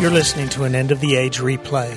You're 0.00 0.10
listening 0.10 0.48
to 0.50 0.64
an 0.64 0.74
End 0.74 0.92
of 0.92 1.00
the 1.00 1.14
Age 1.14 1.40
replay. 1.40 1.94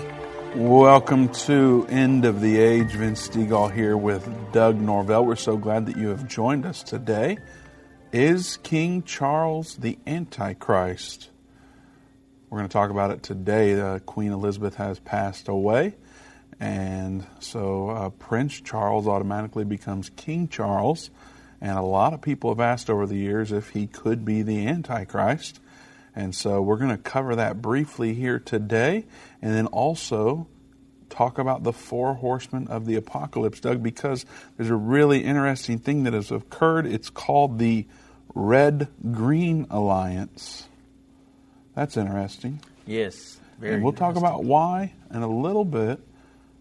Welcome 0.58 1.30
to 1.30 1.88
End 1.90 2.26
of 2.26 2.42
the 2.42 2.60
Age. 2.60 2.92
Vince 2.92 3.30
Stegall 3.30 3.72
here 3.72 3.96
with 3.96 4.30
Doug 4.52 4.76
Norvell. 4.76 5.26
We're 5.26 5.38
so 5.38 5.56
glad 5.56 5.86
that 5.86 5.96
you 5.96 6.10
have 6.10 6.28
joined 6.28 6.66
us 6.66 6.84
today. 6.84 7.38
Is 8.12 8.58
King 8.58 9.04
Charles 9.04 9.78
the 9.78 9.98
Antichrist? 10.06 11.30
We're 12.50 12.58
going 12.58 12.68
to 12.68 12.74
talk 12.74 12.90
about 12.90 13.12
it 13.12 13.24
today. 13.24 13.80
Uh, 13.80 14.00
Queen 14.00 14.34
Elizabeth 14.34 14.76
has 14.76 15.00
passed 15.00 15.48
away, 15.48 15.96
and 16.60 17.26
so 17.40 17.90
uh, 17.90 18.10
Prince 18.10 18.60
Charles 18.60 19.08
automatically 19.08 19.64
becomes 19.64 20.10
King 20.10 20.50
Charles. 20.50 21.10
And 21.62 21.78
a 21.78 21.82
lot 21.82 22.14
of 22.14 22.20
people 22.20 22.52
have 22.52 22.60
asked 22.60 22.90
over 22.90 23.08
the 23.08 23.16
years 23.16 23.54
if 23.54 23.70
he 23.70 23.88
could 23.88 24.26
be 24.26 24.42
the 24.42 24.68
Antichrist. 24.68 25.62
And 26.16 26.36
so 26.36 26.62
we're 26.62 26.78
going 26.78 26.92
to 26.96 26.98
cover 26.98 27.36
that 27.36 27.62
briefly 27.62 28.14
here 28.14 28.40
today 28.40 29.06
and 29.42 29.54
then 29.54 29.68
also 29.68 30.48
talk 31.10 31.38
about 31.38 31.64
the 31.64 31.74
four 31.74 32.16
horsemen 32.16 32.68
of 32.68 32.86
the 32.86 32.96
apocalypse, 32.96 33.60
Doug, 33.60 33.84
because 33.84 34.26
there's 34.58 34.70
a 34.70 34.76
really 34.76 35.24
interesting 35.24 35.80
thing 35.80 36.04
that 36.04 36.14
has 36.14 36.32
occurred. 36.32 36.86
It's 36.86 37.10
called 37.10 37.60
the 37.60 37.88
Red 38.34 38.88
Green 39.12 39.68
Alliance. 39.70 40.68
That's 41.76 41.98
interesting. 41.98 42.60
Yes, 42.86 43.40
very. 43.60 43.76
And 43.76 43.84
we'll 43.84 43.94
talk 43.94 44.16
about 44.16 44.44
why 44.44 44.94
in 45.12 45.22
a 45.22 45.28
little 45.28 45.66
bit. 45.66 46.00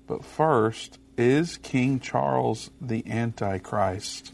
But 0.07 0.25
first, 0.25 0.99
is 1.17 1.57
King 1.59 2.01
Charles 2.01 2.71
the 2.81 3.07
Antichrist? 3.07 4.33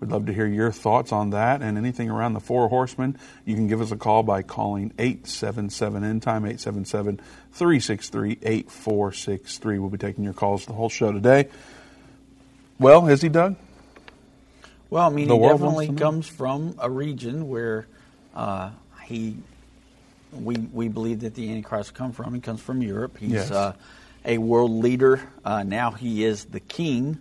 We'd 0.00 0.10
love 0.10 0.26
to 0.26 0.32
hear 0.34 0.46
your 0.46 0.70
thoughts 0.72 1.12
on 1.12 1.30
that 1.30 1.62
and 1.62 1.78
anything 1.78 2.10
around 2.10 2.34
the 2.34 2.40
four 2.40 2.68
horsemen. 2.68 3.16
You 3.44 3.54
can 3.54 3.68
give 3.68 3.80
us 3.80 3.90
a 3.90 3.96
call 3.96 4.22
by 4.22 4.42
calling 4.42 4.92
877 4.98 6.04
End 6.04 6.22
Time, 6.22 6.44
877 6.44 7.20
363 7.52 8.38
8463. 8.42 9.78
We'll 9.78 9.88
be 9.90 9.96
taking 9.98 10.24
your 10.24 10.32
calls 10.34 10.66
the 10.66 10.72
whole 10.74 10.88
show 10.90 11.12
today. 11.12 11.48
Well, 12.78 13.06
is 13.08 13.22
he, 13.22 13.28
Doug? 13.28 13.56
Well, 14.90 15.06
I 15.06 15.10
mean, 15.10 15.28
The 15.28 15.36
he 15.36 15.42
definitely 15.42 15.66
wants 15.66 15.86
to 15.86 15.92
know. 15.92 15.98
comes 15.98 16.28
from 16.28 16.74
a 16.78 16.90
region 16.90 17.48
where 17.48 17.86
uh, 18.34 18.70
he, 19.04 19.36
we 20.32 20.56
we 20.56 20.88
believe 20.88 21.20
that 21.20 21.34
the 21.34 21.50
Antichrist 21.50 21.94
come 21.94 22.12
from. 22.12 22.34
He 22.34 22.40
comes 22.40 22.60
from 22.60 22.82
Europe. 22.82 23.16
He's 23.18 23.30
Yes. 23.32 23.50
uh, 23.50 23.72
a 24.24 24.38
world 24.38 24.70
leader. 24.72 25.20
Uh, 25.44 25.62
now 25.62 25.92
he 25.92 26.24
is 26.24 26.44
the 26.46 26.60
king 26.60 27.18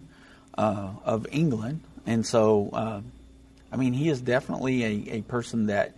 uh, 0.57 0.89
of 1.05 1.27
England, 1.31 1.81
and 2.05 2.25
so 2.25 2.69
uh, 2.73 3.01
I 3.73 3.75
mean, 3.75 3.93
he 3.93 4.07
is 4.09 4.21
definitely 4.21 4.83
a, 4.83 5.15
a 5.17 5.21
person 5.23 5.65
that 5.67 5.93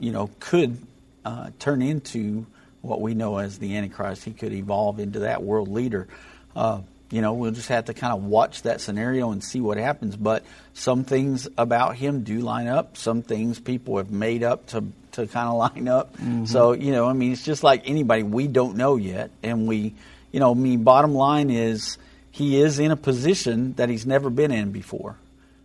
you 0.00 0.10
know 0.10 0.30
could 0.40 0.76
uh, 1.24 1.50
turn 1.60 1.80
into 1.80 2.44
what 2.82 3.00
we 3.00 3.14
know 3.14 3.38
as 3.38 3.58
the 3.58 3.76
Antichrist. 3.76 4.24
He 4.24 4.32
could 4.32 4.52
evolve 4.52 4.98
into 4.98 5.20
that 5.20 5.42
world 5.42 5.68
leader. 5.68 6.08
Uh, 6.56 6.80
you 7.10 7.22
know, 7.22 7.34
we'll 7.34 7.52
just 7.52 7.68
have 7.68 7.86
to 7.86 7.94
kind 7.94 8.12
of 8.12 8.24
watch 8.24 8.62
that 8.62 8.80
scenario 8.80 9.30
and 9.30 9.42
see 9.42 9.60
what 9.60 9.78
happens. 9.78 10.16
But 10.16 10.44
some 10.74 11.04
things 11.04 11.48
about 11.56 11.96
him 11.96 12.22
do 12.22 12.40
line 12.40 12.66
up. 12.66 12.96
Some 12.96 13.22
things 13.22 13.58
people 13.60 13.96
have 13.98 14.10
made 14.10 14.42
up 14.42 14.66
to 14.68 14.84
to 15.12 15.26
kind 15.28 15.48
of 15.48 15.54
line 15.74 15.86
up. 15.86 16.16
So 16.46 16.72
you 16.72 16.90
know, 16.90 17.08
I 17.08 17.12
mean, 17.12 17.32
it's 17.32 17.44
just 17.44 17.62
like 17.62 17.88
anybody. 17.88 18.24
We 18.24 18.48
don't 18.48 18.76
know 18.76 18.96
yet, 18.96 19.30
and 19.44 19.68
we, 19.68 19.94
you 20.32 20.40
know, 20.40 20.50
I 20.50 20.54
mean, 20.54 20.82
bottom 20.82 21.14
line 21.14 21.50
is 21.50 21.96
he 22.38 22.60
is 22.60 22.78
in 22.78 22.92
a 22.92 22.96
position 22.96 23.74
that 23.74 23.88
he's 23.88 24.06
never 24.06 24.30
been 24.30 24.52
in 24.52 24.70
before. 24.70 25.16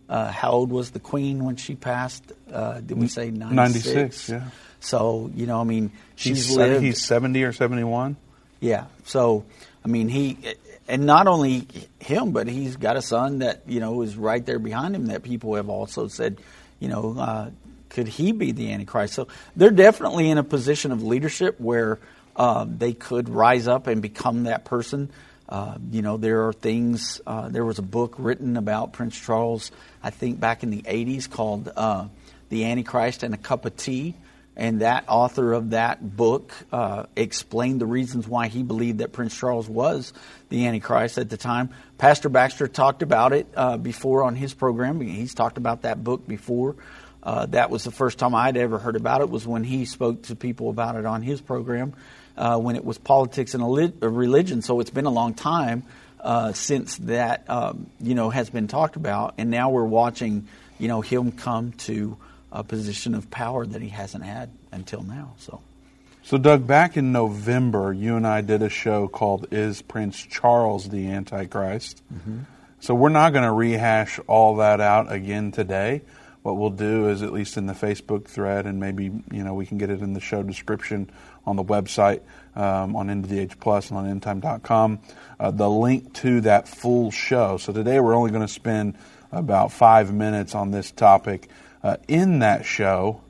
Uh, 0.08 0.30
how 0.30 0.50
old 0.50 0.70
was 0.70 0.90
the 0.90 0.98
queen 0.98 1.44
when 1.44 1.54
she 1.56 1.76
passed? 1.76 2.22
Uh, 2.52 2.80
did 2.80 2.98
we 2.98 3.06
say 3.08 3.30
96? 3.30 3.86
96, 3.86 4.28
yeah. 4.28 4.50
So, 4.80 5.30
you 5.34 5.46
know, 5.46 5.60
I 5.60 5.64
mean, 5.64 5.92
she's 6.16 6.48
He's, 6.48 6.56
lived. 6.56 6.84
he's 6.84 7.02
70 7.02 7.42
or 7.44 7.52
71. 7.52 8.16
Yeah. 8.60 8.86
So, 9.04 9.44
I 9.84 9.88
mean, 9.88 10.08
he, 10.08 10.36
and 10.88 11.06
not 11.06 11.26
only 11.28 11.66
him, 12.00 12.32
but 12.32 12.48
he's 12.48 12.76
got 12.76 12.96
a 12.96 13.02
son 13.02 13.38
that, 13.38 13.62
you 13.66 13.78
know, 13.80 14.02
is 14.02 14.16
right 14.16 14.44
there 14.44 14.58
behind 14.58 14.96
him 14.96 15.06
that 15.06 15.22
people 15.22 15.54
have 15.54 15.70
also 15.70 16.08
said, 16.08 16.38
you 16.80 16.88
know, 16.88 17.16
uh, 17.16 17.50
could 17.88 18.08
he 18.08 18.32
be 18.32 18.50
the 18.52 18.72
Antichrist? 18.72 19.14
So 19.14 19.28
they're 19.54 19.70
definitely 19.70 20.28
in 20.28 20.38
a 20.38 20.44
position 20.44 20.90
of 20.90 21.02
leadership 21.04 21.60
where 21.60 22.00
uh, 22.36 22.66
they 22.68 22.92
could 22.92 23.28
rise 23.28 23.68
up 23.68 23.86
and 23.86 24.02
become 24.02 24.44
that 24.44 24.64
person. 24.64 25.10
Uh, 25.48 25.76
you 25.90 26.02
know, 26.02 26.16
there 26.16 26.48
are 26.48 26.52
things, 26.52 27.20
uh, 27.26 27.48
there 27.48 27.64
was 27.64 27.78
a 27.78 27.82
book 27.82 28.14
written 28.18 28.56
about 28.56 28.92
Prince 28.92 29.18
Charles, 29.18 29.70
I 30.02 30.10
think 30.10 30.40
back 30.40 30.62
in 30.62 30.70
the 30.70 30.82
80s 30.82 31.30
called 31.30 31.70
uh, 31.76 32.08
The 32.48 32.64
Antichrist 32.64 33.22
and 33.22 33.34
a 33.34 33.36
Cup 33.36 33.66
of 33.66 33.76
Tea. 33.76 34.14
And 34.56 34.82
that 34.82 35.04
author 35.08 35.52
of 35.52 35.70
that 35.70 36.16
book 36.16 36.52
uh, 36.72 37.06
explained 37.16 37.80
the 37.80 37.86
reasons 37.86 38.28
why 38.28 38.46
he 38.46 38.62
believed 38.62 38.98
that 38.98 39.12
Prince 39.12 39.36
Charles 39.36 39.68
was 39.68 40.12
the 40.48 40.66
Antichrist 40.66 41.18
at 41.18 41.28
the 41.28 41.36
time. 41.36 41.70
Pastor 41.98 42.28
Baxter 42.28 42.68
talked 42.68 43.02
about 43.02 43.32
it 43.32 43.48
uh, 43.56 43.76
before 43.76 44.22
on 44.22 44.36
his 44.36 44.54
program. 44.54 45.00
He's 45.00 45.34
talked 45.34 45.58
about 45.58 45.82
that 45.82 46.04
book 46.04 46.26
before. 46.26 46.76
That 47.24 47.68
was 47.68 47.82
the 47.82 47.90
first 47.90 48.18
time 48.18 48.34
I'd 48.34 48.56
ever 48.56 48.78
heard 48.78 48.96
about 48.96 49.22
it. 49.22 49.28
Was 49.28 49.46
when 49.46 49.64
he 49.64 49.86
spoke 49.86 50.22
to 50.24 50.36
people 50.36 50.70
about 50.70 50.94
it 50.94 51.04
on 51.04 51.22
his 51.22 51.40
program. 51.40 51.94
Uh, 52.36 52.58
when 52.58 52.74
it 52.74 52.84
was 52.84 52.98
politics 52.98 53.54
and 53.54 53.62
a 53.62 54.08
religion. 54.08 54.60
So 54.60 54.80
it's 54.80 54.90
been 54.90 55.06
a 55.06 55.10
long 55.10 55.34
time 55.34 55.84
uh, 56.18 56.52
since 56.52 56.96
that 56.96 57.48
um, 57.48 57.86
you 58.00 58.16
know 58.16 58.30
has 58.30 58.50
been 58.50 58.66
talked 58.66 58.96
about, 58.96 59.34
and 59.38 59.50
now 59.50 59.70
we're 59.70 59.84
watching 59.84 60.48
you 60.78 60.88
know 60.88 61.00
him 61.00 61.30
come 61.30 61.72
to 61.72 62.16
a 62.50 62.64
position 62.64 63.14
of 63.14 63.30
power 63.30 63.64
that 63.64 63.82
he 63.82 63.88
hasn't 63.88 64.24
had 64.24 64.50
until 64.72 65.02
now. 65.02 65.34
So. 65.38 65.60
So, 66.24 66.38
Doug, 66.38 66.66
back 66.66 66.96
in 66.96 67.12
November, 67.12 67.92
you 67.92 68.16
and 68.16 68.26
I 68.26 68.40
did 68.40 68.62
a 68.62 68.70
show 68.70 69.08
called 69.08 69.48
Is 69.50 69.82
Prince 69.82 70.16
Charles 70.16 70.88
the 70.88 71.10
Antichrist? 71.10 72.02
So, 72.80 72.94
we're 72.94 73.10
not 73.10 73.34
going 73.34 73.44
to 73.44 73.52
rehash 73.52 74.18
all 74.26 74.56
that 74.56 74.80
out 74.80 75.12
again 75.12 75.52
today. 75.52 76.00
What 76.44 76.58
we'll 76.58 76.68
do 76.68 77.08
is, 77.08 77.22
at 77.22 77.32
least 77.32 77.56
in 77.56 77.64
the 77.64 77.72
Facebook 77.72 78.26
thread, 78.26 78.66
and 78.66 78.78
maybe 78.78 79.04
you 79.04 79.42
know 79.42 79.54
we 79.54 79.64
can 79.64 79.78
get 79.78 79.88
it 79.88 80.02
in 80.02 80.12
the 80.12 80.20
show 80.20 80.42
description 80.42 81.10
on 81.46 81.56
the 81.56 81.64
website, 81.64 82.20
um, 82.54 82.94
on 82.96 83.08
Age 83.32 83.58
Plus 83.58 83.90
and 83.90 83.98
on 83.98 84.20
endtime.com, 84.20 84.98
uh, 85.40 85.50
the 85.50 85.70
link 85.70 86.12
to 86.16 86.42
that 86.42 86.68
full 86.68 87.10
show. 87.10 87.56
So 87.56 87.72
today 87.72 87.98
we're 87.98 88.14
only 88.14 88.30
going 88.30 88.46
to 88.46 88.52
spend 88.52 88.98
about 89.32 89.72
five 89.72 90.12
minutes 90.12 90.54
on 90.54 90.70
this 90.70 90.90
topic. 90.90 91.48
Uh, 91.82 91.96
in 92.08 92.40
that 92.40 92.66
show, 92.66 93.22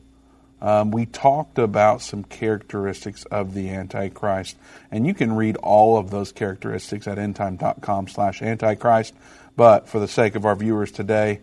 um, 0.61 0.91
we 0.91 1.07
talked 1.07 1.61
about 1.61 2.03
some 2.03 2.25
characteristics 2.25 3.25
of 3.27 3.55
the 3.55 3.71
Antichrist, 3.71 4.57
and 4.91 5.07
you 5.07 5.15
can 5.15 5.37
read 5.37 5.55
all 5.59 5.99
of 5.99 6.11
those 6.11 6.33
characteristics 6.33 7.07
at 7.07 7.19
endtime.com 7.19 8.09
slash 8.09 8.43
Antichrist. 8.43 9.15
But 9.55 9.89
for 9.89 10.01
the 10.01 10.09
sake 10.09 10.35
of 10.35 10.45
our 10.45 10.57
viewers 10.57 10.91
today, 10.91 11.43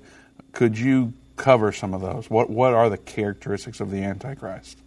could 0.51 0.77
you 0.77 1.13
cover 1.41 1.71
some 1.71 1.93
of 1.93 2.01
those? 2.01 2.29
What 2.29 2.49
what 2.49 2.73
are 2.73 2.89
the 2.89 2.97
characteristics 2.97 3.79
of 3.79 3.89
the 3.89 4.03
Antichrist? 4.03 4.77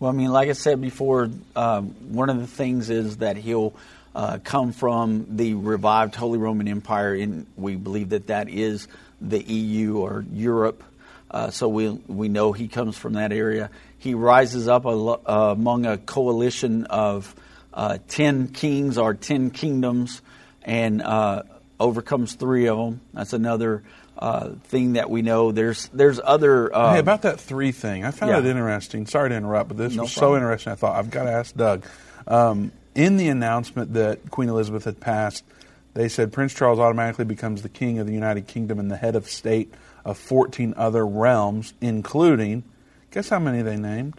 Well, 0.00 0.10
I 0.10 0.14
mean, 0.14 0.30
like 0.30 0.48
I 0.48 0.52
said 0.52 0.80
before, 0.80 1.30
um, 1.54 1.90
one 2.12 2.28
of 2.28 2.40
the 2.40 2.48
things 2.48 2.90
is 2.90 3.18
that 3.18 3.36
he'll 3.36 3.72
uh, 4.14 4.38
come 4.42 4.72
from 4.72 5.36
the 5.36 5.54
revived 5.54 6.16
Holy 6.16 6.38
Roman 6.38 6.66
Empire, 6.66 7.14
and 7.14 7.46
we 7.56 7.76
believe 7.76 8.08
that 8.10 8.26
that 8.26 8.48
is 8.48 8.88
the 9.20 9.40
EU 9.40 9.98
or 9.98 10.24
Europe. 10.32 10.82
Uh, 11.30 11.50
so 11.50 11.68
we 11.68 11.88
we 11.88 12.28
know 12.28 12.52
he 12.52 12.66
comes 12.66 12.98
from 12.98 13.12
that 13.12 13.32
area. 13.32 13.70
He 13.98 14.14
rises 14.14 14.66
up 14.66 14.84
a, 14.84 14.88
uh, 14.88 15.52
among 15.52 15.86
a 15.86 15.98
coalition 15.98 16.86
of 16.86 17.32
uh, 17.72 17.98
ten 18.08 18.48
kings 18.48 18.98
or 18.98 19.14
ten 19.14 19.50
kingdoms, 19.50 20.20
and 20.62 21.00
uh, 21.00 21.44
overcomes 21.78 22.34
three 22.34 22.66
of 22.66 22.76
them. 22.76 23.00
That's 23.12 23.32
another 23.32 23.84
uh, 24.18 24.50
thing 24.64 24.94
that 24.94 25.10
we 25.10 25.22
know. 25.22 25.52
There's 25.52 25.88
there's 25.88 26.20
other. 26.22 26.74
Uh, 26.74 26.94
hey, 26.94 26.98
about 26.98 27.22
that 27.22 27.40
three 27.40 27.72
thing, 27.72 28.04
I 28.04 28.10
found 28.10 28.32
yeah. 28.32 28.38
it 28.38 28.46
interesting. 28.46 29.06
Sorry 29.06 29.30
to 29.30 29.36
interrupt, 29.36 29.68
but 29.68 29.76
this 29.76 29.94
No 29.94 30.02
was 30.02 30.12
so 30.12 30.34
interesting. 30.34 30.72
I 30.72 30.76
thought 30.76 30.96
I've 30.96 31.10
got 31.10 31.24
to 31.24 31.32
ask 31.32 31.54
Doug. 31.56 31.84
Um, 32.26 32.72
in 32.94 33.16
the 33.16 33.28
announcement 33.28 33.94
that 33.94 34.30
Queen 34.30 34.48
Elizabeth 34.48 34.84
had 34.84 35.00
passed, 35.00 35.44
they 35.94 36.08
said 36.08 36.32
Prince 36.32 36.54
Charles 36.54 36.78
automatically 36.78 37.24
becomes 37.24 37.62
the 37.62 37.68
king 37.68 37.98
of 37.98 38.06
the 38.06 38.12
United 38.14 38.46
Kingdom 38.46 38.78
and 38.78 38.90
the 38.90 38.96
head 38.96 39.16
of 39.16 39.28
state 39.28 39.74
of 40.04 40.16
14 40.16 40.74
other 40.76 41.06
realms, 41.06 41.74
including, 41.80 42.62
guess 43.10 43.28
how 43.28 43.38
many 43.38 43.62
they 43.62 43.76
named? 43.76 44.14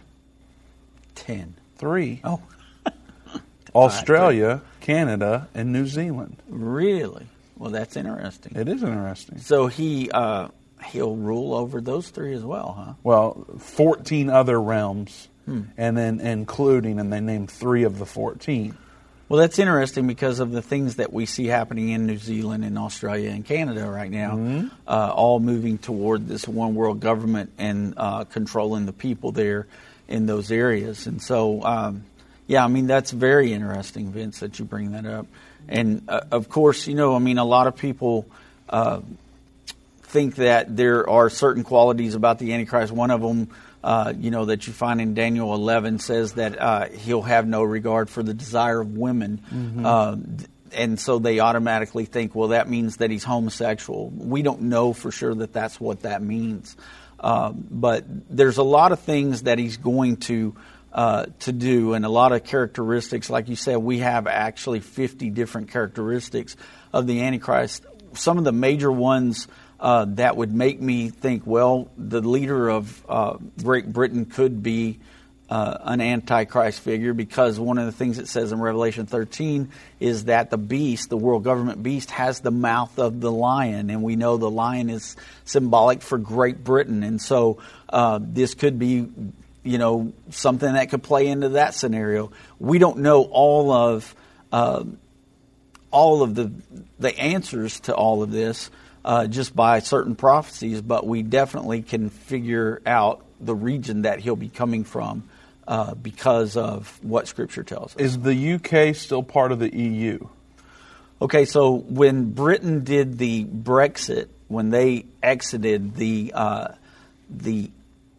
ten. 1.16 1.54
Three. 1.76 2.20
Oh, 2.22 2.40
Australia, 3.74 4.62
Canada, 4.80 5.48
and 5.54 5.72
New 5.72 5.86
Zealand. 5.86 6.36
really? 6.48 7.26
Well, 7.56 7.70
that's 7.70 7.96
interesting. 7.96 8.52
It 8.56 8.68
is 8.68 8.82
interesting. 8.82 9.38
So 9.38 9.66
he 9.66 10.10
uh, 10.10 10.48
he'll 10.84 11.16
rule 11.16 11.54
over 11.54 11.80
those 11.80 12.08
three 12.10 12.34
as 12.34 12.42
well, 12.44 12.74
huh? 12.78 12.92
Well, 13.02 13.46
14 13.58 14.30
other 14.30 14.60
realms, 14.60 15.28
Hmm. 15.46 15.62
and 15.76 15.96
then 15.96 16.20
including, 16.20 16.98
and 16.98 17.12
they 17.12 17.20
named 17.20 17.50
three 17.50 17.84
of 17.84 17.98
the 18.00 18.06
14. 18.06 18.76
Well, 19.28 19.40
that's 19.40 19.58
interesting 19.58 20.06
because 20.06 20.38
of 20.40 20.50
the 20.52 20.62
things 20.62 20.96
that 20.96 21.12
we 21.12 21.24
see 21.26 21.46
happening 21.46 21.88
in 21.88 22.06
New 22.06 22.18
Zealand 22.18 22.64
and 22.64 22.76
Australia 22.78 23.30
and 23.30 23.44
Canada 23.44 23.88
right 23.90 24.10
now, 24.10 24.32
Mm-hmm. 24.36 24.68
uh, 24.86 25.12
all 25.14 25.40
moving 25.40 25.78
toward 25.78 26.28
this 26.28 26.46
one 26.48 26.74
world 26.74 27.00
government 27.00 27.52
and 27.58 27.94
uh, 27.96 28.24
controlling 28.24 28.86
the 28.86 28.92
people 28.92 29.32
there. 29.32 29.66
in 30.08 30.26
those 30.26 30.52
areas. 30.52 31.08
And 31.08 31.20
so, 31.20 31.60
um, 31.64 32.04
yeah, 32.46 32.64
I 32.64 32.68
mean 32.68 32.86
that's 32.86 33.10
very 33.10 33.52
interesting, 33.52 34.10
Vince, 34.10 34.40
that 34.40 34.58
you 34.58 34.64
bring 34.64 34.92
that 34.92 35.06
up. 35.06 35.26
And 35.68 36.02
uh, 36.08 36.20
of 36.30 36.48
course, 36.48 36.86
you 36.86 36.94
know, 36.94 37.14
I 37.14 37.18
mean, 37.18 37.38
a 37.38 37.44
lot 37.44 37.66
of 37.66 37.76
people 37.76 38.26
uh, 38.68 39.00
think 40.02 40.36
that 40.36 40.76
there 40.76 41.08
are 41.08 41.28
certain 41.28 41.64
qualities 41.64 42.14
about 42.14 42.38
the 42.38 42.52
Antichrist. 42.52 42.92
One 42.92 43.10
of 43.10 43.20
them, 43.20 43.48
uh, 43.82 44.12
you 44.16 44.30
know, 44.30 44.46
that 44.46 44.66
you 44.66 44.72
find 44.72 45.00
in 45.00 45.14
Daniel 45.14 45.54
11 45.54 45.98
says 45.98 46.34
that 46.34 46.60
uh, 46.60 46.88
he'll 46.88 47.22
have 47.22 47.46
no 47.46 47.62
regard 47.62 48.08
for 48.08 48.22
the 48.22 48.34
desire 48.34 48.80
of 48.80 48.96
women. 48.96 49.40
Mm-hmm. 49.52 49.84
Uh, 49.84 50.16
and 50.72 51.00
so 51.00 51.18
they 51.18 51.40
automatically 51.40 52.04
think, 52.04 52.34
well, 52.34 52.48
that 52.48 52.68
means 52.68 52.98
that 52.98 53.10
he's 53.10 53.24
homosexual. 53.24 54.10
We 54.10 54.42
don't 54.42 54.62
know 54.62 54.92
for 54.92 55.10
sure 55.10 55.34
that 55.34 55.52
that's 55.52 55.80
what 55.80 56.02
that 56.02 56.22
means. 56.22 56.76
Uh, 57.18 57.52
but 57.52 58.04
there's 58.30 58.58
a 58.58 58.62
lot 58.62 58.92
of 58.92 59.00
things 59.00 59.42
that 59.42 59.58
he's 59.58 59.78
going 59.78 60.18
to 60.18 60.54
uh, 60.96 61.26
to 61.40 61.52
do, 61.52 61.92
and 61.92 62.04
a 62.04 62.08
lot 62.08 62.32
of 62.32 62.42
characteristics. 62.42 63.28
Like 63.30 63.48
you 63.48 63.54
said, 63.54 63.76
we 63.76 63.98
have 63.98 64.26
actually 64.26 64.80
50 64.80 65.30
different 65.30 65.70
characteristics 65.70 66.56
of 66.92 67.06
the 67.06 67.22
Antichrist. 67.22 67.84
Some 68.14 68.38
of 68.38 68.44
the 68.44 68.52
major 68.52 68.90
ones 68.90 69.46
uh, 69.78 70.06
that 70.08 70.38
would 70.38 70.54
make 70.54 70.80
me 70.80 71.10
think, 71.10 71.42
well, 71.46 71.90
the 71.98 72.22
leader 72.22 72.70
of 72.70 73.04
uh, 73.08 73.36
Great 73.62 73.92
Britain 73.92 74.24
could 74.24 74.62
be 74.62 74.98
uh, 75.48 75.78
an 75.82 76.00
antichrist 76.00 76.80
figure 76.80 77.12
because 77.12 77.60
one 77.60 77.78
of 77.78 77.86
the 77.86 77.92
things 77.92 78.18
it 78.18 78.26
says 78.26 78.50
in 78.50 78.60
Revelation 78.60 79.06
13 79.06 79.70
is 80.00 80.24
that 80.24 80.50
the 80.50 80.58
beast, 80.58 81.08
the 81.08 81.16
world 81.16 81.44
government 81.44 81.82
beast, 81.82 82.10
has 82.10 82.40
the 82.40 82.50
mouth 82.50 82.98
of 82.98 83.20
the 83.20 83.30
lion, 83.30 83.90
and 83.90 84.02
we 84.02 84.16
know 84.16 84.38
the 84.38 84.50
lion 84.50 84.90
is 84.90 85.14
symbolic 85.44 86.02
for 86.02 86.18
Great 86.18 86.64
Britain, 86.64 87.02
and 87.02 87.20
so 87.20 87.58
uh, 87.90 88.18
this 88.20 88.54
could 88.54 88.78
be, 88.78 89.06
you 89.66 89.78
know, 89.78 90.12
something 90.30 90.72
that 90.72 90.90
could 90.90 91.02
play 91.02 91.26
into 91.26 91.50
that 91.50 91.74
scenario. 91.74 92.30
We 92.58 92.78
don't 92.78 92.98
know 92.98 93.22
all 93.24 93.72
of 93.72 94.14
uh, 94.52 94.84
all 95.90 96.22
of 96.22 96.34
the 96.34 96.52
the 96.98 97.18
answers 97.18 97.80
to 97.80 97.94
all 97.94 98.22
of 98.22 98.30
this. 98.30 98.70
Uh, 99.04 99.28
just 99.28 99.54
by 99.54 99.78
certain 99.78 100.16
prophecies, 100.16 100.80
but 100.80 101.06
we 101.06 101.22
definitely 101.22 101.80
can 101.80 102.10
figure 102.10 102.82
out 102.84 103.24
the 103.40 103.54
region 103.54 104.02
that 104.02 104.18
he'll 104.18 104.34
be 104.34 104.48
coming 104.48 104.82
from 104.82 105.22
uh, 105.68 105.94
because 105.94 106.56
of 106.56 106.98
what 107.02 107.28
Scripture 107.28 107.62
tells 107.62 107.94
us. 107.94 108.00
Is 108.00 108.18
the 108.18 108.54
UK 108.54 108.96
still 108.96 109.22
part 109.22 109.52
of 109.52 109.60
the 109.60 109.72
EU? 109.72 110.26
Okay, 111.22 111.44
so 111.44 111.72
when 111.72 112.32
Britain 112.32 112.84
did 112.84 113.16
the 113.16 113.44
Brexit, 113.44 114.28
when 114.48 114.70
they 114.70 115.06
exited 115.22 115.94
the 115.94 116.32
uh, 116.34 116.68
the 117.30 117.70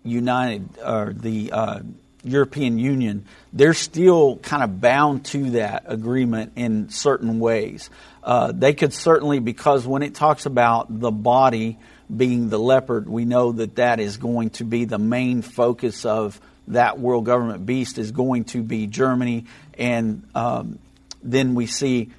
United 0.08 0.70
or 0.84 1.14
the 1.14 1.52
uh, 1.52 1.80
European 2.24 2.78
Union, 2.78 3.26
they're 3.54 3.74
still 3.74 4.38
kind 4.38 4.64
of 4.64 4.82
bound 4.82 5.26
to 5.26 5.52
that 5.52 5.84
agreement 5.88 6.54
in 6.56 6.90
certain 6.90 7.40
ways. 7.40 7.90
Uh, 8.24 8.52
they 8.52 8.74
could 8.74 8.94
certainly, 8.94 9.40
because 9.40 9.88
when 9.88 10.04
it 10.04 10.16
talks 10.16 10.46
about 10.46 11.00
the 11.00 11.12
body 11.12 11.78
being 12.16 12.50
the 12.50 12.60
leopard, 12.60 13.08
we 13.08 13.26
know 13.26 13.52
that 13.54 13.76
that 13.76 14.00
is 14.00 14.18
going 14.18 14.50
to 14.52 14.64
be 14.64 14.86
the 14.86 14.98
main 14.98 15.42
focus 15.42 16.06
of 16.06 16.40
that 16.70 17.00
world 17.00 17.26
government 17.26 17.66
beast 17.66 17.98
is 17.98 18.12
going 18.12 18.44
to 18.46 18.62
be 18.62 18.88
Germany. 18.88 19.46
And 19.78 20.28
um, 20.36 20.80
then 21.24 21.56
we 21.56 21.66
see, 21.66 22.12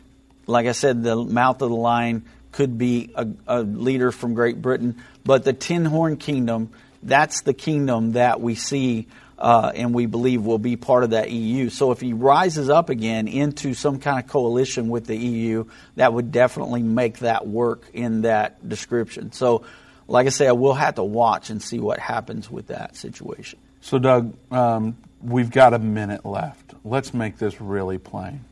like 0.46 0.67
I 0.67 0.73
said, 0.73 1.02
the 1.02 1.17
mouth 1.17 1.61
of 1.61 1.69
the 1.70 1.76
lion 1.76 2.25
could 2.52 2.79
be 2.79 3.11
a, 3.14 3.29
a 3.46 3.62
leader 3.62 4.11
from 4.11 4.34
Great 4.34 4.61
Britain. 4.61 4.96
But 5.25 5.44
the 5.44 5.52
Ten 5.52 5.84
Horn 5.84 6.17
Kingdom, 6.17 6.70
that's 7.02 7.42
the 7.42 7.54
kingdom 7.54 8.12
that 8.12 8.40
we 8.40 8.54
see 8.54 9.06
uh, 9.38 9.70
and 9.74 9.94
we 9.94 10.06
believe 10.06 10.44
will 10.44 10.58
be 10.58 10.76
part 10.76 11.04
of 11.04 11.10
that 11.10 11.30
EU. 11.30 11.70
So 11.70 11.92
if 11.92 12.00
he 12.00 12.12
rises 12.12 12.68
up 12.68 12.90
again 12.90 13.28
into 13.28 13.74
some 13.74 14.00
kind 14.00 14.18
of 14.18 14.28
coalition 14.28 14.88
with 14.88 15.06
the 15.06 15.16
EU, 15.16 15.64
that 15.96 16.12
would 16.12 16.32
definitely 16.32 16.82
make 16.82 17.18
that 17.18 17.46
work 17.46 17.88
in 17.92 18.22
that 18.22 18.68
description. 18.68 19.32
So, 19.32 19.64
like 20.08 20.26
I 20.26 20.30
say, 20.30 20.48
I 20.48 20.52
will 20.52 20.74
have 20.74 20.96
to 20.96 21.04
watch 21.04 21.50
and 21.50 21.62
see 21.62 21.78
what 21.78 21.98
happens 21.98 22.50
with 22.50 22.68
that 22.68 22.96
situation. 22.96 23.58
So, 23.80 23.98
Doug, 23.98 24.34
um, 24.50 24.96
we've 25.22 25.50
got 25.50 25.74
a 25.74 25.78
minute 25.78 26.24
left. 26.24 26.74
Let's 26.84 27.14
make 27.14 27.38
this 27.38 27.60
really 27.60 27.98
plain. 27.98 28.44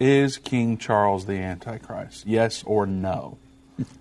Is 0.00 0.36
King 0.36 0.78
Charles 0.78 1.26
the 1.26 1.34
Antichrist? 1.34 2.26
Yes 2.26 2.62
or 2.64 2.86
no? 2.86 3.38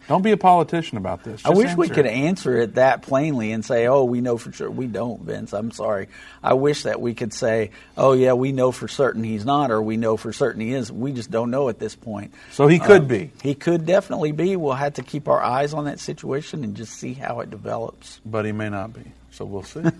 Don't 0.07 0.21
be 0.21 0.31
a 0.31 0.37
politician 0.37 0.97
about 0.97 1.23
this. 1.23 1.41
Just 1.41 1.47
I 1.47 1.57
wish 1.57 1.75
we 1.75 1.89
could 1.89 2.05
answer 2.05 2.57
it 2.57 2.75
that 2.75 3.01
plainly 3.01 3.51
and 3.51 3.63
say, 3.63 3.87
"Oh, 3.87 4.05
we 4.05 4.21
know 4.21 4.37
for 4.37 4.51
sure." 4.51 4.71
We 4.71 4.87
don't, 4.87 5.21
Vince. 5.21 5.53
I'm 5.53 5.71
sorry. 5.71 6.07
I 6.41 6.53
wish 6.53 6.83
that 6.83 7.01
we 7.01 7.13
could 7.13 7.33
say, 7.33 7.71
"Oh, 7.97 8.13
yeah, 8.13 8.33
we 8.33 8.51
know 8.51 8.71
for 8.71 8.87
certain 8.87 9.23
he's 9.23 9.45
not," 9.45 9.69
or 9.69 9.81
"We 9.81 9.97
know 9.97 10.17
for 10.17 10.33
certain 10.33 10.61
he 10.61 10.73
is." 10.73 10.91
We 10.91 11.11
just 11.11 11.29
don't 11.29 11.51
know 11.51 11.69
at 11.69 11.79
this 11.79 11.95
point. 11.95 12.33
So 12.51 12.67
he 12.67 12.79
could 12.79 13.01
um, 13.01 13.07
be. 13.07 13.31
He 13.41 13.53
could 13.53 13.85
definitely 13.85 14.31
be. 14.31 14.55
We'll 14.55 14.73
have 14.73 14.93
to 14.95 15.03
keep 15.03 15.27
our 15.27 15.41
eyes 15.41 15.73
on 15.73 15.85
that 15.85 15.99
situation 15.99 16.63
and 16.63 16.75
just 16.75 16.93
see 16.93 17.13
how 17.13 17.41
it 17.41 17.49
develops. 17.49 18.19
But 18.25 18.45
he 18.45 18.51
may 18.51 18.69
not 18.69 18.93
be. 18.93 19.11
So 19.31 19.45
we'll 19.45 19.63
see. 19.63 19.83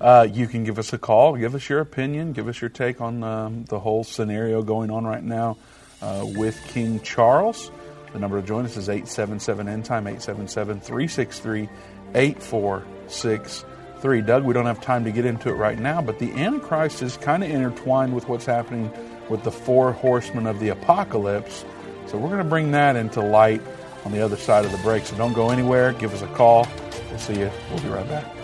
Uh, 0.00 0.26
you 0.30 0.46
can 0.46 0.64
give 0.64 0.78
us 0.78 0.92
a 0.92 0.98
call, 0.98 1.34
give 1.34 1.54
us 1.54 1.66
your 1.68 1.80
opinion, 1.80 2.32
give 2.34 2.46
us 2.46 2.60
your 2.60 2.68
take 2.68 3.00
on 3.00 3.22
um, 3.22 3.64
the 3.70 3.78
whole 3.78 4.04
scenario 4.04 4.60
going 4.60 4.90
on 4.90 5.06
right 5.06 5.22
now 5.22 5.56
uh, 6.02 6.26
with 6.36 6.60
King 6.68 7.00
Charles. 7.00 7.70
The 8.14 8.20
number 8.20 8.40
to 8.40 8.46
join 8.46 8.64
us 8.64 8.76
is 8.76 8.88
877 8.88 9.68
End 9.68 9.84
Time, 9.84 10.06
877 10.06 10.80
363 10.80 11.68
8463. 12.14 14.22
Doug, 14.22 14.44
we 14.44 14.54
don't 14.54 14.66
have 14.66 14.80
time 14.80 15.04
to 15.04 15.10
get 15.10 15.24
into 15.24 15.48
it 15.48 15.54
right 15.54 15.78
now, 15.78 16.00
but 16.00 16.20
the 16.20 16.30
Antichrist 16.32 17.02
is 17.02 17.16
kind 17.16 17.42
of 17.42 17.50
intertwined 17.50 18.14
with 18.14 18.28
what's 18.28 18.46
happening 18.46 18.92
with 19.28 19.42
the 19.42 19.50
four 19.50 19.92
horsemen 19.92 20.46
of 20.46 20.60
the 20.60 20.68
apocalypse. 20.68 21.64
So 22.06 22.16
we're 22.16 22.28
going 22.28 22.38
to 22.38 22.48
bring 22.48 22.70
that 22.70 22.94
into 22.94 23.20
light 23.20 23.60
on 24.04 24.12
the 24.12 24.20
other 24.20 24.36
side 24.36 24.64
of 24.64 24.70
the 24.70 24.78
break. 24.78 25.04
So 25.06 25.16
don't 25.16 25.32
go 25.32 25.50
anywhere. 25.50 25.92
Give 25.94 26.14
us 26.14 26.22
a 26.22 26.28
call. 26.28 26.68
We'll 27.10 27.18
see 27.18 27.40
you. 27.40 27.50
We'll 27.70 27.82
be 27.82 27.88
right 27.88 28.08
back. 28.08 28.43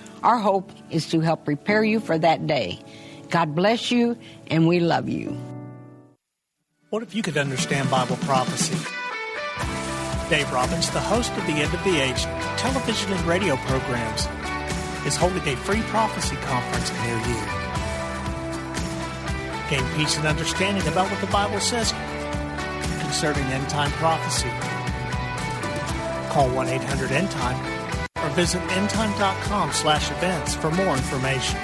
Our 0.23 0.37
hope 0.37 0.71
is 0.89 1.09
to 1.09 1.19
help 1.19 1.45
prepare 1.45 1.83
you 1.83 1.99
for 1.99 2.17
that 2.17 2.45
day. 2.45 2.79
God 3.29 3.55
bless 3.55 3.91
you, 3.91 4.17
and 4.47 4.67
we 4.67 4.79
love 4.79 5.09
you. 5.09 5.37
What 6.89 7.01
if 7.01 7.15
you 7.15 7.23
could 7.23 7.37
understand 7.37 7.89
Bible 7.89 8.17
prophecy? 8.17 8.75
Dave 10.29 10.51
Robbins, 10.51 10.89
the 10.91 10.99
host 10.99 11.31
of 11.31 11.47
the 11.47 11.53
End 11.53 11.73
of 11.73 11.83
the 11.83 11.97
Age 11.99 12.23
television 12.57 13.11
and 13.11 13.21
radio 13.21 13.55
programs, 13.57 14.27
is 15.05 15.15
holding 15.15 15.41
a 15.47 15.55
free 15.55 15.81
prophecy 15.83 16.35
conference 16.37 16.91
near 17.03 17.17
you. 17.17 17.41
Gain 19.69 19.97
peace 19.97 20.17
and 20.17 20.27
understanding 20.27 20.85
about 20.87 21.09
what 21.09 21.19
the 21.21 21.27
Bible 21.27 21.59
says 21.59 21.93
concerning 23.01 23.43
end 23.45 23.67
time 23.69 23.91
prophecy. 23.93 24.49
Call 26.29 26.49
1 26.49 26.67
800 26.67 27.11
End 27.11 27.31
Time 27.31 27.80
or 28.23 28.29
visit 28.29 28.61
endtime.com 28.69 29.71
slash 29.71 30.11
events 30.11 30.55
for 30.55 30.71
more 30.71 30.95
information. 30.95 31.59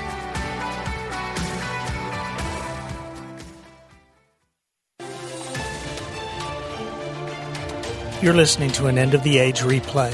You're 8.19 8.33
listening 8.33 8.71
to 8.71 8.87
an 8.87 8.97
End 8.97 9.13
of 9.13 9.21
the 9.21 9.37
Age 9.37 9.59
replay. 9.59 10.11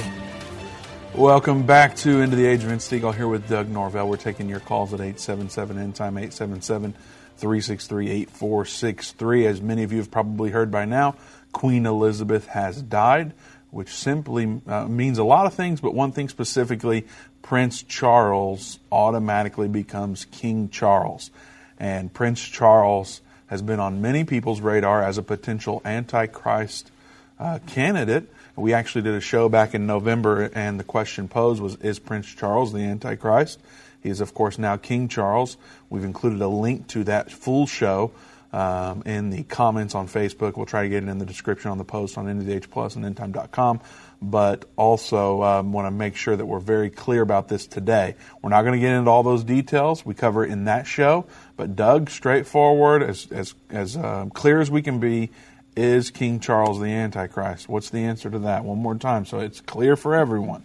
Welcome 1.16 1.66
back 1.66 1.96
to 1.98 2.22
End 2.22 2.34
of 2.34 2.38
the 2.38 2.46
Age. 2.46 2.60
Vince 2.60 2.90
Stegall 2.90 3.16
here 3.16 3.30
with 3.30 3.48
Doug 3.48 3.70
Norvell. 3.70 4.10
We're 4.10 4.18
taking 4.18 4.50
your 4.50 4.60
calls 4.60 4.94
at 4.94 5.00
877 5.00 5.78
End 5.78 5.96
Time, 5.96 6.18
877 6.18 6.94
363 7.38 8.10
8463. 8.10 9.46
As 9.46 9.62
many 9.62 9.84
of 9.84 9.94
you 9.94 10.00
have 10.00 10.12
probably 10.12 10.50
heard 10.50 10.70
by 10.70 10.84
now, 10.84 11.16
Queen 11.54 11.86
Elizabeth 11.86 12.48
has 12.48 12.82
died, 12.82 13.34
which 13.74 13.89
simply 13.89 14.62
uh, 14.68 14.88
means 14.88 15.18
a 15.18 15.24
lot 15.24 15.46
of 15.46 15.53
things, 15.53 15.82
but 15.82 15.94
one 15.94 16.12
thing 16.12 16.30
specifically 16.30 17.06
Prince 17.42 17.84
Charles 17.84 18.80
automatically 18.92 19.68
becomes 19.68 20.25
King 20.25 20.70
Charles. 20.70 21.32
And 21.80 22.13
Prince 22.13 22.42
Charles 22.42 23.22
has 23.48 23.62
been 23.62 23.80
on 23.80 24.01
many 24.01 24.24
people's 24.24 24.62
radar 24.62 25.03
as 25.03 25.18
a 25.18 25.24
potential 25.24 25.82
Antichrist 25.84 26.92
uh, 27.39 27.60
candidate. 27.68 28.30
We 28.56 28.74
actually 28.74 29.01
did 29.01 29.15
a 29.15 29.22
show 29.22 29.50
back 29.50 29.74
in 29.74 29.88
November, 29.88 30.51
and 30.53 30.80
the 30.80 30.84
question 30.84 31.27
posed 31.27 31.62
was 31.62 31.75
Is 31.77 32.00
Prince 32.00 32.27
Charles 32.27 32.72
the 32.72 32.80
Antichrist? 32.80 33.60
He 34.01 34.10
is, 34.10 34.22
of 34.22 34.34
course, 34.34 34.60
now 34.60 34.77
King 34.77 35.08
Charles. 35.08 35.58
We've 35.89 36.03
included 36.03 36.42
a 36.42 36.48
link 36.48 36.88
to 36.89 37.03
that 37.06 37.32
full 37.32 37.65
show 37.65 38.12
um, 38.54 39.02
in 39.06 39.32
the 39.32 39.44
comments 39.44 39.96
on 39.96 40.08
Facebook. 40.08 40.56
We'll 40.56 40.68
try 40.68 40.84
to 40.84 40.90
get 40.90 41.04
it 41.04 41.10
in 41.10 41.18
the 41.18 41.26
description 41.26 41.72
on 41.72 41.78
the 41.80 41.84
post 41.84 42.18
on 42.18 42.26
NDH 42.26 42.70
Plus 42.70 42.96
and 42.96 43.04
endtime.com. 43.04 43.82
But 44.22 44.66
also 44.78 45.44
um, 45.44 45.74
want 45.74 45.88
to 45.88 45.92
make 45.92 46.16
sure 46.16 46.36
that 46.36 46.46
we're 46.46 46.60
very 46.60 46.90
clear 46.90 47.22
about 47.22 47.50
this 47.50 47.68
today. 47.68 48.16
We're 48.42 48.52
not 48.52 48.62
going 48.62 48.74
to 48.74 48.80
get 48.80 48.94
into 48.94 49.10
all 49.12 49.24
those 49.24 49.44
details. 49.44 50.06
We 50.06 50.14
cover 50.14 50.46
it 50.46 50.52
in 50.52 50.66
that 50.66 50.88
show. 50.88 51.26
But 51.58 51.76
Doug, 51.76 52.10
straightforward, 52.10 53.04
as 53.04 53.28
as 53.32 53.54
as 53.70 53.98
uh, 53.98 54.28
clear 54.34 54.62
as 54.62 54.72
we 54.72 54.82
can 54.82 55.00
be, 55.00 55.32
is 55.76 56.10
King 56.10 56.40
Charles 56.40 56.80
the 56.80 56.86
Antichrist? 56.86 57.68
What's 57.68 57.90
the 57.90 58.00
answer 58.00 58.30
to 58.30 58.40
that? 58.40 58.64
One 58.64 58.78
more 58.78 58.96
time, 58.96 59.26
so 59.26 59.40
it's 59.40 59.60
clear 59.60 59.98
for 59.98 60.16
everyone. 60.16 60.64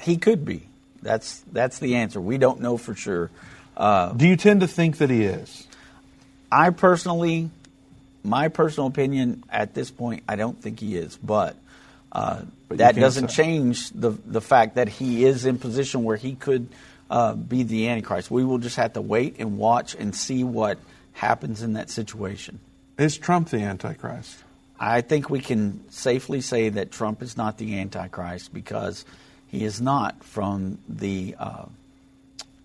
He 0.00 0.18
could 0.18 0.44
be. 0.44 0.68
That's 1.00 1.44
that's 1.52 1.78
the 1.78 1.94
answer. 1.94 2.20
We 2.20 2.36
don't 2.36 2.60
know 2.60 2.76
for 2.76 2.94
sure. 2.94 3.30
Uh, 3.76 4.12
Do 4.12 4.28
you 4.28 4.36
tend 4.36 4.60
to 4.60 4.66
think 4.66 4.98
that 4.98 5.08
he 5.08 5.22
is? 5.22 5.66
I 6.54 6.70
personally, 6.70 7.50
my 8.22 8.48
personal 8.48 8.86
opinion 8.86 9.42
at 9.50 9.74
this 9.74 9.90
point, 9.90 10.22
I 10.28 10.36
don't 10.36 10.60
think 10.62 10.78
he 10.80 10.96
is, 10.96 11.16
but. 11.16 11.56
Uh, 12.12 12.42
But 12.68 12.78
that 12.78 12.94
doesn't 12.94 13.30
say. 13.30 13.42
change 13.42 13.90
the 13.90 14.10
the 14.10 14.40
fact 14.40 14.76
that 14.76 14.88
he 14.88 15.24
is 15.24 15.44
in 15.46 15.58
position 15.58 16.04
where 16.04 16.16
he 16.16 16.36
could 16.36 16.68
uh, 17.10 17.34
be 17.34 17.64
the 17.64 17.88
Antichrist. 17.88 18.30
We 18.30 18.44
will 18.44 18.58
just 18.58 18.76
have 18.76 18.92
to 18.94 19.00
wait 19.02 19.36
and 19.40 19.58
watch 19.58 19.96
and 19.98 20.14
see 20.14 20.44
what 20.44 20.78
happens 21.12 21.62
in 21.62 21.74
that 21.74 21.90
situation. 21.90 22.60
Is 22.98 23.18
Trump 23.18 23.50
the 23.50 23.58
Antichrist? 23.58 24.38
I 24.78 25.00
think 25.02 25.28
we 25.28 25.40
can 25.40 25.82
safely 25.90 26.40
say 26.40 26.68
that 26.70 26.90
Trump 26.92 27.22
is 27.22 27.36
not 27.36 27.58
the 27.58 27.78
Antichrist 27.80 28.54
because 28.54 29.04
he 29.50 29.64
is 29.64 29.80
not 29.80 30.22
from 30.22 30.78
the 30.88 31.34
uh, 31.38 31.66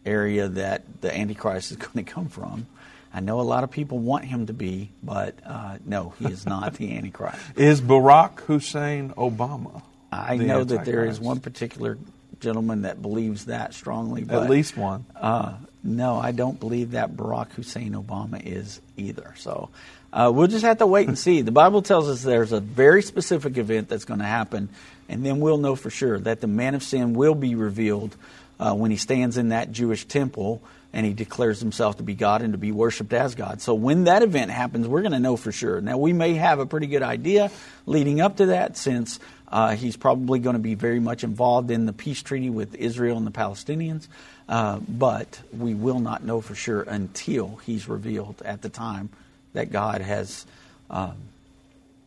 area 0.06 0.48
that 0.48 1.02
the 1.02 1.10
Antichrist 1.10 1.72
is 1.72 1.78
going 1.86 2.06
to 2.06 2.12
come 2.12 2.30
from. 2.30 2.68
I 3.14 3.22
know 3.22 3.40
a 3.40 3.44
lot 3.44 3.64
of 3.64 3.72
people 3.72 3.98
want 3.98 4.26
him 4.26 4.46
to 4.48 4.54
be, 4.54 4.92
but 5.02 5.36
uh, 5.46 5.78
no, 5.86 6.14
he 6.20 6.26
is 6.26 6.46
not 6.46 6.76
the 6.76 6.96
Antichrist. 6.98 7.40
Is 7.56 7.82
Barack 7.82 8.42
Hussein 8.42 9.12
Obama? 9.12 9.82
I 10.12 10.38
know 10.38 10.64
that 10.64 10.86
there 10.86 11.06
is 11.06 11.20
one 11.20 11.40
particular 11.40 11.98
gentleman 12.40 12.84
that 12.84 13.02
believes 13.02 13.46
that 13.46 13.74
strongly. 13.74 14.24
But, 14.24 14.44
At 14.44 14.50
least 14.50 14.78
one. 14.78 15.06
Uh, 15.16 15.56
no, 15.84 16.18
I 16.18 16.32
don't 16.32 16.60
believe 16.60 16.92
that 16.92 17.16
Barack 17.16 17.52
Hussein 17.54 17.94
Obama 17.94 18.42
is 18.46 18.82
either. 18.98 19.34
So 19.38 19.70
uh, 20.12 20.32
we'll 20.34 20.48
just 20.48 20.66
have 20.66 20.80
to 20.80 20.88
wait 20.88 21.08
and 21.08 21.18
see. 21.28 21.42
The 21.42 21.52
Bible 21.52 21.82
tells 21.82 22.10
us 22.10 22.24
there's 22.24 22.52
a 22.52 22.60
very 22.60 23.02
specific 23.02 23.58
event 23.58 23.90
that's 23.90 24.06
going 24.06 24.20
to 24.20 24.26
happen, 24.26 24.70
and 25.08 25.26
then 25.26 25.40
we'll 25.40 25.58
know 25.58 25.76
for 25.76 25.90
sure 25.90 26.20
that 26.20 26.42
the 26.42 26.48
man 26.48 26.76
of 26.76 26.84
sin 26.84 27.14
will 27.14 27.36
be 27.36 27.56
revealed 27.56 28.16
uh, 28.60 28.74
when 28.74 28.92
he 28.92 28.98
stands 28.98 29.38
in 29.38 29.50
that 29.50 29.72
Jewish 29.72 30.06
temple 30.06 30.62
and 30.92 31.06
he 31.06 31.14
declares 31.14 31.60
himself 31.60 31.98
to 31.98 32.04
be 32.04 32.16
God 32.16 32.42
and 32.42 32.54
to 32.54 32.58
be 32.58 32.72
worshiped 32.72 33.14
as 33.14 33.36
God. 33.36 33.62
So 33.62 33.74
when 33.76 34.06
that 34.06 34.24
event 34.24 34.52
happens, 34.52 34.88
we're 34.88 35.02
going 35.02 35.12
to 35.12 35.20
know 35.20 35.38
for 35.38 35.52
sure. 35.52 35.82
Now, 35.82 35.98
we 35.98 36.14
may 36.14 36.34
have 36.34 36.60
a 36.60 36.66
pretty 36.66 36.88
good 36.88 37.04
idea 37.04 37.52
leading 37.86 38.22
up 38.22 38.38
to 38.38 38.48
that 38.48 38.76
since 38.76 39.20
uh, 39.48 39.76
he's 39.76 39.98
probably 39.98 40.40
going 40.40 40.56
to 40.56 40.62
be 40.62 40.74
very 40.74 41.00
much 41.00 41.24
involved 41.24 41.70
in 41.70 41.86
the 41.86 41.94
peace 41.94 42.24
treaty 42.24 42.50
with 42.50 42.76
Israel 42.76 43.18
and 43.18 43.28
the 43.28 43.32
Palestinians. 43.32 44.08
Uh, 44.48 44.80
but 44.88 45.42
we 45.56 45.76
will 45.76 46.00
not 46.00 46.24
know 46.24 46.42
for 46.42 46.56
sure 46.56 46.82
until 46.82 47.60
he's 47.66 47.88
revealed 47.88 48.42
at 48.44 48.64
the 48.64 48.70
time 48.70 49.10
that 49.54 49.72
God 49.72 50.02
has 50.02 50.46
um, 50.90 51.16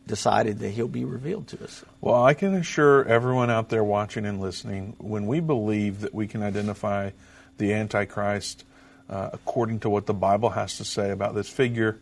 decided 0.07 0.59
that 0.59 0.69
he'll 0.69 0.89
be 0.89 1.05
revealed 1.05 1.47
to 1.49 1.63
us. 1.63 1.85
Well, 2.01 2.21
I 2.21 2.33
can 2.33 2.53
assure 2.53 3.05
everyone 3.05 3.49
out 3.49 3.69
there 3.69 3.83
watching 3.83 4.25
and 4.25 4.41
listening 4.41 4.95
when 4.97 5.25
we 5.25 5.39
believe 5.39 6.01
that 6.01 6.13
we 6.13 6.27
can 6.27 6.43
identify 6.43 7.11
the 7.57 7.73
Antichrist 7.73 8.65
uh, 9.09 9.29
according 9.33 9.79
to 9.81 9.89
what 9.89 10.05
the 10.05 10.13
Bible 10.13 10.49
has 10.49 10.77
to 10.77 10.85
say 10.85 11.11
about 11.11 11.35
this 11.35 11.49
figure, 11.49 11.99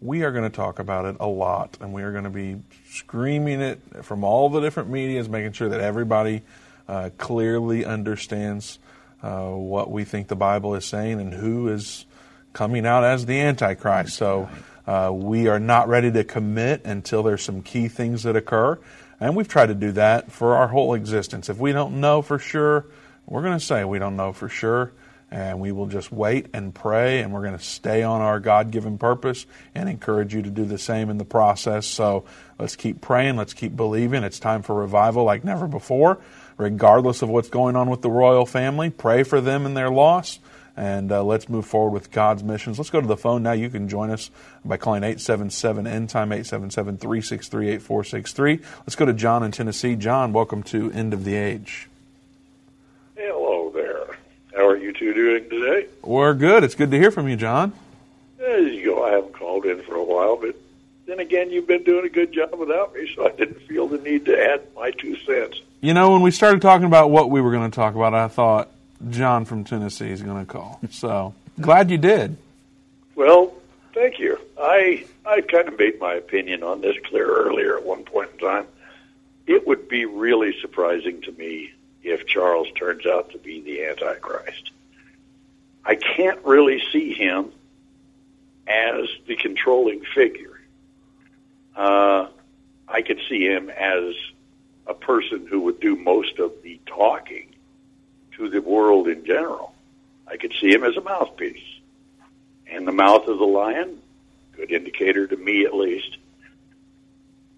we 0.00 0.22
are 0.22 0.32
going 0.32 0.48
to 0.48 0.54
talk 0.54 0.78
about 0.78 1.04
it 1.04 1.16
a 1.20 1.26
lot. 1.26 1.76
And 1.80 1.92
we 1.92 2.02
are 2.02 2.12
going 2.12 2.24
to 2.24 2.30
be 2.30 2.60
screaming 2.90 3.60
it 3.60 3.80
from 4.02 4.24
all 4.24 4.48
the 4.48 4.60
different 4.60 4.90
medias, 4.90 5.28
making 5.28 5.52
sure 5.52 5.68
that 5.68 5.80
everybody 5.80 6.42
uh, 6.88 7.10
clearly 7.18 7.84
understands 7.84 8.78
uh, 9.22 9.48
what 9.48 9.90
we 9.90 10.04
think 10.04 10.28
the 10.28 10.36
Bible 10.36 10.74
is 10.74 10.84
saying 10.84 11.20
and 11.20 11.34
who 11.34 11.68
is 11.68 12.06
coming 12.52 12.86
out 12.86 13.04
as 13.04 13.26
the 13.26 13.40
Antichrist. 13.40 14.16
So 14.16 14.48
uh, 14.86 15.10
we 15.12 15.48
are 15.48 15.58
not 15.58 15.88
ready 15.88 16.10
to 16.12 16.24
commit 16.24 16.84
until 16.84 17.22
there's 17.22 17.42
some 17.42 17.62
key 17.62 17.88
things 17.88 18.22
that 18.22 18.36
occur. 18.36 18.78
And 19.20 19.36
we've 19.36 19.48
tried 19.48 19.66
to 19.66 19.74
do 19.74 19.92
that 19.92 20.30
for 20.30 20.56
our 20.56 20.68
whole 20.68 20.94
existence. 20.94 21.48
If 21.48 21.58
we 21.58 21.72
don't 21.72 22.00
know 22.00 22.22
for 22.22 22.38
sure, 22.38 22.86
we're 23.26 23.42
going 23.42 23.58
to 23.58 23.64
say 23.64 23.84
we 23.84 23.98
don't 23.98 24.16
know 24.16 24.32
for 24.32 24.48
sure. 24.48 24.92
And 25.30 25.60
we 25.60 25.72
will 25.72 25.86
just 25.86 26.10
wait 26.10 26.46
and 26.54 26.74
pray, 26.74 27.20
and 27.20 27.34
we're 27.34 27.42
going 27.42 27.58
to 27.58 27.62
stay 27.62 28.02
on 28.02 28.22
our 28.22 28.40
God 28.40 28.70
given 28.70 28.96
purpose 28.96 29.44
and 29.74 29.88
encourage 29.88 30.34
you 30.34 30.40
to 30.40 30.50
do 30.50 30.64
the 30.64 30.78
same 30.78 31.10
in 31.10 31.18
the 31.18 31.24
process. 31.24 31.86
So 31.86 32.24
let's 32.58 32.76
keep 32.76 33.02
praying, 33.02 33.36
let's 33.36 33.52
keep 33.52 33.76
believing. 33.76 34.24
It's 34.24 34.38
time 34.38 34.62
for 34.62 34.74
revival 34.74 35.24
like 35.24 35.44
never 35.44 35.66
before, 35.66 36.18
regardless 36.56 37.20
of 37.20 37.28
what's 37.28 37.50
going 37.50 37.76
on 37.76 37.90
with 37.90 38.00
the 38.00 38.10
royal 38.10 38.46
family. 38.46 38.88
Pray 38.88 39.22
for 39.22 39.40
them 39.40 39.66
and 39.66 39.76
their 39.76 39.90
loss 39.90 40.38
and 40.78 41.10
uh, 41.10 41.24
let's 41.24 41.48
move 41.48 41.66
forward 41.66 41.90
with 41.90 42.12
God's 42.12 42.44
missions. 42.44 42.78
Let's 42.78 42.90
go 42.90 43.00
to 43.00 43.06
the 43.06 43.16
phone 43.16 43.42
now. 43.42 43.50
You 43.50 43.68
can 43.68 43.88
join 43.88 44.10
us 44.10 44.30
by 44.64 44.76
calling 44.76 45.02
877 45.02 45.88
End 45.88 46.08
Time 46.08 46.30
877 46.30 46.98
363 46.98 47.68
8463. 47.70 48.60
Let's 48.78 48.94
go 48.94 49.04
to 49.04 49.12
John 49.12 49.42
in 49.42 49.50
Tennessee. 49.50 49.96
John, 49.96 50.32
welcome 50.32 50.62
to 50.64 50.92
End 50.92 51.12
of 51.12 51.24
the 51.24 51.34
Age. 51.34 51.88
Hello. 53.16 53.47
How 54.58 54.66
are 54.66 54.76
you 54.76 54.92
two 54.92 55.14
doing 55.14 55.48
today? 55.48 55.86
We're 56.02 56.34
good. 56.34 56.64
It's 56.64 56.74
good 56.74 56.90
to 56.90 56.98
hear 56.98 57.12
from 57.12 57.28
you, 57.28 57.36
John. 57.36 57.72
There 58.38 58.58
you 58.58 58.86
go. 58.86 59.04
I 59.04 59.12
haven't 59.12 59.32
called 59.32 59.64
in 59.64 59.80
for 59.82 59.94
a 59.94 60.02
while, 60.02 60.34
but 60.34 60.56
then 61.06 61.20
again, 61.20 61.52
you've 61.52 61.68
been 61.68 61.84
doing 61.84 62.04
a 62.04 62.08
good 62.08 62.32
job 62.32 62.52
without 62.58 62.92
me, 62.92 63.08
so 63.14 63.28
I 63.28 63.30
didn't 63.30 63.62
feel 63.62 63.86
the 63.86 63.98
need 63.98 64.24
to 64.24 64.36
add 64.36 64.62
my 64.74 64.90
two 64.90 65.16
cents. 65.18 65.60
You 65.80 65.94
know, 65.94 66.10
when 66.10 66.22
we 66.22 66.32
started 66.32 66.60
talking 66.60 66.86
about 66.86 67.12
what 67.12 67.30
we 67.30 67.40
were 67.40 67.52
going 67.52 67.70
to 67.70 67.74
talk 67.74 67.94
about, 67.94 68.14
I 68.14 68.26
thought 68.26 68.68
John 69.10 69.44
from 69.44 69.62
Tennessee 69.62 70.10
is 70.10 70.22
going 70.22 70.44
to 70.44 70.52
call. 70.52 70.80
So 70.90 71.34
glad 71.60 71.88
you 71.88 71.98
did. 71.98 72.36
Well, 73.14 73.54
thank 73.94 74.18
you. 74.18 74.40
I 74.60 75.04
I 75.24 75.40
kind 75.42 75.68
of 75.68 75.78
made 75.78 76.00
my 76.00 76.14
opinion 76.14 76.64
on 76.64 76.80
this 76.80 76.96
clear 77.04 77.32
earlier 77.32 77.78
at 77.78 77.86
one 77.86 78.02
point 78.02 78.30
in 78.32 78.38
time. 78.40 78.66
It 79.46 79.68
would 79.68 79.88
be 79.88 80.04
really 80.04 80.60
surprising 80.60 81.22
to 81.22 81.32
me 81.32 81.74
if 82.10 82.26
Charles 82.26 82.68
turns 82.76 83.06
out 83.06 83.30
to 83.30 83.38
be 83.38 83.60
the 83.60 83.84
Antichrist. 83.84 84.70
I 85.84 85.94
can't 85.94 86.44
really 86.44 86.82
see 86.92 87.14
him 87.14 87.52
as 88.66 89.08
the 89.26 89.36
controlling 89.36 90.02
figure. 90.14 90.60
Uh, 91.74 92.28
I 92.86 93.02
could 93.02 93.20
see 93.28 93.46
him 93.46 93.70
as 93.70 94.14
a 94.86 94.94
person 94.94 95.46
who 95.46 95.60
would 95.60 95.80
do 95.80 95.96
most 95.96 96.38
of 96.38 96.52
the 96.62 96.80
talking 96.86 97.54
to 98.36 98.48
the 98.48 98.60
world 98.60 99.08
in 99.08 99.24
general. 99.24 99.74
I 100.26 100.36
could 100.36 100.52
see 100.60 100.72
him 100.72 100.84
as 100.84 100.96
a 100.96 101.00
mouthpiece. 101.00 101.62
And 102.70 102.86
the 102.86 102.92
mouth 102.92 103.26
of 103.28 103.38
the 103.38 103.46
lion, 103.46 103.98
good 104.52 104.70
indicator 104.70 105.26
to 105.26 105.36
me 105.36 105.64
at 105.64 105.74
least. 105.74 106.18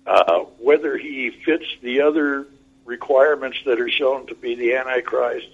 Uh, 0.06 0.40
whether 0.58 0.96
he 0.96 1.30
fits 1.30 1.66
the 1.82 2.00
other 2.00 2.46
requirements 2.90 3.58
that 3.64 3.80
are 3.80 3.88
shown 3.88 4.26
to 4.26 4.34
be 4.34 4.56
the 4.56 4.74
Antichrist, 4.74 5.46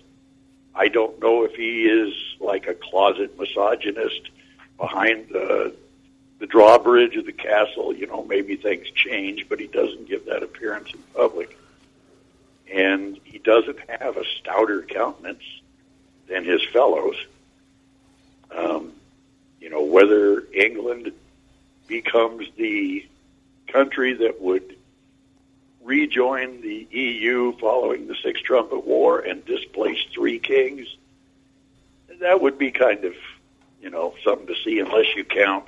I 0.75 0.89
don't 0.89 1.21
know 1.21 1.45
if 1.45 1.55
he 1.55 1.85
is 1.85 2.15
like 2.41 2.67
a 2.67 2.75
closet 2.75 3.39
misogynist 3.39 4.31
behind 4.79 5.29
the 5.29 5.75
the 6.39 6.47
drawbridge 6.47 7.17
of 7.17 7.27
the 7.27 7.33
castle. 7.33 7.95
You 7.95 8.07
know, 8.07 8.25
maybe 8.25 8.57
things 8.57 8.91
change, 8.91 9.49
but 9.49 9.61
he 9.61 9.67
doesn't 9.67 10.09
give 10.09 10.25
that 10.27 10.43
appearance 10.43 10.93
in 10.93 11.01
public. 11.15 11.57
And 12.73 13.19
he 13.25 13.39
doesn't 13.39 13.79
have 14.01 14.17
a 14.17 14.25
stouter 14.25 14.83
countenance 14.83 15.45
than 16.29 16.45
his 16.45 16.63
fellows. 16.73 17.17
Um, 18.51 18.93
you 19.61 19.69
know, 19.71 19.83
whether 19.83 20.43
England 20.55 21.13
becomes 21.87 22.49
the 22.57 23.07
country 23.69 24.15
that 24.15 24.41
would 24.41 24.76
rejoin 25.87 26.61
the 26.61 26.87
EU 26.91 27.57
following 27.59 28.09
the 28.09 28.17
Six 28.23 28.41
Trumpet 28.43 28.85
War 28.85 29.21
and 29.21 29.45
displace 29.47 29.99
three 30.13 30.39
kings, 30.39 30.89
that 32.21 32.41
would 32.43 32.59
be 32.59 32.71
kind 32.73 33.05
of, 33.05 33.15
you 33.81 33.89
know, 33.91 34.15
something 34.25 34.49
to 34.49 34.55
see 34.65 34.81
unless 34.81 35.15
you 35.15 35.25
count, 35.25 35.67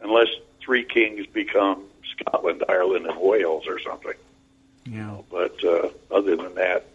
unless 0.00 0.28
three 0.60 0.84
kings 0.84 1.26
become 1.26 1.82
Scotland, 2.18 2.64
Ireland, 2.68 3.06
and 3.06 3.20
Wales 3.20 3.66
or 3.68 3.78
something. 3.80 4.14
Yeah. 4.86 5.18
But 5.30 5.62
uh, 5.62 5.90
other 6.10 6.36
than 6.36 6.54
that, 6.54 6.86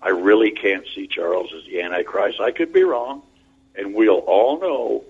I 0.00 0.08
really 0.10 0.50
can't 0.52 0.86
see 0.94 1.06
Charles 1.06 1.52
as 1.54 1.64
the 1.66 1.82
Antichrist. 1.82 2.40
I 2.40 2.52
could 2.52 2.72
be 2.72 2.84
wrong, 2.84 3.22
and 3.74 3.94
we'll 3.94 4.18
all 4.18 4.58
know 4.60 5.04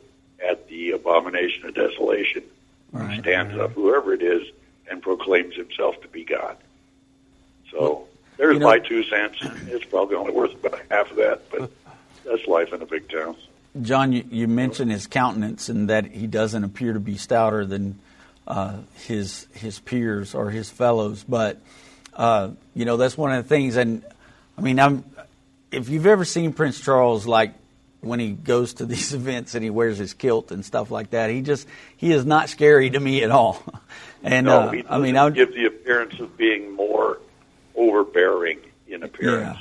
at 0.44 0.68
the 0.68 0.92
abomination 0.92 1.66
of 1.66 1.75
desolation 1.75 2.42
Right. 2.90 3.20
stands 3.20 3.54
up, 3.58 3.72
whoever 3.72 4.14
it 4.14 4.22
is, 4.22 4.48
and 4.90 5.02
proclaims 5.02 5.54
himself 5.54 6.00
to 6.02 6.09
be 6.09 6.25
God. 6.25 6.57
So 7.71 8.07
there's 8.37 8.54
you 8.54 8.61
know- 8.61 8.68
my 8.68 8.78
two 8.78 9.04
cents. 9.04 9.38
It's 9.66 9.85
probably 9.85 10.16
only 10.16 10.33
worth 10.33 10.54
about 10.54 10.80
half 10.90 11.11
of 11.11 11.16
that, 11.18 11.50
but 11.50 11.71
that's 12.25 12.47
life 12.47 12.73
in 12.73 12.83
a 12.83 12.87
big 12.87 13.11
town. 13.11 13.37
John, 13.83 14.12
you, 14.12 14.25
you 14.30 14.49
mentioned 14.49 14.90
his 14.90 15.07
countenance 15.07 15.68
and 15.68 15.88
that 15.90 16.07
he 16.07 16.26
doesn't 16.26 16.64
appear 16.64 16.95
to 16.95 17.00
be 17.00 17.16
stouter 17.16 17.64
than 17.66 17.99
uh, 18.47 18.78
his 19.07 19.47
his 19.52 19.78
peers 19.78 20.35
or 20.35 20.50
his 20.50 20.71
fellows, 20.71 21.25
but 21.28 21.61
uh, 22.14 22.50
you 22.75 22.87
know 22.87 22.97
that's 22.97 23.16
one 23.16 23.30
of 23.33 23.45
the 23.45 23.49
things. 23.49 23.76
And 23.76 24.02
I 24.57 24.62
mean, 24.62 24.80
I'm 24.80 25.04
if 25.71 25.90
you've 25.90 26.07
ever 26.07 26.25
seen 26.25 26.52
Prince 26.54 26.80
Charles, 26.80 27.26
like 27.26 27.52
when 28.00 28.20
he 28.20 28.30
goes 28.30 28.74
to 28.74 28.86
these 28.86 29.12
events 29.20 29.54
and 29.54 29.64
he 29.64 29.70
wears 29.70 29.98
his 29.98 30.14
kilt 30.14 30.50
and 30.50 30.64
stuff 30.64 30.90
like 30.90 31.10
that, 31.10 31.30
he 31.30 31.42
just 31.42 31.66
he 31.96 32.12
is 32.12 32.24
not 32.24 32.48
scary 32.48 32.90
to 32.90 33.00
me 33.00 33.22
at 33.22 33.30
all. 33.30 33.62
And 34.20 34.46
No, 34.46 34.62
uh, 34.62 34.70
he 34.72 34.84
I 34.90 34.98
mean, 34.98 35.16
I 35.16 35.30
give 35.30 35.54
the 35.54 35.66
appearance 35.66 36.18
of 36.18 36.36
being 36.36 36.74
more 36.74 37.20
overbearing 37.76 38.58
in 38.88 39.04
appearance. 39.04 39.58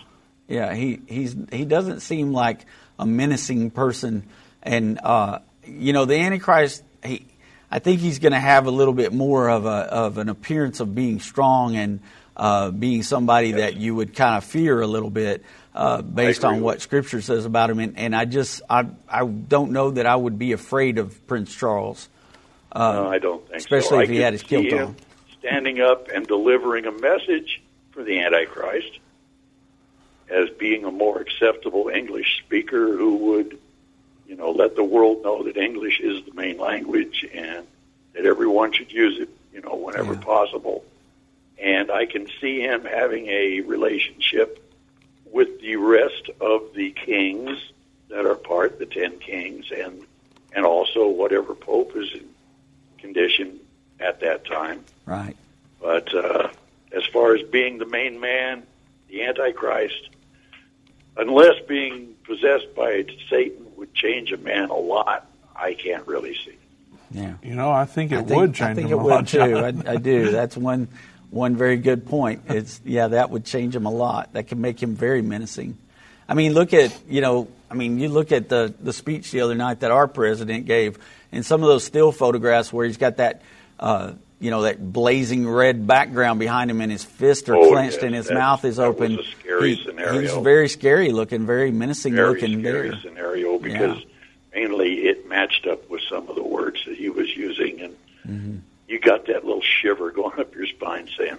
Yeah, 0.48 0.70
yeah. 0.70 0.74
He 0.74 1.00
he's 1.06 1.36
he 1.51 1.63
doesn't 1.63 2.00
seem 2.00 2.34
like 2.34 2.65
a 2.98 3.06
menacing 3.06 3.70
person, 3.70 4.27
and 4.63 5.00
uh, 5.03 5.39
you 5.63 5.94
know 5.94 6.06
the 6.06 6.15
Antichrist. 6.15 6.84
He, 7.03 7.27
I 7.70 7.77
think 7.77 8.00
he's 8.00 8.17
going 8.17 8.32
to 8.32 8.39
have 8.39 8.65
a 8.65 8.72
little 8.72 8.96
bit 8.96 9.13
more 9.13 9.48
of 9.48 9.67
a 9.67 9.70
of 9.70 10.17
an 10.17 10.28
appearance 10.28 10.80
of 10.80 10.95
being 10.95 11.19
strong 11.19 11.76
and 11.76 12.00
uh, 12.36 12.71
being 12.71 13.04
somebody 13.04 13.54
that 13.54 13.76
you 13.76 13.93
would 13.95 14.15
kind 14.15 14.38
of 14.38 14.43
fear 14.43 14.82
a 14.82 14.88
little 14.88 15.10
bit. 15.10 15.43
Uh, 15.78 16.02
based 16.02 16.44
on 16.44 16.62
what 16.62 16.82
Scripture 16.82 17.22
says 17.22 17.46
about 17.46 17.70
him, 17.70 17.78
and, 17.78 18.00
and 18.00 18.16
I 18.16 18.26
just 18.26 18.63
I 18.68 18.88
I 19.08 19.24
don't 19.28 19.72
know 19.74 19.92
that 19.92 20.08
I 20.08 20.16
would 20.16 20.40
be 20.40 20.54
afraid 20.54 20.98
of 20.98 21.28
Prince 21.28 21.54
Charles. 21.56 22.10
no, 22.76 23.08
I 23.08 23.20
don't 23.20 23.48
think 23.48 23.62
so. 23.62 23.78
especially 23.78 24.00
I 24.00 24.04
if 24.06 24.10
he 24.10 24.18
had 24.18 24.34
his 24.34 24.42
kilt 24.42 24.74
on. 24.74 24.96
Standing 25.38 25.80
up 25.80 26.08
and 26.08 26.26
delivering 26.26 26.88
a 26.88 26.92
message 26.92 27.62
for 27.92 28.04
the 28.04 28.20
Antichrist 28.22 28.90
as 30.30 30.50
being 30.58 30.84
a 30.84 30.90
more 30.90 31.20
acceptable 31.22 31.90
English 31.90 32.40
speaker 32.44 32.98
who 32.98 33.16
would, 33.18 33.60
you 34.28 34.36
know, 34.36 34.50
let 34.50 34.76
the 34.76 34.84
world 34.84 35.22
know 35.24 35.44
that 35.44 35.58
English 35.58 36.00
is 36.00 36.26
the 36.26 36.34
main 36.34 36.58
language 36.58 37.24
and 37.36 37.68
that 38.13 38.26
everyone 38.26 38.72
should 38.74 38.92
use 38.92 39.20
it, 39.20 39.30
you 39.54 39.62
know, 39.62 39.76
whenever 39.76 40.13
Yeah. 40.13 40.22
possible. 40.22 40.84
And 41.62 41.92
I 41.92 42.08
can 42.08 42.28
see 42.42 42.62
him 42.62 42.84
having 42.84 43.28
a 43.28 43.62
relationship 43.62 44.63
with 45.32 45.62
the 45.62 45.76
rest 45.76 46.30
of 46.40 46.74
the 46.74 46.92
kings 46.92 47.72
that 48.10 48.26
are 48.26 48.36
part, 48.36 48.80
the 48.80 48.86
ten 48.86 49.20
kings, 49.20 49.72
and 49.72 50.04
and 50.56 50.66
also 50.66 51.08
whatever 51.08 51.54
pope 51.54 51.96
is 51.96 52.12
in 52.13 52.28
condition 52.98 53.60
at 54.00 54.20
that 54.22 54.46
time. 54.46 54.84
Right. 55.06 55.36
But 55.82 56.13
uh, 56.13 56.50
as 56.92 57.06
far 57.06 57.36
as 57.36 57.44
being 57.44 57.78
the 57.78 57.86
main 57.86 58.20
man, 58.20 58.63
the 59.10 59.24
Antichrist, 59.24 60.10
unless 61.16 61.60
being 61.68 62.16
possessed 62.24 62.74
by 62.76 63.06
Satan 63.30 63.66
would 63.76 63.94
change 63.94 64.32
a 64.32 64.38
man 64.38 64.70
a 64.70 64.76
lot, 64.76 65.30
I 65.56 65.74
can't 65.74 66.08
really 66.08 66.34
see. 66.34 66.58
Yeah. 67.12 67.36
You 67.44 67.56
know, 67.56 67.72
I 67.72 67.86
think 67.86 68.12
it 68.12 68.18
I 68.18 68.24
think, 68.24 68.40
would 68.40 68.54
change 68.54 68.72
I 68.72 68.74
think 68.74 68.88
him 68.88 68.98
it 68.98 69.02
a 69.02 69.04
would 69.04 69.10
lot, 69.10 69.28
too. 69.28 69.58
I, 69.58 69.94
I 69.94 69.96
do. 69.98 70.32
That's 70.32 70.58
one 70.58 70.88
one 71.30 71.56
very 71.56 71.78
good 71.78 72.06
point. 72.06 72.44
It's 72.48 72.80
yeah, 72.86 73.10
that 73.10 73.30
would 73.30 73.46
change 73.46 73.76
him 73.76 73.86
a 73.86 73.92
lot. 73.92 74.34
That 74.34 74.48
can 74.48 74.62
make 74.62 74.82
him 74.82 74.96
very 74.96 75.22
menacing. 75.22 75.78
I 76.30 76.34
mean, 76.34 76.54
look 76.54 76.74
at 76.74 76.98
you 77.10 77.22
know, 77.22 77.48
I 77.72 77.74
mean, 77.74 78.00
you 78.00 78.10
look 78.10 78.32
at 78.32 78.50
the 78.50 78.74
the 78.80 78.94
speech 78.94 79.32
the 79.32 79.42
other 79.42 79.56
night 79.56 79.82
that 79.82 79.92
our 79.92 80.08
president 80.08 80.66
gave, 80.66 80.98
and 81.32 81.46
some 81.46 81.62
of 81.63 81.68
those 81.70 81.84
still 81.84 82.12
photographs 82.12 82.72
where 82.74 82.86
he's 82.86 82.98
got 82.98 83.18
that. 83.18 83.42
Uh, 83.80 84.13
you 84.40 84.52
know 84.52 84.62
that 84.63 84.94
blazing 84.94 85.50
red 85.50 85.88
background 85.88 86.40
behind 86.40 86.70
him, 86.70 86.80
and 86.80 86.92
his 86.92 87.04
fists 87.04 87.50
are 87.50 87.56
Oh, 87.56 87.72
clenched, 87.72 87.96
yes, 87.96 88.04
and 88.04 88.13
his 88.13 88.28
that- 88.28 88.36
mouth 88.36 88.63
is 88.66 88.76
that 88.78 88.86
was 88.88 88.96
open. 88.96 89.18
a 89.20 89.24
scary 89.24 89.74
He-. 89.74 90.22
He's 90.22 90.32
very 90.38 90.70
scary 90.70 91.12
looking, 91.12 91.48
very 91.48 91.72
menacing 91.72 92.13
Very 92.13 92.34
looking 92.40 92.60
scary 92.62 92.90
there. 92.92 93.00
scenario 93.02 93.58
because 93.58 93.98
mainly 94.54 95.08
it 95.08 95.28
matched 95.28 95.66
up 95.66 95.90
with 95.90 96.02
some 96.08 96.30
of 96.30 96.36
the 96.36 96.44
words 96.44 96.80
that 96.86 96.96
he 96.98 97.10
was 97.10 97.36
using, 97.36 97.82
and 97.82 97.96
Mm-hmm. 98.28 98.58
You 98.88 99.00
got 99.00 99.28
that 99.28 99.45
little 99.45 99.62
shiver 99.62 100.12
going 100.12 100.39
up 100.39 100.54
your 100.56 100.67
spine, 100.67 101.10
saying, 101.17 101.38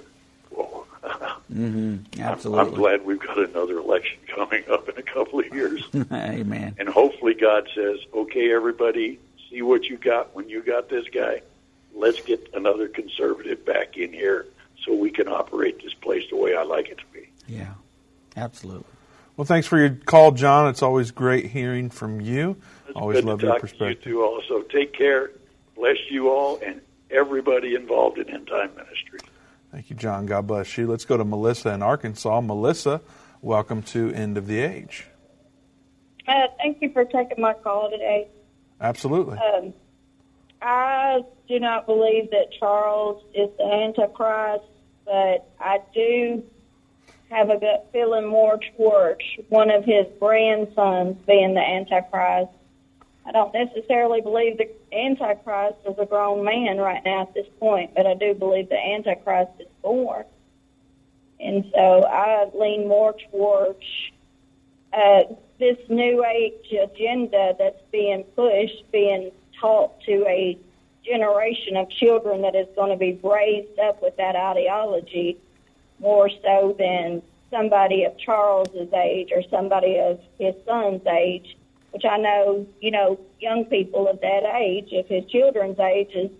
"Whoa." 0.51 0.85
Mm-hmm. 1.53 1.97
Absolutely. 2.21 2.65
I'm 2.65 2.75
glad 2.75 3.05
we've 3.05 3.19
got 3.21 3.39
another 3.39 3.79
election 3.79 4.19
coming 4.27 4.65
up 4.71 4.89
in 4.89 4.99
a 4.99 5.03
couple 5.03 5.41
of 5.41 5.47
years. 5.53 5.83
Amen. 6.13 6.75
and 6.79 6.89
hopefully 6.89 7.35
God 7.35 7.69
says, 7.75 7.99
okay, 8.15 8.53
everybody, 8.53 9.19
see 9.51 9.63
what 9.63 9.85
you 9.85 9.97
got 9.97 10.35
when 10.35 10.49
you 10.49 10.63
got 10.63 10.89
this 10.89 11.07
guy. 11.09 11.43
Let's 11.95 12.21
get 12.21 12.51
another 12.55 12.89
conservative 12.89 13.65
back 13.65 13.97
in 13.97 14.13
here 14.13 14.47
so 14.85 14.95
we 14.95 15.11
can 15.11 15.29
operate 15.29 15.83
this 15.83 15.95
place 15.95 16.25
the 16.31 16.37
way 16.37 16.55
I 16.55 16.63
like 16.63 16.89
it 16.89 16.99
to 16.99 17.05
be. 17.13 17.29
Yeah. 17.47 17.75
Absolutely. 18.37 18.85
Well, 19.37 19.45
thanks 19.45 19.67
for 19.67 19.79
your 19.79 19.91
call, 19.91 20.33
John. 20.33 20.69
It's 20.69 20.83
always 20.83 21.11
great 21.11 21.47
hearing 21.47 21.91
from 21.91 22.21
you. 22.21 22.57
It's 22.87 22.97
always 22.97 23.17
good 23.17 23.25
love 23.25 23.41
to 23.41 23.47
your 23.47 23.55
talk 23.55 23.63
perspective. 23.63 24.03
To 24.05 24.11
you 24.11 24.17
too 24.17 24.23
also. 24.23 24.63
Take 24.63 24.93
care. 24.93 25.31
Bless 25.77 25.97
you 26.11 26.29
all 26.29 26.59
and 26.65 26.81
everybody 27.11 27.75
involved 27.75 28.19
in 28.19 28.29
End 28.31 28.47
Time 28.47 28.71
Ministry. 28.77 29.21
Thank 29.73 29.91
you, 29.91 29.97
John. 29.97 30.27
God 30.27 30.47
bless 30.47 30.77
you. 30.79 30.87
Let's 30.87 31.05
go 31.05 31.17
to 31.17 31.25
Melissa 31.25 31.73
in 31.73 31.83
Arkansas. 31.83 32.41
Melissa, 32.41 33.01
welcome 33.43 33.83
to 33.83 34.13
End 34.13 34.39
of 34.39 34.47
the 34.47 34.61
Age. 34.61 35.07
Uh, 36.27 36.47
thank 36.59 36.81
you 36.81 36.91
for 36.93 37.05
taking 37.05 37.41
my 37.41 37.55
call 37.55 37.91
today. 37.91 38.29
Absolutely. 38.81 39.39
Um, 39.39 39.73
I 40.61 41.21
do 41.49 41.61
not 41.61 41.87
believe 41.87 42.31
that 42.31 42.49
Charles 42.59 43.23
is 43.35 43.49
the 43.59 43.65
Antichrist, 43.65 44.65
but 45.05 45.49
I 45.61 45.81
do 45.95 46.43
have 47.31 47.51
a 47.51 47.59
gut 47.59 47.89
feeling 47.93 48.27
more 48.27 48.59
towards 48.77 49.21
one 49.49 49.71
of 49.71 49.85
his 49.85 50.07
grandsons 50.19 51.17
being 51.27 51.55
the 51.55 51.61
Antichrist. 51.61 52.53
I 53.29 53.33
don't 53.33 53.53
necessarily 53.53 54.23
believe 54.23 54.57
the 54.57 54.71
Antichrist 54.91 55.77
is 55.87 55.99
a 55.99 56.07
grown 56.07 56.45
man 56.45 56.79
right 56.79 57.05
now 57.05 57.23
at 57.23 57.35
this 57.35 57.47
point, 57.61 57.95
but 57.95 58.07
I 58.07 58.15
do 58.15 58.33
believe 58.33 58.71
the 58.71 58.79
Antichrist 58.79 59.51
is 59.61 59.67
born. 59.83 60.25
And 61.39 61.71
so 61.75 62.05
I 62.05 62.49
lean 62.55 62.89
more 62.89 63.15
towards 63.31 63.85
uh, 64.95 65.25
this 65.59 65.77
new 65.91 66.25
age 66.25 66.73
agenda 66.73 67.55
that's 67.59 67.83
being 67.93 68.25
pushed, 68.35 68.91
being 68.93 69.31
taught 69.61 70.01
to 70.05 70.25
a 70.27 70.57
generation 71.05 71.77
of 71.77 71.91
children 71.91 72.41
that 72.43 72.55
is 72.55 72.67
going 72.75 72.91
to 72.91 72.97
be 72.97 73.21
raised 73.23 73.79
up 73.79 74.01
with 74.03 74.17
that 74.17 74.37
ideology 74.37 75.37
more 76.01 76.31
so 76.43 76.75
than 76.79 77.21
somebody 77.51 78.05
of 78.05 78.17
Charles's 78.17 78.91
age 78.95 79.33
or 79.35 79.43
somebody 79.51 79.99
of 79.99 80.19
his 80.39 80.55
son's 80.65 81.07
age, 81.07 81.58
which 81.93 82.05
I 82.05 82.19
know, 82.19 82.67
you 82.81 82.91
know, 82.91 83.19
young 83.41 83.65
people 83.65 84.09
of 84.09 84.21
that 84.21 84.43
age, 84.57 84.93
of 84.93 85.07
his 85.07 85.25
children's 85.27 85.79
age, 85.79 86.11
has 86.15 86.31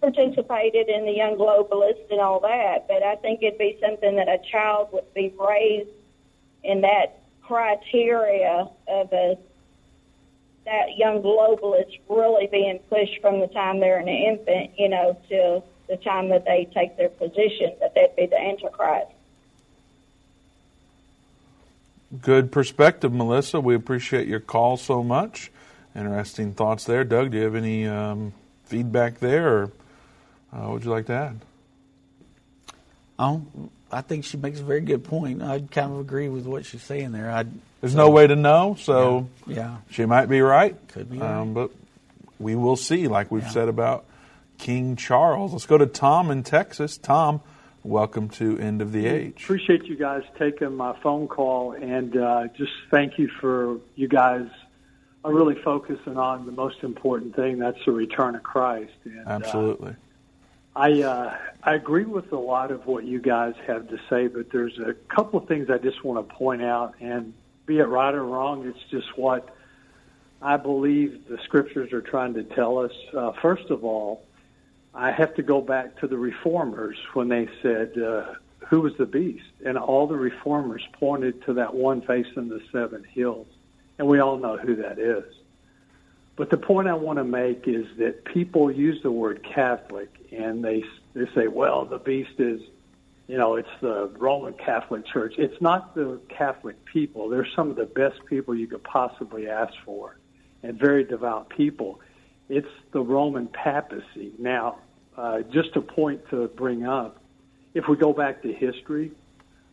participated 0.00 0.88
in 0.88 1.04
the 1.04 1.12
young 1.12 1.36
globalist 1.36 2.10
and 2.10 2.20
all 2.20 2.40
that. 2.40 2.88
But 2.88 3.02
I 3.02 3.16
think 3.16 3.42
it'd 3.42 3.58
be 3.58 3.78
something 3.80 4.16
that 4.16 4.28
a 4.28 4.38
child 4.50 4.88
would 4.92 5.12
be 5.14 5.32
raised 5.38 5.90
in 6.64 6.80
that 6.80 7.20
criteria 7.42 8.68
of 8.88 9.12
a 9.12 9.38
that 10.64 10.96
young 10.96 11.22
globalist 11.22 12.00
really 12.08 12.48
being 12.48 12.80
pushed 12.90 13.20
from 13.20 13.38
the 13.38 13.46
time 13.46 13.78
they're 13.78 14.00
an 14.00 14.08
infant, 14.08 14.72
you 14.76 14.88
know, 14.88 15.16
till 15.28 15.64
the 15.88 15.96
time 15.98 16.28
that 16.30 16.44
they 16.44 16.68
take 16.74 16.96
their 16.96 17.08
position, 17.08 17.72
that 17.80 17.94
they'd 17.94 18.16
be 18.16 18.26
the 18.26 18.36
Antichrist. 18.36 19.12
Good 22.22 22.52
perspective, 22.52 23.12
Melissa. 23.12 23.60
We 23.60 23.74
appreciate 23.74 24.28
your 24.28 24.40
call 24.40 24.76
so 24.76 25.02
much. 25.02 25.50
Interesting 25.94 26.52
thoughts 26.52 26.84
there. 26.84 27.04
Doug, 27.04 27.30
do 27.30 27.38
you 27.38 27.44
have 27.44 27.54
any 27.54 27.86
um, 27.86 28.32
feedback 28.64 29.18
there, 29.18 29.48
or 29.48 29.62
uh, 30.52 30.58
what 30.60 30.70
would 30.72 30.84
you 30.84 30.90
like 30.90 31.06
to 31.06 31.12
add? 31.14 31.40
Oh, 33.18 33.42
I 33.90 34.02
think 34.02 34.24
she 34.24 34.36
makes 34.36 34.60
a 34.60 34.62
very 34.62 34.82
good 34.82 35.04
point. 35.04 35.42
I 35.42 35.60
kind 35.60 35.92
of 35.92 36.00
agree 36.00 36.28
with 36.28 36.44
what 36.46 36.66
she's 36.66 36.82
saying 36.82 37.12
there. 37.12 37.30
I 37.30 37.44
There's 37.80 37.94
no 37.94 38.10
way 38.10 38.26
to 38.26 38.36
know, 38.36 38.76
so 38.78 39.28
yeah, 39.46 39.78
she 39.90 40.04
might 40.04 40.26
be 40.26 40.40
right. 40.42 40.76
Could 40.88 41.10
be 41.10 41.20
Um, 41.20 41.54
right. 41.54 41.54
but 41.54 41.70
we 42.38 42.54
will 42.56 42.76
see, 42.76 43.08
like 43.08 43.30
we've 43.30 43.42
Yeah. 43.44 43.48
said 43.50 43.68
about 43.68 44.04
King 44.58 44.96
Charles. 44.96 45.52
Let's 45.52 45.66
go 45.66 45.78
to 45.78 45.86
Tom 45.86 46.30
in 46.30 46.42
Texas. 46.42 46.98
Tom, 46.98 47.40
welcome 47.86 48.28
to 48.28 48.58
End 48.58 48.82
of 48.82 48.92
the 48.92 49.06
Age. 49.06 49.44
Appreciate 49.44 49.84
you 49.84 49.96
guys 49.96 50.22
taking 50.38 50.74
my 50.74 50.98
phone 51.02 51.28
call, 51.28 51.72
and 51.72 52.16
uh, 52.16 52.48
just 52.56 52.72
thank 52.90 53.18
you 53.18 53.28
for 53.40 53.78
you 53.94 54.08
guys 54.08 54.46
are 55.24 55.32
really 55.32 55.54
focusing 55.62 56.16
on 56.16 56.46
the 56.46 56.52
most 56.52 56.82
important 56.82 57.34
thing. 57.34 57.58
That's 57.58 57.78
the 57.84 57.92
return 57.92 58.34
of 58.34 58.42
Christ. 58.42 58.92
And, 59.04 59.26
uh, 59.26 59.30
Absolutely. 59.30 59.94
I 60.74 61.02
uh, 61.02 61.36
I 61.62 61.74
agree 61.74 62.04
with 62.04 62.32
a 62.32 62.38
lot 62.38 62.70
of 62.70 62.86
what 62.86 63.04
you 63.04 63.20
guys 63.20 63.54
have 63.66 63.88
to 63.88 63.98
say, 64.10 64.26
but 64.26 64.50
there's 64.50 64.78
a 64.78 64.94
couple 65.14 65.40
of 65.40 65.48
things 65.48 65.70
I 65.70 65.78
just 65.78 66.04
want 66.04 66.28
to 66.28 66.34
point 66.34 66.62
out, 66.62 66.94
and 67.00 67.32
be 67.66 67.78
it 67.78 67.84
right 67.84 68.14
or 68.14 68.24
wrong, 68.24 68.66
it's 68.66 68.90
just 68.90 69.16
what 69.16 69.54
I 70.42 70.56
believe 70.56 71.28
the 71.28 71.38
scriptures 71.44 71.92
are 71.92 72.02
trying 72.02 72.34
to 72.34 72.44
tell 72.44 72.78
us. 72.78 72.92
Uh, 73.16 73.32
first 73.40 73.70
of 73.70 73.84
all, 73.84 74.25
I 74.96 75.12
have 75.12 75.34
to 75.34 75.42
go 75.42 75.60
back 75.60 76.00
to 76.00 76.06
the 76.06 76.16
reformers 76.16 76.96
when 77.12 77.28
they 77.28 77.48
said, 77.60 77.98
uh, 77.98 78.34
"Who 78.68 78.80
was 78.80 78.96
the 78.96 79.04
beast?" 79.04 79.44
and 79.64 79.76
all 79.76 80.06
the 80.06 80.16
reformers 80.16 80.82
pointed 80.92 81.42
to 81.44 81.52
that 81.54 81.74
one 81.74 82.00
facing 82.00 82.48
the 82.48 82.62
seven 82.72 83.04
hills, 83.04 83.46
and 83.98 84.08
we 84.08 84.20
all 84.20 84.38
know 84.38 84.56
who 84.56 84.76
that 84.76 84.98
is. 84.98 85.24
But 86.36 86.50
the 86.50 86.56
point 86.56 86.88
I 86.88 86.94
want 86.94 87.18
to 87.18 87.24
make 87.24 87.68
is 87.68 87.86
that 87.98 88.24
people 88.24 88.70
use 88.70 89.02
the 89.02 89.10
word 89.10 89.42
Catholic 89.42 90.10
and 90.32 90.64
they 90.64 90.84
they 91.14 91.26
say, 91.34 91.48
well, 91.48 91.86
the 91.86 91.98
beast 91.98 92.38
is, 92.38 92.60
you 93.26 93.38
know, 93.38 93.56
it's 93.56 93.68
the 93.80 94.10
Roman 94.18 94.52
Catholic 94.52 95.06
Church. 95.06 95.34
It's 95.38 95.60
not 95.62 95.94
the 95.94 96.20
Catholic 96.28 96.82
people. 96.84 97.28
They're 97.30 97.48
some 97.56 97.70
of 97.70 97.76
the 97.76 97.86
best 97.86 98.24
people 98.26 98.54
you 98.54 98.66
could 98.66 98.84
possibly 98.84 99.48
ask 99.48 99.72
for, 99.84 100.16
and 100.62 100.78
very 100.78 101.04
devout 101.04 101.48
people. 101.48 102.00
It's 102.48 102.68
the 102.92 103.00
Roman 103.00 103.48
papacy. 103.48 104.32
Now, 104.38 104.78
uh, 105.16 105.40
just 105.52 105.74
a 105.76 105.80
point 105.80 106.28
to 106.30 106.48
bring 106.48 106.86
up, 106.86 107.18
if 107.74 107.88
we 107.88 107.96
go 107.96 108.12
back 108.12 108.42
to 108.42 108.52
history, 108.52 109.12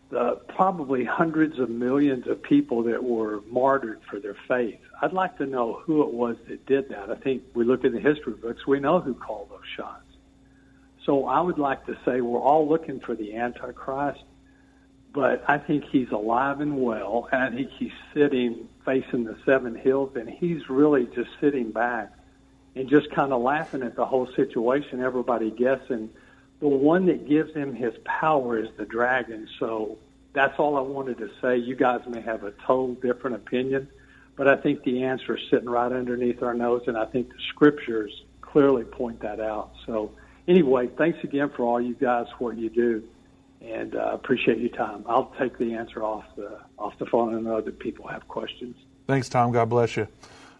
the 0.10 0.39
probably 0.47 1.03
hundreds 1.03 1.60
of 1.60 1.69
millions 1.69 2.27
of 2.27 2.41
people 2.41 2.84
that 2.84 3.03
were 3.03 3.41
martyred 3.49 3.99
for 4.10 4.19
their 4.19 4.36
faith. 4.47 4.79
I'd 5.01 5.13
like 5.13 5.38
to 5.39 5.45
know 5.45 5.82
who 5.84 6.03
it 6.03 6.13
was 6.13 6.38
that 6.47 6.65
did 6.65 6.89
that. 6.89 7.10
I 7.10 7.15
think 7.15 7.43
we 7.53 7.63
look 7.63 7.84
in 7.84 7.93
the 7.93 7.99
history 7.99 8.34
books, 8.34 8.67
we 8.67 8.79
know 8.79 8.99
who 8.99 9.13
called 9.13 9.49
those 9.49 9.67
shots. 9.75 10.03
So 11.06 11.25
I 11.25 11.41
would 11.41 11.58
like 11.58 11.86
to 11.88 11.97
say 12.06 12.21
we're 12.21 12.39
all 12.39 12.69
looking 12.69 12.99
for 12.99 13.15
the 13.15 13.36
Antichrist, 13.36 14.23
but 15.13 15.43
I 15.47 15.58
think 15.58 15.84
he's 15.86 16.12
alive 16.12 16.62
and 16.62 16.77
well, 16.77 17.27
and 17.32 17.41
I 17.41 17.49
think 17.49 17.71
he's 17.77 17.91
sitting 18.13 18.69
facing 18.86 19.23
the 19.25 19.38
seven 19.45 19.75
hills, 19.75 20.15
and 20.15 20.29
he's 20.29 20.69
really 20.69 21.06
just 21.08 21.29
sitting 21.41 21.71
back 21.71 22.12
and 22.75 22.89
just 22.89 23.12
kind 23.12 23.31
of 23.31 23.41
laughing 23.41 23.83
at 23.83 23.95
the 23.95 24.05
whole 24.05 24.27
situation, 24.36 25.01
everybody 25.01 25.51
guessing. 25.51 26.09
The 26.59 26.67
one 26.67 27.05
that 27.07 27.27
gives 27.27 27.53
him 27.53 27.75
his 27.75 27.93
power 28.05 28.57
is 28.57 28.69
the 28.77 28.86
dragon. 28.86 29.47
So 29.59 29.97
that's 30.33 30.57
all 30.57 30.77
I 30.77 30.81
wanted 30.81 31.17
to 31.19 31.29
say. 31.41 31.57
You 31.57 31.75
guys 31.75 32.01
may 32.07 32.21
have 32.21 32.43
a 32.43 32.51
total 32.51 32.95
different 32.95 33.36
opinion, 33.36 33.89
but 34.36 34.47
I 34.47 34.55
think 34.55 34.83
the 34.83 35.03
answer 35.03 35.38
is 35.38 35.43
sitting 35.49 35.69
right 35.69 35.91
underneath 35.91 36.41
our 36.41 36.53
nose, 36.53 36.83
and 36.88 36.97
I 36.97 37.05
think 37.05 37.29
the 37.29 37.39
scriptures 37.49 38.23
clearly 38.41 38.83
point 38.83 39.21
that 39.21 39.39
out. 39.39 39.71
So 39.86 40.12
anyway, 40.47 40.88
thanks 40.88 41.23
again 41.23 41.49
for 41.55 41.63
all 41.63 41.79
you 41.79 41.93
guys, 41.93 42.27
for 42.38 42.45
what 42.45 42.57
you 42.57 42.69
do, 42.69 43.03
and 43.62 43.95
uh, 43.95 44.12
appreciate 44.13 44.57
your 44.57 44.69
time. 44.69 45.05
I'll 45.07 45.33
take 45.39 45.57
the 45.57 45.75
answer 45.75 46.03
off 46.03 46.25
the 46.36 46.59
off 46.77 46.97
the 46.97 47.05
phone, 47.05 47.36
and 47.36 47.47
other 47.47 47.71
people 47.71 48.07
have 48.07 48.27
questions. 48.27 48.75
Thanks, 49.07 49.29
Tom. 49.29 49.51
God 49.51 49.69
bless 49.69 49.97
you. 49.97 50.07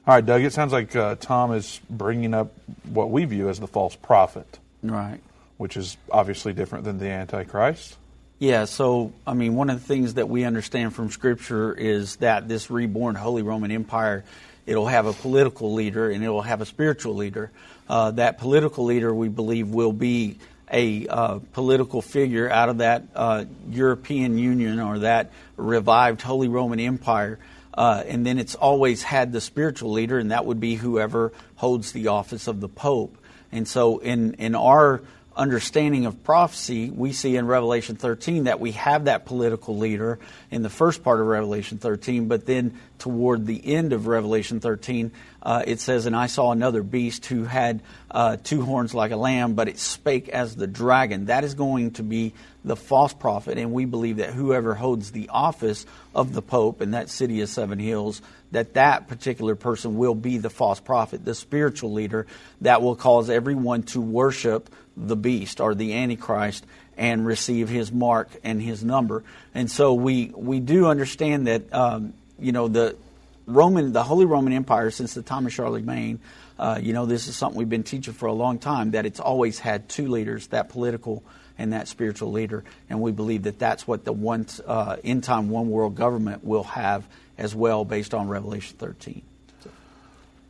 All 0.06 0.14
right, 0.14 0.26
Doug, 0.26 0.42
it 0.42 0.52
sounds 0.52 0.74
like 0.74 0.94
uh, 0.98 1.16
Tom 1.16 1.54
is 1.54 1.80
bringing 1.90 2.34
up 2.34 2.52
what 2.84 3.10
we 3.10 3.24
view 3.24 3.48
as 3.48 3.62
the 3.62 3.68
false 3.68 3.96
prophet, 3.96 4.60
right. 4.82 5.20
which 5.56 5.78
is 5.78 5.96
obviously 6.12 6.52
different 6.52 6.84
than 6.84 7.00
the 7.00 7.08
Antichrist. 7.08 7.96
Yeah, 8.38 8.66
so 8.66 9.14
I 9.26 9.34
mean, 9.34 9.56
one 9.56 9.70
of 9.70 9.80
the 9.80 9.86
things 9.86 10.16
that 10.16 10.28
we 10.28 10.44
understand 10.44 10.94
from 10.94 11.10
Scripture 11.10 11.74
is 11.74 12.18
that 12.18 12.50
this 12.50 12.70
reborn 12.70 13.16
Holy 13.16 13.44
Roman 13.44 13.72
Empire, 13.72 14.26
it'll 14.66 14.88
have 14.88 15.06
a 15.06 15.14
political 15.14 15.74
leader 15.74 16.12
and 16.12 16.22
it'll 16.22 16.42
have 16.42 16.60
a 16.60 16.66
spiritual 16.66 17.16
leader. 17.16 17.52
Uh, 17.88 18.12
that 18.12 18.40
political 18.40 18.84
leader, 18.84 19.16
we 19.16 19.30
believe, 19.30 19.70
will 19.70 19.94
be 19.94 20.38
a 20.70 21.08
uh, 21.08 21.40
political 21.54 22.02
figure 22.02 22.50
out 22.50 22.68
of 22.68 22.80
that 22.80 23.04
uh, 23.16 23.46
European 23.70 24.38
Union 24.38 24.82
or 24.82 25.00
that 25.00 25.32
revived 25.56 26.22
Holy 26.22 26.50
Roman 26.50 26.82
Empire. 26.82 27.40
Uh, 27.74 28.04
and 28.08 28.26
then 28.26 28.38
it's 28.38 28.56
always 28.56 29.04
had 29.04 29.32
the 29.32 29.42
spiritual 29.42 29.92
leader, 29.92 30.20
and 30.20 30.32
that 30.32 30.46
would 30.46 30.60
be 30.60 30.76
whoever 30.76 31.34
holds 31.56 31.92
the 31.92 32.08
office 32.08 32.48
of 32.48 32.62
the 32.62 32.70
Pope. 32.70 33.18
And 33.52 33.68
so, 33.68 34.00
in 34.00 34.36
in 34.36 34.56
our 34.56 35.02
understanding 35.36 36.06
of 36.06 36.24
prophecy, 36.24 36.90
we 36.90 37.12
see 37.12 37.36
in 37.36 37.48
Revelation 37.48 37.96
13 37.96 38.46
that 38.46 38.60
we 38.60 38.72
have 38.74 39.06
that 39.06 39.26
political 39.26 39.78
leader 39.78 40.20
in 40.52 40.62
the 40.62 40.70
first 40.70 41.04
part 41.04 41.20
of 41.20 41.28
Revelation 41.28 41.78
13, 41.78 42.28
but 42.28 42.46
then 42.46 42.80
toward 43.00 43.46
the 43.46 43.74
end 43.74 43.94
of 43.94 44.08
Revelation 44.08 44.60
13, 44.60 45.12
uh, 45.44 45.62
it 45.68 45.82
says, 45.82 46.06
And 46.06 46.16
I 46.16 46.28
saw 46.28 46.52
another 46.52 46.82
beast 46.82 47.26
who 47.26 47.44
had 47.44 47.82
uh, 48.10 48.38
two 48.42 48.62
horns 48.62 48.94
like 48.94 49.12
a 49.12 49.18
lamb, 49.18 49.54
but 49.54 49.68
it 49.68 49.78
spake 49.78 50.30
as 50.30 50.56
the 50.56 50.68
dragon. 50.68 51.26
That 51.26 51.44
is 51.44 51.54
going 51.54 51.92
to 51.92 52.04
be 52.04 52.34
the 52.64 52.78
false 52.78 53.14
prophet, 53.14 53.58
and 53.58 53.74
we 53.74 53.84
believe 53.84 54.18
that 54.18 54.34
whoever 54.34 54.74
holds 54.74 55.12
the 55.12 55.28
office 55.30 55.86
of 56.16 56.34
the 56.34 56.42
Pope 56.42 56.82
in 56.82 56.92
that 56.92 57.10
city 57.10 57.42
of 57.42 57.50
seven 57.50 57.78
hills, 57.78 58.22
that 58.52 58.76
that 58.76 59.10
particular 59.10 59.56
person 59.56 59.98
will 59.98 60.16
be 60.16 60.38
the 60.38 60.50
false 60.50 60.80
prophet, 60.80 61.26
the 61.26 61.36
spiritual 61.36 61.92
leader 61.92 62.26
that 62.62 62.82
will 62.82 62.96
cause 62.96 63.30
everyone 63.30 63.84
to 63.84 64.00
worship 64.00 64.70
the 64.96 65.18
beast 65.18 65.60
or 65.60 65.76
the 65.76 65.94
antichrist 65.94 66.66
and 66.96 67.26
receive 67.26 67.68
his 67.68 67.92
mark 67.92 68.30
and 68.44 68.62
his 68.62 68.84
number. 68.84 69.24
And 69.54 69.70
so 69.70 69.94
we 69.96 70.32
we 70.34 70.62
do 70.62 70.86
understand 70.86 71.48
that 71.48 71.74
um, 71.74 72.14
you 72.40 72.54
know 72.54 72.68
the 72.70 72.96
Roman 73.46 73.94
the 73.94 74.04
Holy 74.04 74.26
Roman 74.26 74.54
Empire 74.54 74.92
since 74.92 75.14
the 75.14 75.22
time 75.22 75.46
of 75.46 75.54
Charlemagne. 75.54 76.20
Uh, 76.58 76.80
you 76.82 76.94
know 76.94 77.06
this 77.06 77.28
is 77.28 77.36
something 77.36 77.58
we've 77.58 77.70
been 77.70 77.84
teaching 77.84 78.14
for 78.14 78.28
a 78.28 78.34
long 78.34 78.60
time 78.60 78.92
that 78.92 79.06
it's 79.06 79.20
always 79.20 79.60
had 79.60 79.90
two 79.90 80.08
leaders, 80.08 80.48
that 80.48 80.70
political 80.70 81.24
and 81.58 81.74
that 81.74 81.88
spiritual 81.88 82.32
leader, 82.32 82.64
and 82.90 83.02
we 83.02 83.12
believe 83.12 83.44
that 83.44 83.60
that's 83.60 83.88
what 83.88 84.06
the 84.06 84.14
one 84.14 84.46
uh, 84.66 84.98
end 85.04 85.24
time 85.24 85.50
one 85.50 85.70
world 85.70 85.96
government 85.96 86.44
will 86.44 86.64
have 86.64 87.06
as 87.38 87.56
well, 87.56 87.84
based 87.86 88.14
on 88.14 88.28
Revelation 88.28 88.78
13. 88.78 89.22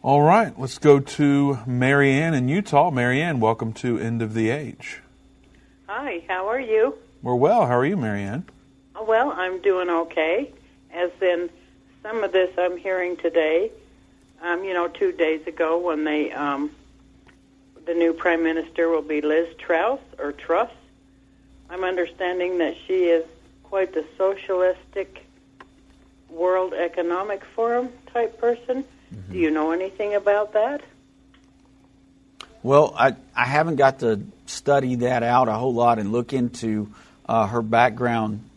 All 0.02 0.22
right, 0.22 0.58
let's 0.60 0.80
go 0.80 1.00
to 1.00 1.60
Marianne 1.66 2.34
in 2.34 2.50
Utah. 2.50 2.92
Marianne, 2.92 3.40
welcome 3.40 3.72
to 3.74 3.98
End 3.98 4.22
of 4.22 4.34
the 4.34 4.50
Age. 4.50 5.00
Hi, 5.88 6.24
how 6.28 6.50
are 6.50 6.60
you? 6.60 6.96
We're 7.22 7.36
well. 7.36 7.66
How 7.66 7.78
are 7.78 7.86
you, 7.86 7.96
Marianne? 7.96 8.46
Oh, 8.96 9.06
Well, 9.06 9.32
I'm 9.32 9.62
doing 9.62 9.90
okay. 9.90 10.52
As 10.92 11.10
in 11.22 11.50
some 12.04 12.24
of 12.24 12.32
this 12.34 12.52
I'm 12.58 12.78
hearing 12.78 13.16
today, 13.18 13.72
um, 14.42 14.63
you 14.63 14.74
know, 14.74 14.89
two 14.89 15.13
days 15.13 15.48
ago 15.48 15.80
when 15.80 16.04
they, 16.04 16.32
um, 16.32 16.70
the 17.86 17.94
new 17.94 18.13
prime 18.13 18.44
minister 18.44 18.89
will 18.89 19.02
be 19.02 19.22
Liz 19.22 19.48
Truss 19.58 20.00
or 20.20 20.34
Truss. 20.34 20.70
I'm 21.70 21.84
understanding 21.84 22.60
that 22.60 22.76
she 22.86 23.06
is 23.06 23.26
quite 23.63 23.94
the 23.94 24.06
socialistic 24.18 25.26
World 26.30 26.74
Economic 26.74 27.44
Forum 27.56 27.89
type 28.12 28.38
person. 28.38 28.84
Do 29.32 29.38
you 29.38 29.52
know 29.52 29.72
anything 29.72 30.16
about 30.16 30.54
that? 30.54 30.82
Well, 32.63 32.94
I, 32.98 33.16
I 33.36 33.46
haven't 33.46 33.76
got 33.76 34.00
to 34.00 34.22
study 34.46 34.96
that 34.96 35.24
out 35.24 35.48
a 35.48 35.54
whole 35.54 35.74
lot 35.74 36.00
and 36.00 36.12
look 36.12 36.34
into 36.34 36.92
uh, 37.28 37.48
her 37.48 37.62
background 37.62 38.50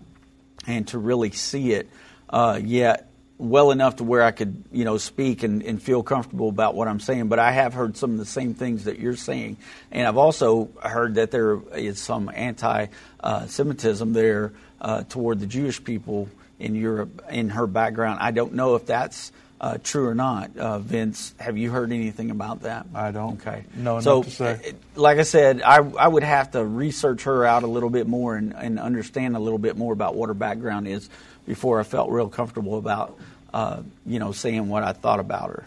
and 0.66 0.88
to 0.88 0.98
really 0.98 1.30
see 1.30 1.72
it 1.72 1.88
uh, 2.30 2.58
yet 2.62 3.08
well 3.38 3.70
enough 3.70 3.96
to 3.96 4.04
where 4.04 4.22
I 4.22 4.30
could, 4.30 4.64
you 4.72 4.84
know, 4.84 4.96
speak 4.96 5.42
and, 5.42 5.62
and 5.62 5.82
feel 5.82 6.02
comfortable 6.02 6.48
about 6.48 6.74
what 6.74 6.88
I'm 6.88 7.00
saying. 7.00 7.28
But 7.28 7.38
I 7.38 7.52
have 7.52 7.74
heard 7.74 7.96
some 7.96 8.12
of 8.12 8.18
the 8.18 8.24
same 8.24 8.54
things 8.54 8.84
that 8.84 8.98
you're 8.98 9.16
saying, 9.16 9.58
and 9.92 10.06
I've 10.06 10.16
also 10.16 10.70
heard 10.82 11.16
that 11.16 11.30
there 11.30 11.58
is 11.74 12.00
some 12.00 12.30
anti-Semitism 12.34 14.12
there 14.12 14.52
uh, 14.80 15.02
toward 15.08 15.40
the 15.40 15.46
Jewish 15.46 15.82
people 15.82 16.28
in 16.58 16.74
Europe 16.74 17.22
in 17.30 17.50
her 17.50 17.66
background. 17.66 18.20
I 18.20 18.30
don't 18.30 18.54
know 18.54 18.74
if 18.74 18.86
that's 18.86 19.32
uh, 19.60 19.78
true 19.82 20.06
or 20.06 20.14
not. 20.14 20.56
Uh, 20.56 20.78
Vince, 20.78 21.34
have 21.38 21.56
you 21.56 21.70
heard 21.70 21.92
anything 21.92 22.30
about 22.30 22.62
that? 22.62 22.86
I 22.94 23.10
don't 23.10 23.40
Okay. 23.46 23.64
enough 23.74 24.02
so, 24.02 24.22
to 24.22 24.30
say. 24.30 24.50
uh, 24.52 24.72
like 25.00 25.18
I 25.18 25.22
said, 25.22 25.62
I, 25.62 25.76
I 25.76 26.08
would 26.08 26.22
have 26.22 26.50
to 26.52 26.64
research 26.64 27.24
her 27.24 27.44
out 27.44 27.62
a 27.62 27.66
little 27.66 27.90
bit 27.90 28.06
more 28.06 28.36
and, 28.36 28.54
and 28.54 28.78
understand 28.78 29.36
a 29.36 29.38
little 29.38 29.58
bit 29.58 29.76
more 29.76 29.92
about 29.92 30.14
what 30.14 30.28
her 30.28 30.34
background 30.34 30.88
is. 30.88 31.08
Before 31.46 31.80
I 31.80 31.84
felt 31.84 32.10
real 32.10 32.28
comfortable 32.28 32.76
about, 32.78 33.18
uh, 33.54 33.82
you 34.04 34.18
know, 34.18 34.32
saying 34.32 34.68
what 34.68 34.82
I 34.82 34.92
thought 34.92 35.20
about 35.20 35.50
her. 35.50 35.66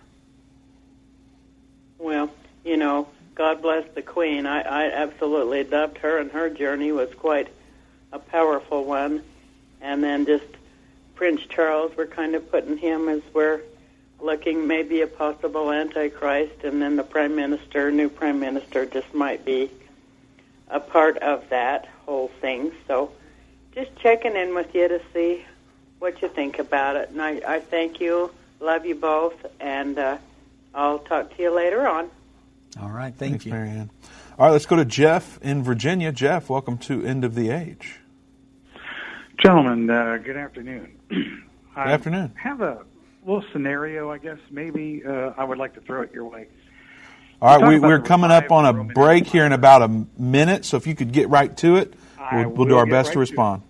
Well, 1.98 2.30
you 2.64 2.78
know, 2.78 3.08
God 3.36 3.62
bless 3.62 3.88
the 3.96 4.02
Queen. 4.02 4.46
I, 4.46 4.62
I 4.62 4.92
absolutely 4.92 5.64
loved 5.64 5.98
her, 6.00 6.18
and 6.18 6.32
her 6.32 6.50
journey 6.50 6.92
was 6.92 7.14
quite 7.16 7.48
a 8.12 8.20
powerful 8.20 8.84
one. 8.84 9.24
And 9.82 10.04
then 10.04 10.26
just 10.26 10.46
Prince 11.16 11.42
Charles, 11.50 11.92
we're 11.96 12.08
kind 12.08 12.36
of 12.36 12.52
putting 12.52 12.78
him 12.78 13.08
as 13.08 13.22
we're 13.34 13.62
looking 14.22 14.68
maybe 14.68 15.02
a 15.02 15.08
possible 15.08 15.72
antichrist, 15.72 16.64
and 16.64 16.82
then 16.82 16.98
the 16.98 17.04
prime 17.04 17.36
minister, 17.36 17.92
new 17.92 18.10
prime 18.10 18.40
minister, 18.40 18.86
just 18.86 19.14
might 19.14 19.46
be 19.46 19.72
a 20.70 20.80
part 20.80 21.18
of 21.20 21.48
that 21.50 21.88
whole 22.06 22.28
thing. 22.42 22.72
So 22.88 23.12
just 23.74 23.96
checking 23.98 24.36
in 24.36 24.54
with 24.54 24.74
you 24.76 24.88
to 24.88 25.02
see 25.14 25.46
what 26.00 26.22
you 26.22 26.30
think 26.30 26.60
about 26.60 26.96
it. 26.96 27.10
And 27.10 27.22
I, 27.22 27.42
I 27.46 27.60
thank 27.60 28.00
you, 28.00 28.32
love 28.60 28.86
you 28.86 28.96
both, 28.96 29.46
and 29.60 29.98
uh, 30.00 30.18
I'll 30.74 31.00
talk 31.00 31.36
to 31.36 31.44
you 31.44 31.52
later 31.52 31.88
on. 31.88 32.10
All 32.82 32.90
right, 32.90 33.14
thank 33.14 33.32
Thanks, 33.32 33.46
you. 33.46 33.52
Marianne. 33.52 33.92
All 34.38 34.48
right, 34.48 34.52
let's 34.52 34.66
go 34.66 34.78
to 34.78 34.86
Jeff 34.86 35.40
in 35.42 35.64
Virginia. 35.64 36.12
Jeff, 36.12 36.50
welcome 36.50 36.78
to 36.80 37.04
End 37.04 37.26
of 37.26 37.36
the 37.36 37.50
Age. 37.50 38.00
Gentlemen, 39.44 39.90
uh, 39.90 40.18
good 40.24 40.38
afternoon. 40.38 40.96
I 41.76 41.84
Good 41.86 41.94
afternoon. 41.94 42.34
have 42.36 42.62
a 42.62 42.84
little 43.26 43.44
scenario, 43.54 44.12
I 44.12 44.18
guess, 44.18 44.40
maybe 44.50 45.04
uh, 45.06 45.34
I 45.38 45.44
would 45.44 45.58
like 45.58 45.76
to 45.76 45.82
throw 45.82 46.02
it 46.02 46.12
your 46.14 46.26
way. 46.26 46.48
All 47.42 47.58
right, 47.58 47.70
we, 47.70 47.80
we're 47.80 48.02
coming 48.02 48.32
up 48.32 48.52
on 48.52 48.66
a 48.66 48.74
Roman 48.74 48.94
break 48.94 49.26
here 49.28 49.46
in 49.46 49.54
about 49.54 49.82
a 49.82 50.06
minute, 50.18 50.66
so 50.66 50.76
if 50.76 50.86
you 50.88 50.94
could 50.94 51.14
get 51.14 51.30
right 51.30 51.56
to 51.58 51.78
it, 51.78 51.94
we'll, 52.34 52.50
we'll 52.50 52.68
do 52.68 52.76
our 52.76 52.86
best 52.86 53.08
right 53.08 53.14
to 53.14 53.14
to 53.14 53.20
respond. 53.20 53.62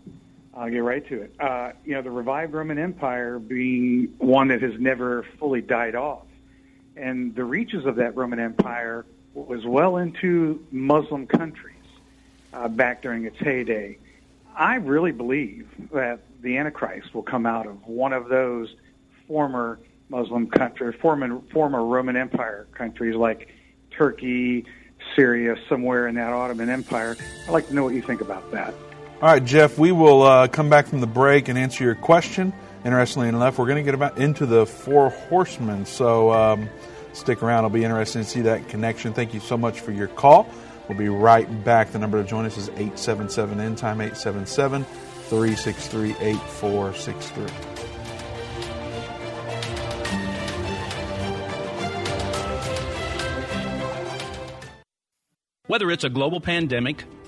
I'll 0.60 0.70
get 0.70 0.80
right 0.80 1.08
to 1.08 1.22
it. 1.22 1.34
Uh, 1.40 1.72
you 1.86 1.94
know, 1.94 2.02
the 2.02 2.12
revived 2.12 2.54
Roman 2.54 2.78
Empire 2.78 3.40
being 3.40 4.14
one 4.18 4.50
that 4.50 4.62
has 4.62 4.74
never 4.78 5.26
fully 5.40 5.62
died 5.62 5.96
off. 5.96 6.26
And 6.98 7.34
the 7.34 7.46
reaches 7.46 7.86
of 7.86 7.96
that 7.96 8.18
Roman 8.18 8.40
Empire 8.40 9.06
was 9.34 9.66
well 9.66 9.96
into 9.96 10.62
Muslim 10.70 11.28
countries 11.28 11.78
uh, 12.52 12.68
back 12.68 13.02
during 13.02 13.24
its 13.24 13.38
heyday. 13.40 14.00
I 14.54 14.76
really 14.76 15.14
believe 15.14 15.70
that 15.94 16.20
the 16.42 16.58
Antichrist 16.58 17.16
will 17.16 17.24
come 17.24 17.46
out 17.46 17.66
of 17.66 17.88
one 17.88 18.12
of 18.12 18.28
those 18.28 18.76
former 19.30 19.80
Muslim 20.10 20.48
countries, 20.48 21.00
former, 21.00 21.40
former 21.54 21.86
Roman 21.86 22.18
Empire 22.18 22.68
countries 22.74 23.16
like 23.16 23.48
Turkey, 23.92 24.66
Syria, 25.16 25.56
somewhere 25.70 26.10
in 26.10 26.16
that 26.16 26.34
Ottoman 26.34 26.70
Empire. 26.70 27.16
I'd 27.48 27.52
like 27.52 27.70
to 27.70 27.74
know 27.74 27.86
what 27.86 27.94
you 27.94 28.02
think 28.02 28.20
about 28.20 28.52
that. 28.52 28.74
All 29.22 29.28
right, 29.28 29.44
Jeff, 29.44 29.78
we 29.78 29.92
will 29.92 30.24
uh, 30.24 30.48
come 30.48 30.70
back 30.70 30.88
from 30.88 31.02
the 31.02 31.08
break 31.08 31.50
and 31.50 31.60
answer 31.60 31.84
your 31.84 31.96
question. 31.96 32.54
Interestingly 32.86 33.28
enough, 33.28 33.60
we're 33.60 33.66
going 33.66 33.76
to 33.76 33.84
get 33.84 33.94
about 33.94 34.18
into 34.18 34.46
the 34.46 34.66
four 34.66 35.10
horsemen, 35.10 35.86
so 35.86 36.32
um, 36.32 36.70
stick 37.12 37.44
around. 37.44 37.66
It'll 37.66 37.70
be 37.70 37.84
interesting 37.84 38.24
to 38.24 38.30
see 38.30 38.40
that 38.44 38.70
connection. 38.70 39.12
Thank 39.12 39.34
you 39.34 39.42
so 39.42 39.58
much 39.58 39.82
for 39.82 39.92
your 39.92 40.08
call. 40.08 40.48
We'll 40.88 40.98
be 40.98 41.10
right 41.10 41.66
back. 41.66 41.92
The 41.92 42.00
number 42.00 42.24
to 42.24 42.26
join 42.26 42.46
us 42.46 42.56
is 42.56 42.70
877 42.70 43.60
End 43.60 43.78
Time, 43.78 44.00
877 44.00 44.86
363 44.86 46.12
8463. 46.12 47.46
Whether 55.68 55.92
it's 55.92 56.06
a 56.06 56.10
global 56.10 56.40
pandemic, 56.40 57.04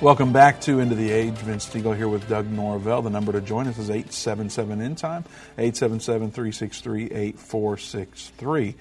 Welcome 0.00 0.32
back 0.32 0.60
to 0.60 0.78
End 0.78 0.92
of 0.92 0.98
the 0.98 1.10
Age. 1.10 1.34
Vince 1.34 1.68
Stegall 1.68 1.96
here 1.96 2.06
with 2.08 2.28
Doug 2.28 2.48
Norvell. 2.48 3.02
The 3.02 3.10
number 3.10 3.32
to 3.32 3.40
join 3.40 3.66
us 3.66 3.78
is 3.78 3.90
877 3.90 4.80
End 4.80 4.96
Time, 4.96 5.24
877 5.58 6.30
363 6.30 7.06
8463. 7.06 8.76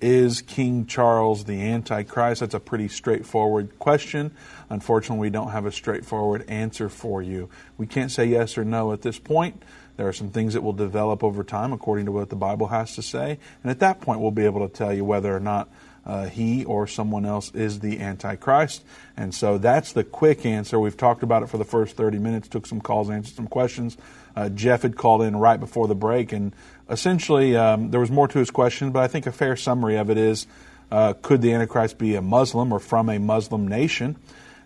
Is 0.00 0.42
King 0.42 0.86
Charles 0.86 1.44
the 1.44 1.62
Antichrist? 1.62 2.40
That's 2.40 2.54
a 2.54 2.60
pretty 2.60 2.88
straightforward 2.88 3.78
question. 3.78 4.32
Unfortunately, 4.68 5.20
we 5.20 5.30
don't 5.30 5.52
have 5.52 5.64
a 5.64 5.70
straightforward 5.70 6.44
answer 6.48 6.88
for 6.88 7.22
you. 7.22 7.48
We 7.76 7.86
can't 7.86 8.10
say 8.10 8.26
yes 8.26 8.58
or 8.58 8.64
no 8.64 8.92
at 8.92 9.02
this 9.02 9.20
point. 9.20 9.62
There 9.96 10.08
are 10.08 10.12
some 10.12 10.30
things 10.30 10.54
that 10.54 10.62
will 10.64 10.72
develop 10.72 11.22
over 11.22 11.44
time 11.44 11.72
according 11.72 12.06
to 12.06 12.12
what 12.12 12.30
the 12.30 12.36
Bible 12.36 12.66
has 12.66 12.96
to 12.96 13.02
say. 13.02 13.38
And 13.62 13.70
at 13.70 13.78
that 13.78 14.00
point, 14.00 14.20
we'll 14.20 14.32
be 14.32 14.44
able 14.44 14.66
to 14.68 14.74
tell 14.74 14.92
you 14.92 15.04
whether 15.04 15.34
or 15.34 15.40
not 15.40 15.68
uh, 16.08 16.26
he 16.26 16.64
or 16.64 16.86
someone 16.86 17.26
else 17.26 17.54
is 17.54 17.80
the 17.80 18.00
Antichrist. 18.00 18.82
And 19.16 19.34
so 19.34 19.58
that's 19.58 19.92
the 19.92 20.02
quick 20.02 20.46
answer. 20.46 20.80
We've 20.80 20.96
talked 20.96 21.22
about 21.22 21.42
it 21.42 21.50
for 21.50 21.58
the 21.58 21.64
first 21.64 21.96
30 21.96 22.18
minutes, 22.18 22.48
took 22.48 22.66
some 22.66 22.80
calls, 22.80 23.10
answered 23.10 23.36
some 23.36 23.46
questions. 23.46 23.98
Uh, 24.34 24.48
Jeff 24.48 24.82
had 24.82 24.96
called 24.96 25.22
in 25.22 25.36
right 25.36 25.60
before 25.60 25.86
the 25.86 25.94
break, 25.94 26.32
and 26.32 26.54
essentially 26.88 27.56
um, 27.56 27.90
there 27.90 28.00
was 28.00 28.10
more 28.10 28.26
to 28.26 28.38
his 28.38 28.50
question, 28.50 28.90
but 28.90 29.02
I 29.02 29.08
think 29.08 29.26
a 29.26 29.32
fair 29.32 29.54
summary 29.54 29.96
of 29.96 30.08
it 30.08 30.16
is 30.16 30.46
uh, 30.90 31.12
could 31.20 31.42
the 31.42 31.52
Antichrist 31.52 31.98
be 31.98 32.14
a 32.14 32.22
Muslim 32.22 32.72
or 32.72 32.78
from 32.78 33.10
a 33.10 33.18
Muslim 33.18 33.68
nation? 33.68 34.16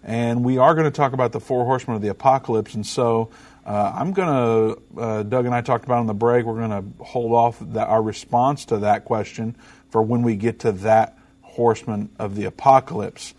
And 0.05 0.45
we 0.45 0.59
are 0.59 0.75
going 0.75 0.85
to 0.85 0.97
talk 0.97 1.13
about 1.13 1.33
the 1.33 1.41
four 1.41 1.65
horsemen 1.65 1.97
of 1.97 2.03
the 2.03 2.09
apocalypse. 2.09 2.75
And 2.75 2.87
so 2.87 3.31
uh, 3.65 3.93
I'm 3.95 4.13
going 4.13 4.29
to, 4.29 5.01
uh, 5.01 5.23
Doug 5.25 5.47
and 5.47 5.55
I 5.55 5.61
talked 5.61 5.85
about 5.85 5.99
on 5.99 6.07
the 6.07 6.15
break, 6.15 6.45
we're 6.45 6.59
going 6.67 6.71
to 6.99 7.05
hold 7.05 7.33
off 7.33 7.59
the, 7.61 7.85
our 7.85 8.03
response 8.03 8.65
to 8.67 8.79
that 8.79 9.05
question 9.05 9.57
for 9.91 10.03
when 10.03 10.23
we 10.23 10.37
get 10.37 10.61
to 10.61 10.73
that 10.73 11.19
horseman 11.53 12.09
of 12.19 12.35
the 12.35 12.45
apocalypse. 12.47 13.35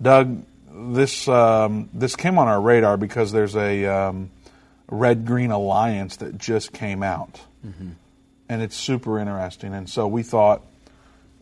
Doug, 0.00 0.42
this 0.72 1.26
um, 1.28 1.88
this 1.92 2.16
came 2.16 2.38
on 2.38 2.48
our 2.48 2.60
radar 2.60 2.96
because 2.96 3.32
there's 3.32 3.56
a 3.56 3.84
um, 3.86 4.30
red 4.88 5.26
green 5.26 5.50
alliance 5.50 6.16
that 6.16 6.38
just 6.38 6.72
came 6.72 7.02
out, 7.02 7.40
Mm-hmm. 7.66 7.90
and 8.48 8.62
it's 8.62 8.76
super 8.76 9.18
interesting. 9.18 9.74
And 9.74 9.90
so 9.90 10.06
we 10.06 10.22
thought 10.22 10.62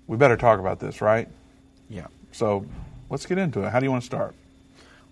we 0.06 0.16
better 0.16 0.36
talk 0.36 0.58
about 0.58 0.80
this, 0.80 1.00
right? 1.00 1.28
Yeah. 1.90 2.06
So 2.32 2.64
let's 3.10 3.26
get 3.26 3.36
into 3.38 3.62
it. 3.64 3.70
How 3.70 3.78
do 3.80 3.84
you 3.86 3.90
want 3.90 4.02
to 4.02 4.06
start? 4.06 4.34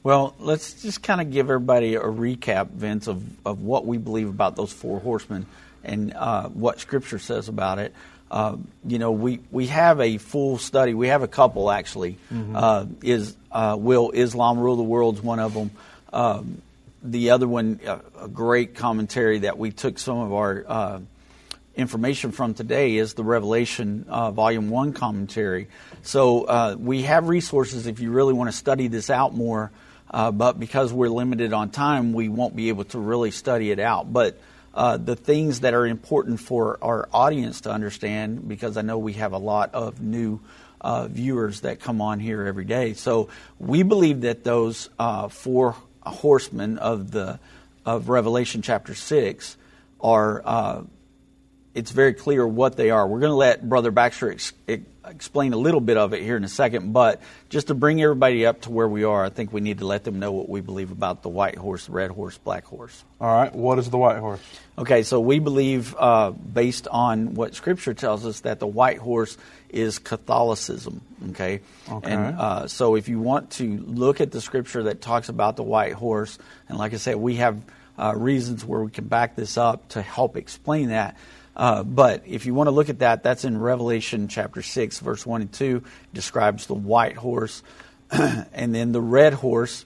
Well, 0.02 0.34
let's 0.38 0.82
just 0.82 1.02
kind 1.02 1.20
of 1.20 1.30
give 1.30 1.46
everybody 1.46 1.94
a 1.94 2.00
recap, 2.00 2.70
Vince, 2.70 3.06
of, 3.08 3.22
of 3.46 3.60
what 3.62 3.86
we 3.86 3.98
believe 3.98 4.28
about 4.28 4.56
those 4.56 4.72
four 4.72 4.98
horsemen 5.00 5.46
and 5.84 6.12
uh, 6.14 6.48
what 6.48 6.80
Scripture 6.80 7.18
says 7.18 7.48
about 7.48 7.78
it. 7.78 7.92
Uh, 8.32 8.56
you 8.86 8.98
know, 8.98 9.12
we, 9.12 9.40
we 9.50 9.66
have 9.66 10.00
a 10.00 10.16
full 10.16 10.56
study. 10.56 10.94
We 10.94 11.08
have 11.08 11.22
a 11.22 11.28
couple 11.28 11.70
actually. 11.70 12.16
Mm-hmm. 12.32 12.56
Uh, 12.56 12.86
is 13.02 13.36
uh, 13.52 13.76
Will 13.78 14.10
Islam 14.10 14.58
rule 14.58 14.76
the 14.76 14.82
world's 14.82 15.20
one 15.20 15.38
of 15.38 15.52
them. 15.52 15.70
Um, 16.14 16.62
the 17.02 17.30
other 17.30 17.46
one, 17.46 17.80
a 18.18 18.28
great 18.28 18.74
commentary 18.74 19.40
that 19.40 19.58
we 19.58 19.70
took 19.70 19.98
some 19.98 20.18
of 20.18 20.32
our 20.32 20.64
uh, 20.66 21.00
information 21.74 22.32
from 22.32 22.54
today 22.54 22.96
is 22.96 23.14
the 23.14 23.24
Revelation 23.24 24.06
uh, 24.08 24.30
Volume 24.30 24.70
1 24.70 24.94
commentary. 24.94 25.68
So 26.02 26.44
uh, 26.44 26.76
we 26.78 27.02
have 27.02 27.28
resources 27.28 27.86
if 27.86 28.00
you 28.00 28.12
really 28.12 28.32
want 28.32 28.50
to 28.50 28.56
study 28.56 28.88
this 28.88 29.10
out 29.10 29.34
more, 29.34 29.70
uh, 30.10 30.30
but 30.30 30.58
because 30.58 30.92
we're 30.92 31.08
limited 31.08 31.52
on 31.52 31.70
time, 31.70 32.12
we 32.12 32.28
won't 32.28 32.56
be 32.56 32.70
able 32.70 32.84
to 32.84 32.98
really 32.98 33.30
study 33.30 33.70
it 33.70 33.78
out. 33.78 34.10
But 34.10 34.40
uh, 34.74 34.96
the 34.96 35.16
things 35.16 35.60
that 35.60 35.74
are 35.74 35.86
important 35.86 36.40
for 36.40 36.78
our 36.82 37.08
audience 37.12 37.62
to 37.62 37.70
understand, 37.70 38.48
because 38.48 38.76
I 38.76 38.82
know 38.82 38.98
we 38.98 39.14
have 39.14 39.32
a 39.32 39.38
lot 39.38 39.74
of 39.74 40.00
new 40.00 40.40
uh, 40.80 41.06
viewers 41.08 41.60
that 41.60 41.80
come 41.80 42.00
on 42.00 42.20
here 42.20 42.46
every 42.46 42.64
day. 42.64 42.94
So 42.94 43.28
we 43.58 43.82
believe 43.82 44.22
that 44.22 44.44
those 44.44 44.88
uh, 44.98 45.28
four 45.28 45.76
horsemen 46.02 46.78
of 46.78 47.10
the 47.10 47.38
of 47.84 48.08
Revelation 48.08 48.62
chapter 48.62 48.94
six 48.94 49.56
are 50.00 50.42
it's 51.74 51.90
very 51.90 52.12
clear 52.12 52.46
what 52.46 52.76
they 52.76 52.90
are. 52.90 53.06
We're 53.06 53.20
going 53.20 53.30
to 53.30 53.36
let 53.36 53.66
Brother 53.66 53.90
Baxter 53.90 54.30
ex- 54.30 54.52
explain 55.06 55.52
a 55.52 55.56
little 55.56 55.80
bit 55.80 55.96
of 55.96 56.12
it 56.12 56.22
here 56.22 56.36
in 56.36 56.44
a 56.44 56.48
second, 56.48 56.92
but 56.92 57.20
just 57.48 57.68
to 57.68 57.74
bring 57.74 58.02
everybody 58.02 58.44
up 58.44 58.62
to 58.62 58.70
where 58.70 58.88
we 58.88 59.04
are, 59.04 59.24
I 59.24 59.30
think 59.30 59.52
we 59.52 59.60
need 59.60 59.78
to 59.78 59.86
let 59.86 60.04
them 60.04 60.18
know 60.18 60.32
what 60.32 60.48
we 60.48 60.60
believe 60.60 60.90
about 60.90 61.22
the 61.22 61.28
white 61.28 61.56
horse, 61.56 61.88
red 61.88 62.10
horse, 62.10 62.36
black 62.38 62.64
horse. 62.64 63.04
All 63.20 63.34
right, 63.34 63.54
what 63.54 63.78
is 63.78 63.88
the 63.90 63.98
white 63.98 64.18
horse? 64.18 64.40
Okay, 64.78 65.02
so 65.02 65.20
we 65.20 65.38
believe, 65.38 65.94
uh, 65.98 66.30
based 66.30 66.88
on 66.88 67.34
what 67.34 67.54
Scripture 67.54 67.94
tells 67.94 68.26
us, 68.26 68.40
that 68.40 68.60
the 68.60 68.66
white 68.66 68.98
horse 68.98 69.38
is 69.70 69.98
Catholicism. 69.98 71.00
Okay, 71.30 71.60
okay. 71.90 72.12
and 72.12 72.38
uh, 72.38 72.66
so 72.66 72.96
if 72.96 73.08
you 73.08 73.18
want 73.18 73.50
to 73.52 73.78
look 73.86 74.20
at 74.20 74.30
the 74.30 74.40
Scripture 74.40 74.84
that 74.84 75.00
talks 75.00 75.28
about 75.28 75.56
the 75.56 75.62
white 75.62 75.94
horse, 75.94 76.38
and 76.68 76.76
like 76.76 76.92
I 76.92 76.98
said, 76.98 77.16
we 77.16 77.36
have 77.36 77.62
uh, 77.98 78.14
reasons 78.16 78.64
where 78.64 78.80
we 78.80 78.90
can 78.90 79.06
back 79.06 79.36
this 79.36 79.56
up 79.56 79.88
to 79.90 80.02
help 80.02 80.36
explain 80.36 80.88
that. 80.88 81.16
Uh, 81.54 81.82
but 81.82 82.22
if 82.26 82.46
you 82.46 82.54
want 82.54 82.68
to 82.68 82.70
look 82.70 82.88
at 82.88 83.00
that, 83.00 83.22
that's 83.22 83.44
in 83.44 83.58
Revelation 83.58 84.28
chapter 84.28 84.62
6, 84.62 85.00
verse 85.00 85.26
1 85.26 85.42
and 85.42 85.52
2, 85.52 85.82
describes 86.14 86.66
the 86.66 86.74
white 86.74 87.16
horse. 87.16 87.62
and 88.10 88.74
then 88.74 88.92
the 88.92 89.00
red 89.00 89.34
horse 89.34 89.84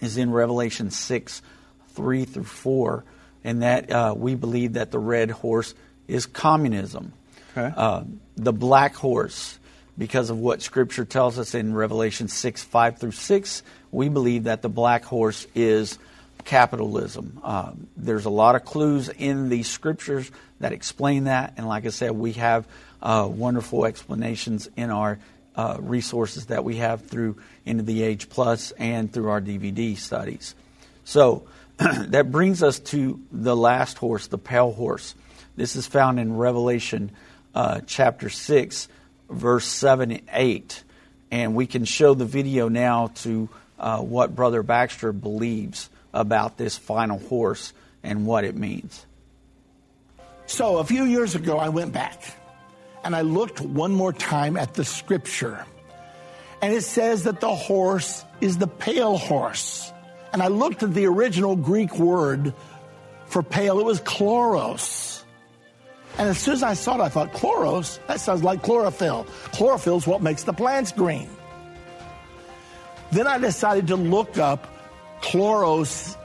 is 0.00 0.16
in 0.16 0.30
Revelation 0.30 0.90
6, 0.90 1.42
3 1.90 2.24
through 2.24 2.44
4. 2.44 3.04
And 3.44 3.62
that 3.62 3.90
uh, 3.90 4.14
we 4.16 4.34
believe 4.34 4.74
that 4.74 4.90
the 4.90 4.98
red 4.98 5.30
horse 5.30 5.74
is 6.08 6.26
communism. 6.26 7.12
Okay. 7.56 7.72
Uh, 7.76 8.04
the 8.36 8.52
black 8.52 8.94
horse, 8.94 9.58
because 9.98 10.30
of 10.30 10.38
what 10.38 10.62
Scripture 10.62 11.04
tells 11.04 11.38
us 11.38 11.54
in 11.54 11.74
Revelation 11.74 12.28
6, 12.28 12.62
5 12.62 12.98
through 12.98 13.10
6, 13.12 13.62
we 13.92 14.08
believe 14.08 14.44
that 14.44 14.62
the 14.62 14.68
black 14.68 15.04
horse 15.04 15.46
is 15.54 15.98
capitalism. 16.44 17.40
Uh, 17.42 17.72
there's 17.96 18.24
a 18.24 18.30
lot 18.30 18.54
of 18.54 18.64
clues 18.64 19.08
in 19.08 19.48
the 19.48 19.62
scriptures 19.62 20.30
that 20.60 20.72
explain 20.72 21.24
that, 21.24 21.54
and 21.56 21.66
like 21.66 21.86
I 21.86 21.90
said, 21.90 22.12
we 22.12 22.32
have 22.32 22.66
uh, 23.02 23.28
wonderful 23.30 23.86
explanations 23.86 24.68
in 24.76 24.90
our 24.90 25.18
uh, 25.56 25.76
resources 25.80 26.46
that 26.46 26.64
we 26.64 26.76
have 26.76 27.06
through 27.06 27.36
End 27.66 27.80
of 27.80 27.86
the 27.86 28.02
Age 28.02 28.28
Plus 28.28 28.72
and 28.72 29.12
through 29.12 29.30
our 29.30 29.40
DVD 29.40 29.96
studies. 29.96 30.54
So 31.04 31.46
that 31.78 32.30
brings 32.30 32.62
us 32.62 32.78
to 32.78 33.20
the 33.32 33.56
last 33.56 33.98
horse, 33.98 34.26
the 34.26 34.38
pale 34.38 34.72
horse. 34.72 35.14
This 35.56 35.76
is 35.76 35.86
found 35.86 36.20
in 36.20 36.36
Revelation 36.36 37.10
uh, 37.54 37.80
chapter 37.86 38.28
6, 38.28 38.88
verse 39.28 39.66
7 39.66 40.12
and 40.12 40.22
8. 40.32 40.84
And 41.32 41.54
we 41.54 41.66
can 41.66 41.84
show 41.84 42.14
the 42.14 42.24
video 42.24 42.68
now 42.68 43.08
to 43.16 43.48
uh, 43.78 43.98
what 43.98 44.34
Brother 44.34 44.62
Baxter 44.62 45.12
believes 45.12 45.88
about 46.12 46.56
this 46.56 46.76
final 46.76 47.18
horse 47.18 47.72
and 48.02 48.26
what 48.26 48.44
it 48.44 48.56
means. 48.56 49.06
So, 50.46 50.78
a 50.78 50.84
few 50.84 51.04
years 51.04 51.34
ago, 51.34 51.58
I 51.58 51.68
went 51.68 51.92
back 51.92 52.22
and 53.04 53.14
I 53.14 53.20
looked 53.20 53.60
one 53.60 53.92
more 53.92 54.12
time 54.12 54.56
at 54.56 54.74
the 54.74 54.84
scripture. 54.84 55.64
And 56.62 56.74
it 56.74 56.82
says 56.82 57.24
that 57.24 57.40
the 57.40 57.54
horse 57.54 58.24
is 58.40 58.58
the 58.58 58.66
pale 58.66 59.16
horse. 59.16 59.92
And 60.32 60.42
I 60.42 60.48
looked 60.48 60.82
at 60.82 60.92
the 60.92 61.06
original 61.06 61.56
Greek 61.56 61.96
word 61.98 62.52
for 63.26 63.42
pale, 63.42 63.78
it 63.78 63.84
was 63.84 64.00
chloros. 64.00 65.22
And 66.18 66.28
as 66.28 66.38
soon 66.38 66.54
as 66.54 66.62
I 66.62 66.74
saw 66.74 66.96
it, 66.96 67.00
I 67.00 67.08
thought, 67.08 67.32
chloros? 67.32 68.04
That 68.08 68.20
sounds 68.20 68.42
like 68.42 68.62
chlorophyll. 68.62 69.26
Chlorophyll 69.52 69.96
is 69.96 70.06
what 70.06 70.20
makes 70.20 70.42
the 70.42 70.52
plants 70.52 70.90
green. 70.92 71.30
Then 73.12 73.26
I 73.26 73.38
decided 73.38 73.86
to 73.86 73.96
look 73.96 74.36
up 74.36 74.66
chloros, 75.22 76.16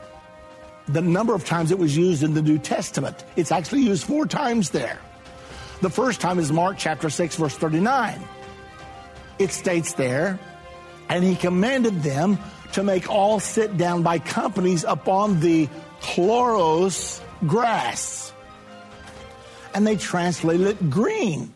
the 0.87 1.01
number 1.01 1.33
of 1.33 1.45
times 1.45 1.71
it 1.71 1.79
was 1.79 1.95
used 1.95 2.23
in 2.23 2.33
the 2.33 2.41
New 2.41 2.59
Testament. 2.59 3.23
It's 3.35 3.51
actually 3.51 3.81
used 3.81 4.05
four 4.05 4.25
times 4.25 4.69
there. 4.69 4.99
The 5.81 5.89
first 5.89 6.21
time 6.21 6.39
is 6.39 6.51
Mark 6.51 6.77
chapter 6.77 7.09
6, 7.09 7.35
verse 7.35 7.55
39. 7.55 8.19
It 9.39 9.51
states 9.51 9.93
there, 9.93 10.39
and 11.09 11.23
he 11.23 11.35
commanded 11.35 12.01
them 12.01 12.37
to 12.73 12.83
make 12.83 13.09
all 13.09 13.39
sit 13.39 13.77
down 13.77 14.03
by 14.03 14.19
companies 14.19 14.83
upon 14.83 15.39
the 15.39 15.67
chloros 16.01 17.21
grass. 17.45 18.33
And 19.73 19.85
they 19.85 19.97
translated 19.97 20.67
it 20.67 20.89
green. 20.89 21.53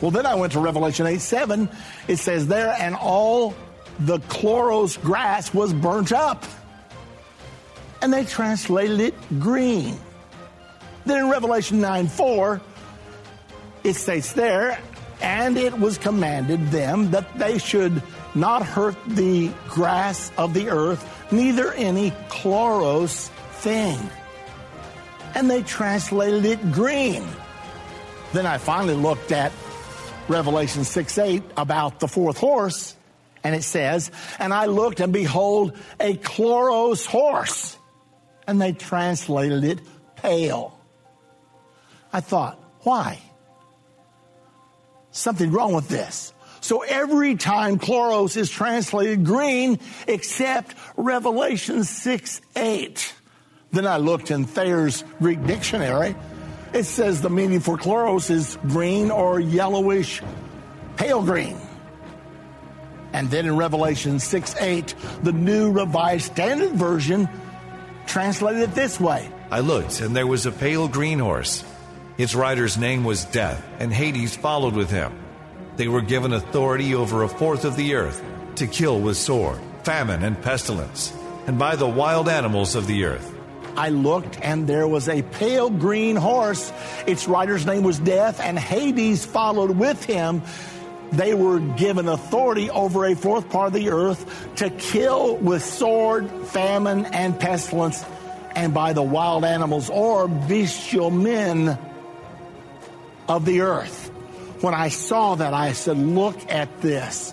Well, 0.00 0.10
then 0.10 0.26
I 0.26 0.34
went 0.34 0.52
to 0.52 0.60
Revelation 0.60 1.06
8 1.06 1.20
7. 1.20 1.68
It 2.06 2.16
says 2.18 2.46
there, 2.46 2.74
and 2.78 2.94
all 2.94 3.54
the 4.00 4.18
chloros 4.20 5.00
grass 5.00 5.52
was 5.52 5.72
burnt 5.72 6.12
up. 6.12 6.44
And 8.00 8.12
they 8.12 8.24
translated 8.24 9.00
it 9.00 9.14
green. 9.40 9.98
Then 11.04 11.24
in 11.24 11.30
Revelation 11.30 11.80
9 11.80 12.06
4, 12.06 12.60
it 13.84 13.94
states 13.94 14.32
there, 14.34 14.78
and 15.20 15.56
it 15.56 15.78
was 15.78 15.98
commanded 15.98 16.70
them 16.70 17.10
that 17.10 17.38
they 17.38 17.58
should 17.58 18.02
not 18.34 18.62
hurt 18.62 18.96
the 19.06 19.50
grass 19.68 20.30
of 20.36 20.54
the 20.54 20.68
earth, 20.68 21.04
neither 21.32 21.72
any 21.72 22.10
chloros 22.28 23.28
thing. 23.60 23.98
And 25.34 25.50
they 25.50 25.62
translated 25.62 26.44
it 26.44 26.72
green. 26.72 27.26
Then 28.32 28.46
I 28.46 28.58
finally 28.58 28.94
looked 28.94 29.32
at 29.32 29.52
Revelation 30.28 30.84
6 30.84 31.18
8 31.18 31.42
about 31.56 32.00
the 32.00 32.08
fourth 32.08 32.38
horse, 32.38 32.94
and 33.48 33.56
it 33.56 33.62
says, 33.62 34.10
And 34.38 34.52
I 34.52 34.66
looked, 34.66 35.00
and 35.00 35.10
behold, 35.10 35.74
a 35.98 36.14
chloros 36.18 37.06
horse. 37.06 37.78
And 38.46 38.60
they 38.60 38.72
translated 38.72 39.64
it 39.64 39.80
pale. 40.16 40.78
I 42.12 42.20
thought, 42.20 42.60
why? 42.80 43.22
Something 45.12 45.50
wrong 45.50 45.72
with 45.72 45.88
this. 45.88 46.34
So 46.60 46.82
every 46.82 47.36
time 47.36 47.78
chloros 47.78 48.36
is 48.36 48.50
translated 48.50 49.24
green, 49.24 49.78
except 50.06 50.76
Revelation 50.98 51.84
6 51.84 52.40
8. 52.54 53.14
Then 53.72 53.86
I 53.86 53.96
looked 53.96 54.30
in 54.30 54.44
Thayer's 54.44 55.04
Greek 55.20 55.42
dictionary. 55.46 56.14
It 56.74 56.84
says 56.84 57.22
the 57.22 57.30
meaning 57.30 57.60
for 57.60 57.78
chloros 57.78 58.30
is 58.30 58.58
green 58.68 59.10
or 59.10 59.40
yellowish, 59.40 60.20
pale 60.98 61.22
green. 61.22 61.56
And 63.12 63.30
then 63.30 63.46
in 63.46 63.56
Revelation 63.56 64.18
6 64.18 64.56
8, 64.60 64.94
the 65.22 65.32
new 65.32 65.72
Revised 65.72 66.32
Standard 66.32 66.72
Version 66.72 67.28
translated 68.06 68.62
it 68.62 68.74
this 68.74 69.00
way 69.00 69.30
I 69.50 69.60
looked, 69.60 70.00
and 70.00 70.14
there 70.14 70.26
was 70.26 70.46
a 70.46 70.52
pale 70.52 70.88
green 70.88 71.18
horse. 71.18 71.64
Its 72.18 72.34
rider's 72.34 72.76
name 72.76 73.04
was 73.04 73.24
Death, 73.24 73.64
and 73.78 73.92
Hades 73.92 74.36
followed 74.36 74.74
with 74.74 74.90
him. 74.90 75.12
They 75.76 75.88
were 75.88 76.02
given 76.02 76.32
authority 76.32 76.94
over 76.94 77.22
a 77.22 77.28
fourth 77.28 77.64
of 77.64 77.76
the 77.76 77.94
earth 77.94 78.22
to 78.56 78.66
kill 78.66 79.00
with 79.00 79.16
sword, 79.16 79.60
famine, 79.84 80.24
and 80.24 80.40
pestilence, 80.42 81.12
and 81.46 81.58
by 81.58 81.76
the 81.76 81.88
wild 81.88 82.28
animals 82.28 82.74
of 82.74 82.86
the 82.86 83.04
earth. 83.04 83.34
I 83.76 83.90
looked, 83.90 84.40
and 84.42 84.66
there 84.66 84.88
was 84.88 85.08
a 85.08 85.22
pale 85.22 85.70
green 85.70 86.16
horse. 86.16 86.72
Its 87.06 87.28
rider's 87.28 87.64
name 87.64 87.84
was 87.84 88.00
Death, 88.00 88.40
and 88.40 88.58
Hades 88.58 89.24
followed 89.24 89.70
with 89.70 90.02
him 90.04 90.42
they 91.12 91.34
were 91.34 91.58
given 91.58 92.08
authority 92.08 92.70
over 92.70 93.06
a 93.06 93.14
fourth 93.14 93.48
part 93.50 93.68
of 93.68 93.72
the 93.72 93.90
earth 93.90 94.54
to 94.56 94.70
kill 94.70 95.36
with 95.36 95.62
sword, 95.62 96.28
famine, 96.48 97.06
and 97.06 97.38
pestilence, 97.38 98.04
and 98.54 98.74
by 98.74 98.92
the 98.92 99.02
wild 99.02 99.44
animals 99.44 99.88
or 99.90 100.28
bestial 100.28 101.10
men 101.10 101.78
of 103.28 103.44
the 103.44 103.62
earth. 103.62 104.08
When 104.60 104.74
I 104.74 104.88
saw 104.88 105.36
that, 105.36 105.54
I 105.54 105.72
said, 105.72 105.96
Look 105.96 106.50
at 106.50 106.80
this. 106.80 107.32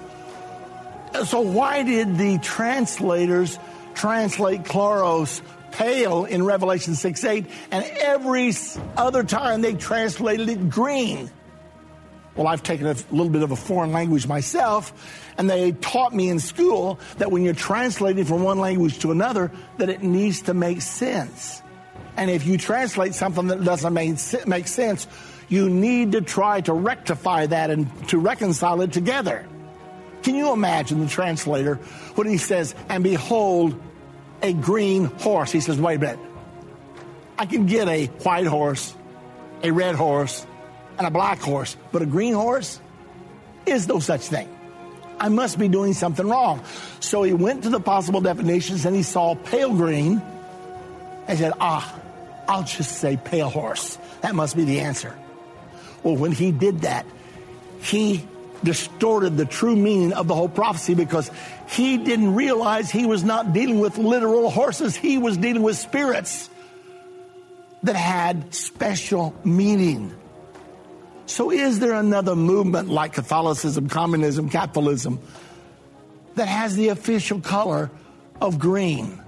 So 1.26 1.42
why 1.42 1.84
did 1.84 2.18
the 2.18 2.38
translators 2.40 3.58
translate 3.94 4.64
chloros 4.64 5.42
pale 5.72 6.26
in 6.26 6.44
Revelation 6.44 6.96
6 6.96 7.24
8, 7.24 7.46
and 7.72 7.86
every 8.00 8.54
other 8.96 9.24
time 9.24 9.62
they 9.62 9.74
translated 9.74 10.50
it 10.50 10.70
green? 10.70 11.30
Well, 12.36 12.48
I've 12.48 12.64
taken 12.64 12.88
a 12.88 12.96
little 13.12 13.30
bit 13.30 13.44
of 13.44 13.52
a 13.52 13.56
foreign 13.56 13.94
language 13.94 14.28
myself, 14.28 14.92
and 15.38 15.50
they 15.50 15.72
taught 15.72 16.14
me 16.14 16.30
in 16.30 16.40
school 16.40 17.00
that 17.18 17.32
when 17.32 17.44
you're 17.44 17.54
translating 17.54 18.26
from 18.26 18.44
one 18.44 18.60
language 18.60 19.00
to 19.00 19.12
another, 19.12 19.52
that 19.78 19.90
it 19.90 20.04
needs 20.04 20.42
to 20.44 20.54
make 20.54 20.82
sense. 20.82 21.62
And 22.18 22.30
if 22.30 22.46
you 22.46 22.58
translate 22.58 23.16
something 23.16 23.48
that 23.48 23.64
doesn't 23.64 23.94
make, 23.94 24.18
make 24.48 24.68
sense, 24.68 25.08
you 25.48 25.70
need 25.70 26.14
to 26.14 26.22
try 26.22 26.60
to 26.62 26.74
rectify 26.74 27.46
that 27.46 27.70
and 27.70 28.10
to 28.10 28.18
reconcile 28.18 28.82
it 28.82 28.92
together. 28.92 29.48
Can 30.24 30.36
you 30.36 30.52
imagine 30.52 31.02
the 31.02 31.08
translator 31.08 31.76
when 32.16 32.28
he 32.28 32.38
says, 32.38 32.74
and 32.90 33.04
behold, 33.04 33.80
a 34.42 34.54
green 34.54 35.06
horse? 35.06 35.52
He 35.52 35.62
says, 35.62 35.80
wait 35.80 35.96
a 35.96 36.00
minute. 36.00 36.20
I 37.38 37.46
can 37.46 37.66
get 37.66 37.88
a 37.88 38.08
white 38.08 38.48
horse, 38.48 38.96
a 39.62 39.72
red 39.72 39.96
horse, 39.96 40.46
and 40.98 41.08
a 41.08 41.12
black 41.12 41.40
horse, 41.40 41.76
but 41.92 42.02
a 42.02 42.06
green 42.06 42.34
horse 42.34 42.80
is 43.66 43.88
no 43.88 44.00
such 44.00 44.22
thing. 44.22 44.50
I 45.20 45.30
must 45.30 45.58
be 45.58 45.68
doing 45.68 45.94
something 45.94 46.28
wrong. 46.28 46.64
So 47.00 47.24
he 47.24 47.34
went 47.34 47.64
to 47.64 47.70
the 47.70 47.80
possible 47.80 48.22
definitions 48.22 48.86
and 48.86 48.96
he 48.96 49.04
saw 49.04 49.36
pale 49.36 49.74
green 49.74 50.22
and 51.28 51.40
said, 51.40 51.54
ah, 51.60 52.00
I'll 52.48 52.64
just 52.64 52.98
say 52.98 53.18
pale 53.18 53.50
horse. 53.50 53.98
That 54.22 54.36
must 54.36 54.56
be 54.56 54.66
the 54.66 54.82
answer. 54.82 55.18
Well, 56.04 56.16
when 56.16 56.32
he 56.32 56.52
did 56.52 56.82
that, 56.82 57.06
he 57.82 58.26
distorted 58.64 59.38
the 59.38 59.46
true 59.46 59.76
meaning 59.76 60.14
of 60.14 60.28
the 60.28 60.36
whole 60.36 60.50
prophecy 60.50 60.96
because 60.96 61.32
he 61.70 61.98
didn't 61.98 62.36
realize 62.36 62.92
he 62.92 63.06
was 63.06 63.24
not 63.24 63.54
dealing 63.54 63.80
with 63.80 63.98
literal 63.98 64.50
horses. 64.50 64.96
He 64.96 65.18
was 65.18 65.38
dealing 65.38 65.64
with 65.64 65.78
spirits 65.78 66.50
that 67.84 67.96
had 67.96 68.54
special 68.54 69.36
meaning. 69.44 70.14
So, 71.28 71.52
is 71.52 71.80
there 71.80 71.94
another 71.94 72.36
movement 72.36 72.90
like 72.90 73.14
Catholicism, 73.14 73.90
communism, 73.90 74.50
capitalism 74.50 75.20
that 76.36 76.48
has 76.48 76.76
the 76.76 76.90
official 76.90 77.42
color 77.42 77.90
of 78.40 78.60
green? 78.60 79.20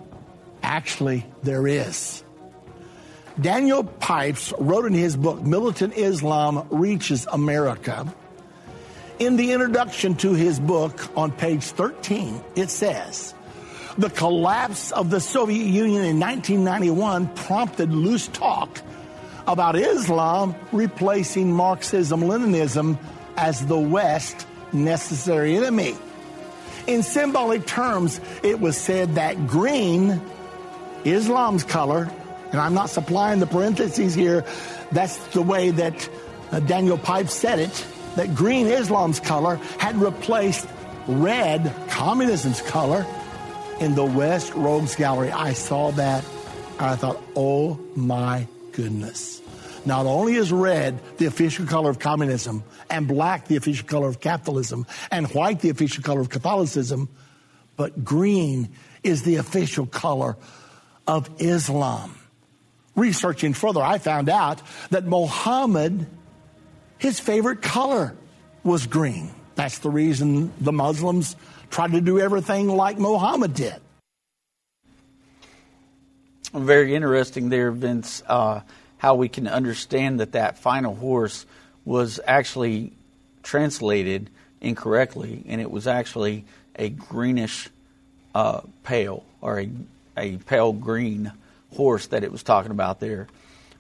Actually, 0.62 1.26
there 1.44 1.68
is. 1.68 2.24
Daniel 3.40 3.84
Pipes 3.84 4.54
wrote 4.60 4.86
in 4.86 4.94
his 4.94 5.16
book, 5.16 5.42
Militant 5.42 5.96
Islam 5.96 6.68
Reaches 6.72 7.28
America. 7.32 8.12
In 9.20 9.36
the 9.36 9.52
introduction 9.52 10.16
to 10.18 10.34
his 10.34 10.60
book 10.60 11.08
on 11.18 11.32
page 11.32 11.64
13, 11.64 12.42
it 12.56 12.70
says, 12.70 13.34
the 13.98 14.10
collapse 14.12 14.92
of 14.92 15.10
the 15.10 15.20
Soviet 15.20 15.66
Union 15.66 16.04
in 16.04 16.20
1991 16.20 17.28
prompted 17.34 17.92
loose 17.92 18.28
talk 18.28 18.82
about 19.48 19.76
Islam 19.78 20.56
replacing 20.72 21.52
Marxism 21.52 22.22
Leninism 22.22 22.98
as 23.38 23.66
the 23.66 23.80
West 23.80 24.46
necessary 24.74 25.56
enemy. 25.56 25.96
In 26.86 27.04
symbolic 27.04 27.66
terms, 27.66 28.20
it 28.44 28.60
was 28.60 28.78
said 28.78 29.16
that 29.16 29.48
green, 29.48 30.22
Islam's 31.06 31.64
color, 31.64 32.10
and 32.52 32.62
I'm 32.62 32.74
not 32.74 32.90
supplying 32.90 33.40
the 33.40 33.48
parentheses 33.48 34.14
here, 34.14 34.46
that's 34.92 35.18
the 35.28 35.42
way 35.42 35.72
that 35.72 36.10
uh, 36.52 36.60
Daniel 36.62 36.98
Pipe 36.98 37.30
said 37.30 37.60
it, 37.60 37.88
that 38.16 38.36
green, 38.36 38.68
Islam's 38.68 39.20
color, 39.20 39.56
had 39.80 39.96
replaced 39.98 40.68
red, 41.08 41.62
communism's 41.90 42.62
color, 42.62 43.06
in 43.80 43.96
the 43.96 44.06
West 44.06 44.54
Rogues 44.56 44.96
Gallery. 44.96 45.32
I 45.32 45.54
saw 45.54 45.92
that 45.92 46.26
and 46.80 46.88
I 46.88 46.96
thought, 46.96 47.22
oh 47.36 47.80
my 47.96 48.48
goodness. 48.78 49.42
Not 49.86 50.06
only 50.06 50.36
is 50.36 50.52
red 50.52 51.00
the 51.18 51.26
official 51.26 51.66
color 51.66 51.90
of 51.90 51.98
communism, 51.98 52.64
and 52.92 53.08
black 53.08 53.48
the 53.48 53.56
official 53.56 53.88
color 53.88 54.08
of 54.08 54.20
capitalism, 54.20 54.86
and 55.10 55.26
white 55.34 55.62
the 55.62 55.70
official 55.70 56.04
color 56.04 56.22
of 56.22 56.30
Catholicism, 56.30 57.10
but 57.76 58.06
green 58.06 58.70
is 59.02 59.24
the 59.24 59.38
official 59.38 59.88
color 59.88 60.38
of 61.08 61.28
Islam. 61.40 62.16
Researching 62.96 63.54
further, 63.54 63.82
I 63.82 63.98
found 63.98 64.30
out 64.30 64.62
that 64.92 65.06
Mohammed, 65.06 66.06
his 67.00 67.20
favorite 67.20 67.64
color 67.64 68.16
was 68.64 68.86
green. 68.86 69.32
That's 69.56 69.80
the 69.80 69.90
reason 69.90 70.54
the 70.62 70.72
Muslims 70.72 71.36
try 71.72 71.88
to 71.88 72.02
do 72.02 72.20
everything 72.20 72.68
like 72.68 73.00
Mohammed 73.00 73.56
did. 73.56 73.82
Very 76.54 76.96
interesting 76.96 77.50
there, 77.50 77.72
Vince. 77.72 78.24
Uh, 78.26 78.62
how 78.98 79.16
we 79.16 79.30
can 79.30 79.48
understand 79.48 80.20
that 80.20 80.32
that 80.32 80.58
final 80.58 80.96
horse 80.96 81.46
was 81.86 82.20
actually 82.26 82.94
translated 83.44 84.30
incorrectly, 84.60 85.44
and 85.48 85.62
it 85.62 85.70
was 85.70 85.88
actually 85.88 86.46
a 86.76 86.90
greenish 86.90 87.70
uh, 88.34 88.62
pale 88.84 89.24
or 89.42 89.60
a, 89.60 89.70
a 90.16 90.38
pale 90.38 90.74
green 90.74 91.32
horse 91.76 92.08
that 92.08 92.24
it 92.24 92.32
was 92.32 92.44
talking 92.44 92.72
about 92.72 93.00
there. 93.00 93.28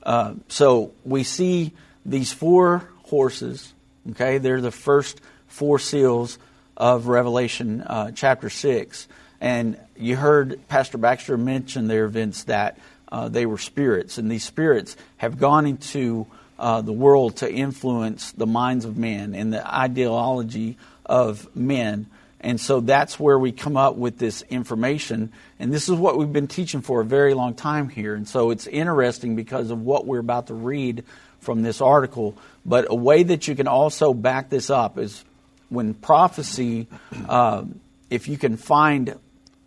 Uh, 0.04 0.34
so 0.48 0.92
we 1.04 1.24
see 1.24 1.72
these 2.06 2.32
four 2.32 2.88
horses. 3.04 3.74
Okay, 4.12 4.38
they're 4.38 4.62
the 4.62 4.72
first 4.72 5.20
four 5.48 5.80
seals 5.80 6.38
of 6.76 7.08
Revelation 7.08 7.82
uh, 7.82 8.12
chapter 8.12 8.50
six, 8.50 9.08
and 9.42 9.78
you 10.00 10.16
heard 10.16 10.60
Pastor 10.68 10.98
Baxter 10.98 11.38
mention 11.38 11.88
there, 11.88 12.08
Vince, 12.08 12.46
that 12.46 12.78
uh, 13.12 13.30
they 13.30 13.46
were 13.46 13.58
spirits, 13.58 14.18
and 14.18 14.30
these 14.30 14.44
spirits 14.44 14.96
have 15.18 15.40
gone 15.40 15.66
into 15.66 16.28
uh, 16.60 16.82
the 16.82 16.94
world 16.94 17.38
to 17.38 17.52
influence 17.52 18.32
the 18.32 18.48
minds 18.48 18.86
of 18.86 18.98
men 18.98 19.36
and 19.36 19.54
the 19.54 19.66
ideology 19.66 20.78
of 21.06 21.56
men. 21.56 22.08
And 22.40 22.60
so 22.60 22.80
that's 22.82 23.20
where 23.20 23.38
we 23.38 23.52
come 23.52 23.78
up 23.78 23.96
with 23.96 24.18
this 24.18 24.44
information. 24.44 25.32
And 25.60 25.74
this 25.74 25.90
is 25.90 25.96
what 25.96 26.18
we've 26.18 26.32
been 26.32 26.48
teaching 26.48 26.82
for 26.82 27.02
a 27.02 27.06
very 27.06 27.34
long 27.34 27.56
time 27.56 27.90
here. 27.90 28.16
And 28.16 28.28
so 28.28 28.52
it's 28.52 28.68
interesting 28.68 29.36
because 29.36 29.72
of 29.72 29.82
what 29.82 30.06
we're 30.06 30.20
about 30.20 30.48
to 30.48 30.54
read 30.54 31.04
from 31.40 31.64
this 31.64 31.82
article. 31.82 32.38
But 32.66 32.88
a 32.90 32.96
way 32.96 33.24
that 33.24 33.48
you 33.48 33.56
can 33.56 33.68
also 33.68 34.14
back 34.14 34.50
this 34.50 34.70
up 34.70 34.98
is 34.98 35.24
when 35.70 35.94
prophecy, 35.94 36.88
uh, 37.28 37.66
if 38.10 38.28
you 38.28 38.38
can 38.38 38.58
find 38.58 39.18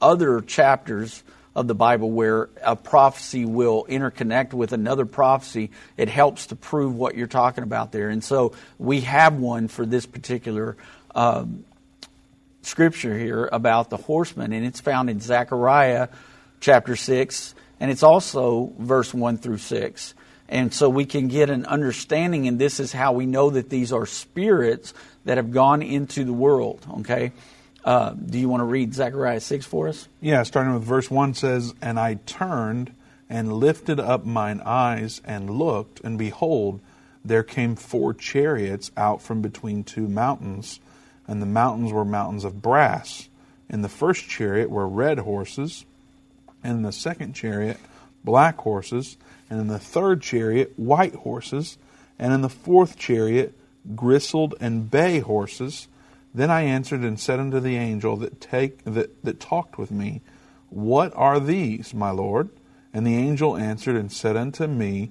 other 0.00 0.40
chapters 0.40 1.22
of 1.54 1.66
the 1.66 1.74
Bible 1.74 2.10
where 2.10 2.48
a 2.62 2.76
prophecy 2.76 3.44
will 3.44 3.84
interconnect 3.88 4.52
with 4.52 4.72
another 4.72 5.04
prophecy, 5.04 5.70
it 5.96 6.08
helps 6.08 6.46
to 6.46 6.56
prove 6.56 6.94
what 6.94 7.16
you're 7.16 7.26
talking 7.26 7.64
about 7.64 7.92
there. 7.92 8.08
And 8.08 8.22
so 8.22 8.52
we 8.78 9.00
have 9.02 9.34
one 9.34 9.68
for 9.68 9.84
this 9.84 10.06
particular 10.06 10.76
um, 11.14 11.64
scripture 12.62 13.16
here 13.16 13.48
about 13.50 13.90
the 13.90 13.96
horseman, 13.96 14.52
and 14.52 14.64
it's 14.64 14.80
found 14.80 15.10
in 15.10 15.20
Zechariah 15.20 16.08
chapter 16.60 16.94
6, 16.94 17.54
and 17.80 17.90
it's 17.90 18.02
also 18.02 18.72
verse 18.78 19.12
1 19.12 19.38
through 19.38 19.58
6. 19.58 20.14
And 20.48 20.74
so 20.74 20.88
we 20.88 21.04
can 21.04 21.28
get 21.28 21.48
an 21.48 21.64
understanding, 21.66 22.48
and 22.48 22.58
this 22.58 22.80
is 22.80 22.92
how 22.92 23.12
we 23.12 23.26
know 23.26 23.50
that 23.50 23.70
these 23.70 23.92
are 23.92 24.06
spirits 24.06 24.92
that 25.24 25.36
have 25.36 25.52
gone 25.52 25.82
into 25.82 26.24
the 26.24 26.32
world, 26.32 26.84
okay? 27.00 27.32
Uh, 27.84 28.10
do 28.10 28.38
you 28.38 28.48
want 28.48 28.60
to 28.60 28.66
read 28.66 28.94
Zechariah 28.94 29.40
6 29.40 29.66
for 29.66 29.88
us? 29.88 30.08
Yeah, 30.20 30.42
starting 30.42 30.74
with 30.74 30.82
verse 30.82 31.10
1 31.10 31.34
says, 31.34 31.74
And 31.80 31.98
I 31.98 32.14
turned 32.26 32.92
and 33.28 33.52
lifted 33.52 33.98
up 33.98 34.26
mine 34.26 34.60
eyes 34.64 35.22
and 35.24 35.48
looked, 35.48 36.00
and 36.00 36.18
behold, 36.18 36.80
there 37.24 37.42
came 37.42 37.76
four 37.76 38.12
chariots 38.12 38.90
out 38.96 39.22
from 39.22 39.40
between 39.40 39.84
two 39.84 40.08
mountains, 40.08 40.80
and 41.26 41.40
the 41.40 41.46
mountains 41.46 41.92
were 41.92 42.04
mountains 42.04 42.44
of 42.44 42.60
brass. 42.60 43.28
In 43.68 43.82
the 43.82 43.88
first 43.88 44.28
chariot 44.28 44.68
were 44.68 44.88
red 44.88 45.20
horses, 45.20 45.84
and 46.62 46.78
in 46.78 46.82
the 46.82 46.92
second 46.92 47.34
chariot 47.34 47.78
black 48.24 48.58
horses, 48.58 49.16
and 49.48 49.60
in 49.60 49.68
the 49.68 49.78
third 49.78 50.22
chariot 50.22 50.72
white 50.76 51.14
horses, 51.14 51.78
and 52.18 52.32
in 52.32 52.42
the 52.42 52.48
fourth 52.48 52.98
chariot 52.98 53.54
gristled 53.94 54.54
and 54.60 54.90
bay 54.90 55.20
horses 55.20 55.88
then 56.34 56.50
I 56.50 56.62
answered 56.62 57.00
and 57.00 57.18
said 57.18 57.40
unto 57.40 57.60
the 57.60 57.76
angel 57.76 58.16
that 58.18 58.40
take 58.40 58.84
that, 58.84 59.22
that 59.24 59.40
talked 59.40 59.78
with 59.78 59.90
me, 59.90 60.22
What 60.68 61.12
are 61.16 61.40
these, 61.40 61.92
my 61.92 62.10
Lord? 62.10 62.50
And 62.92 63.06
the 63.06 63.16
angel 63.16 63.56
answered 63.56 63.96
and 63.96 64.10
said 64.10 64.36
unto 64.36 64.66
me, 64.66 65.10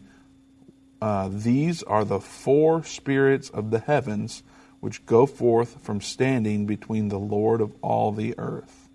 uh, 1.01 1.29
These 1.31 1.83
are 1.83 2.05
the 2.05 2.19
four 2.19 2.83
spirits 2.83 3.49
of 3.49 3.71
the 3.71 3.79
heavens 3.79 4.43
which 4.79 5.05
go 5.05 5.25
forth 5.25 5.81
from 5.81 5.99
standing 5.99 6.65
between 6.65 7.09
the 7.09 7.19
Lord 7.19 7.59
of 7.59 7.73
all 7.81 8.11
the 8.11 8.37
earth. 8.37 8.87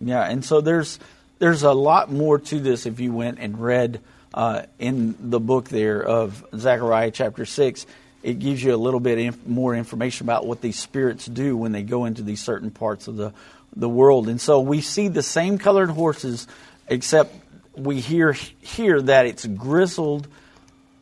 Yeah, 0.00 0.22
and 0.22 0.44
so 0.44 0.60
there's 0.60 0.98
there's 1.38 1.62
a 1.62 1.72
lot 1.72 2.10
more 2.10 2.38
to 2.38 2.60
this 2.60 2.86
if 2.86 3.00
you 3.00 3.12
went 3.12 3.38
and 3.40 3.60
read 3.60 4.00
uh, 4.32 4.62
in 4.78 5.16
the 5.18 5.40
book 5.40 5.68
there 5.68 6.02
of 6.02 6.44
Zechariah 6.56 7.10
chapter 7.10 7.44
six 7.44 7.86
it 8.26 8.40
gives 8.40 8.60
you 8.60 8.74
a 8.74 8.76
little 8.76 8.98
bit 8.98 9.18
inf- 9.18 9.46
more 9.46 9.76
information 9.76 10.26
about 10.26 10.44
what 10.44 10.60
these 10.60 10.76
spirits 10.76 11.26
do 11.26 11.56
when 11.56 11.70
they 11.70 11.84
go 11.84 12.06
into 12.06 12.22
these 12.22 12.42
certain 12.42 12.72
parts 12.72 13.06
of 13.06 13.14
the 13.14 13.32
the 13.76 13.88
world. 13.88 14.28
And 14.28 14.40
so 14.40 14.60
we 14.60 14.80
see 14.80 15.06
the 15.06 15.22
same 15.22 15.58
colored 15.58 15.90
horses, 15.90 16.48
except 16.88 17.32
we 17.76 18.00
hear 18.00 18.32
here 18.32 19.00
that 19.00 19.26
it's 19.26 19.46
grizzled 19.46 20.26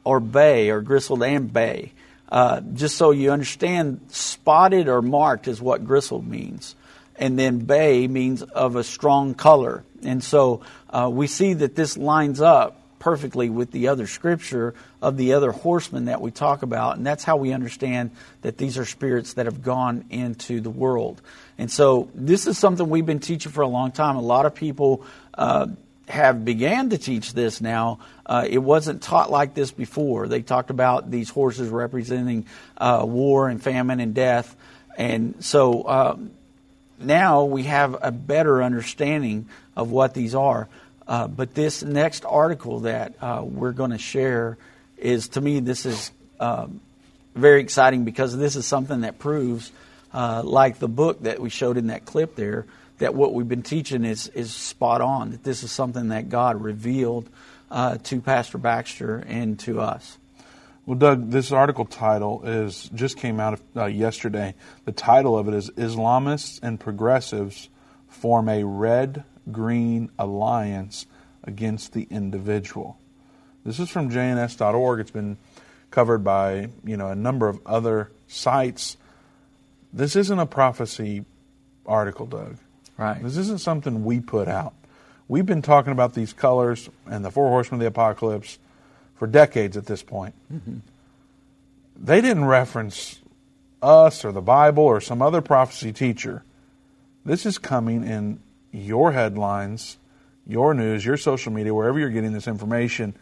or 0.02 0.20
bay 0.20 0.68
or 0.68 0.82
grizzled 0.82 1.22
and 1.22 1.50
bay. 1.50 1.92
Uh, 2.28 2.60
just 2.74 2.98
so 2.98 3.10
you 3.10 3.30
understand, 3.30 4.00
spotted 4.08 4.88
or 4.88 5.00
marked 5.00 5.48
is 5.48 5.62
what 5.62 5.86
grizzled 5.86 6.26
means. 6.26 6.74
And 7.16 7.38
then 7.38 7.60
bay 7.60 8.06
means 8.06 8.42
of 8.42 8.76
a 8.76 8.84
strong 8.84 9.34
color. 9.34 9.82
And 10.02 10.22
so 10.22 10.60
uh, 10.90 11.08
we 11.10 11.26
see 11.26 11.54
that 11.54 11.74
this 11.74 11.96
lines 11.96 12.40
up 12.42 12.83
perfectly 13.04 13.50
with 13.50 13.70
the 13.70 13.88
other 13.88 14.06
scripture 14.06 14.74
of 15.02 15.18
the 15.18 15.34
other 15.34 15.52
horsemen 15.52 16.06
that 16.06 16.22
we 16.22 16.30
talk 16.30 16.62
about. 16.62 16.96
And 16.96 17.06
that's 17.06 17.22
how 17.22 17.36
we 17.36 17.52
understand 17.52 18.12
that 18.40 18.56
these 18.56 18.78
are 18.78 18.86
spirits 18.86 19.34
that 19.34 19.44
have 19.44 19.62
gone 19.62 20.06
into 20.08 20.62
the 20.62 20.70
world. 20.70 21.20
And 21.58 21.70
so 21.70 22.08
this 22.14 22.46
is 22.46 22.56
something 22.56 22.88
we've 22.88 23.04
been 23.04 23.20
teaching 23.20 23.52
for 23.52 23.60
a 23.60 23.68
long 23.68 23.92
time. 23.92 24.16
A 24.16 24.22
lot 24.22 24.46
of 24.46 24.54
people 24.54 25.04
uh, 25.34 25.66
have 26.08 26.46
began 26.46 26.88
to 26.90 26.96
teach 26.96 27.34
this 27.34 27.60
now. 27.60 27.98
Uh, 28.24 28.46
it 28.48 28.56
wasn't 28.56 29.02
taught 29.02 29.30
like 29.30 29.52
this 29.52 29.70
before. 29.70 30.26
They 30.26 30.40
talked 30.40 30.70
about 30.70 31.10
these 31.10 31.28
horses 31.28 31.68
representing 31.68 32.46
uh, 32.78 33.04
war 33.06 33.50
and 33.50 33.62
famine 33.62 34.00
and 34.00 34.14
death. 34.14 34.56
And 34.96 35.44
so 35.44 35.82
uh, 35.82 36.16
now 36.98 37.44
we 37.44 37.64
have 37.64 37.98
a 38.00 38.10
better 38.10 38.62
understanding 38.62 39.46
of 39.76 39.90
what 39.90 40.14
these 40.14 40.34
are. 40.34 40.68
Uh, 41.06 41.28
but 41.28 41.54
this 41.54 41.82
next 41.82 42.24
article 42.24 42.80
that 42.80 43.14
uh, 43.20 43.42
we're 43.44 43.72
going 43.72 43.90
to 43.90 43.98
share 43.98 44.56
is, 44.96 45.28
to 45.28 45.40
me, 45.40 45.60
this 45.60 45.84
is 45.84 46.10
um, 46.40 46.80
very 47.34 47.60
exciting 47.60 48.04
because 48.04 48.36
this 48.36 48.56
is 48.56 48.66
something 48.66 49.02
that 49.02 49.18
proves, 49.18 49.70
uh, 50.12 50.42
like 50.44 50.78
the 50.78 50.88
book 50.88 51.22
that 51.22 51.40
we 51.40 51.50
showed 51.50 51.76
in 51.76 51.88
that 51.88 52.04
clip 52.04 52.36
there, 52.36 52.66
that 52.98 53.14
what 53.14 53.34
we've 53.34 53.48
been 53.48 53.62
teaching 53.62 54.04
is, 54.04 54.28
is 54.28 54.52
spot 54.52 55.00
on, 55.00 55.32
that 55.32 55.44
this 55.44 55.62
is 55.62 55.70
something 55.70 56.08
that 56.08 56.28
God 56.28 56.62
revealed 56.62 57.28
uh, 57.70 57.98
to 58.04 58.20
Pastor 58.20 58.58
Baxter 58.58 59.18
and 59.26 59.58
to 59.60 59.80
us. 59.80 60.16
Well, 60.86 60.98
Doug, 60.98 61.30
this 61.30 61.50
article 61.50 61.86
title 61.86 62.42
is 62.44 62.90
just 62.94 63.16
came 63.16 63.40
out 63.40 63.58
uh, 63.74 63.86
yesterday. 63.86 64.54
The 64.84 64.92
title 64.92 65.36
of 65.36 65.48
it 65.48 65.54
is 65.54 65.70
Islamists 65.70 66.60
and 66.62 66.78
Progressives 66.78 67.68
Form 68.08 68.48
a 68.48 68.64
Red 68.64 69.24
Green 69.50 70.10
Alliance 70.18 71.06
Against 71.44 71.92
the 71.92 72.06
Individual. 72.10 72.98
This 73.64 73.78
is 73.78 73.90
from 73.90 74.10
jns.org. 74.10 75.00
It's 75.00 75.10
been 75.10 75.36
covered 75.90 76.24
by 76.24 76.68
you 76.84 76.96
know 76.96 77.08
a 77.08 77.14
number 77.14 77.48
of 77.48 77.60
other 77.66 78.10
sites. 78.28 78.96
This 79.92 80.16
isn't 80.16 80.38
a 80.38 80.46
prophecy 80.46 81.24
article, 81.86 82.26
Doug. 82.26 82.56
Right. 82.96 83.22
This 83.22 83.36
isn't 83.36 83.60
something 83.60 84.04
we 84.04 84.20
put 84.20 84.48
out. 84.48 84.74
We've 85.28 85.46
been 85.46 85.62
talking 85.62 85.92
about 85.92 86.14
these 86.14 86.32
colors 86.32 86.88
and 87.06 87.24
the 87.24 87.30
four 87.30 87.48
horsemen 87.48 87.80
of 87.80 87.80
the 87.80 87.88
apocalypse 87.88 88.58
for 89.16 89.26
decades 89.26 89.76
at 89.76 89.86
this 89.86 90.02
point. 90.02 90.34
Mm-hmm. 90.52 90.78
They 91.96 92.20
didn't 92.20 92.44
reference 92.44 93.20
us 93.82 94.24
or 94.24 94.32
the 94.32 94.42
Bible 94.42 94.84
or 94.84 95.00
some 95.00 95.22
other 95.22 95.40
prophecy 95.40 95.92
teacher. 95.92 96.42
This 97.24 97.46
is 97.46 97.58
coming 97.58 98.04
in 98.04 98.40
your 98.74 99.12
headlines, 99.12 99.98
your 100.46 100.74
news, 100.74 101.04
your 101.04 101.16
social 101.16 101.52
media, 101.52 101.72
wherever 101.72 101.98
you're 101.98 102.10
getting 102.10 102.32
this 102.32 102.48
information 102.48 103.14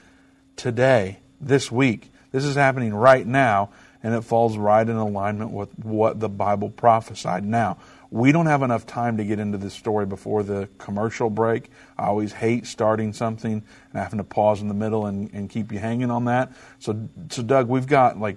today, 0.56 1.18
this 1.40 1.70
week. 1.70 2.10
This 2.32 2.44
is 2.44 2.56
happening 2.56 2.94
right 2.94 3.26
now, 3.26 3.70
and 4.02 4.14
it 4.14 4.22
falls 4.22 4.56
right 4.56 4.88
in 4.88 4.96
alignment 4.96 5.52
with 5.52 5.78
what 5.78 6.18
the 6.18 6.28
Bible 6.28 6.70
prophesied. 6.70 7.44
Now, 7.44 7.78
we 8.10 8.32
don't 8.32 8.46
have 8.46 8.62
enough 8.62 8.86
time 8.86 9.16
to 9.18 9.24
get 9.24 9.38
into 9.38 9.58
this 9.58 9.74
story 9.74 10.06
before 10.06 10.42
the 10.42 10.68
commercial 10.78 11.30
break. 11.30 11.70
I 11.98 12.06
always 12.06 12.32
hate 12.32 12.66
starting 12.66 13.12
something 13.12 13.52
and 13.52 14.02
having 14.02 14.18
to 14.18 14.24
pause 14.24 14.60
in 14.60 14.68
the 14.68 14.74
middle 14.74 15.06
and, 15.06 15.30
and 15.32 15.48
keep 15.48 15.72
you 15.72 15.78
hanging 15.78 16.10
on 16.10 16.26
that. 16.26 16.52
So, 16.78 17.08
so, 17.30 17.42
Doug, 17.42 17.68
we've 17.68 17.86
got 17.86 18.18
like 18.18 18.36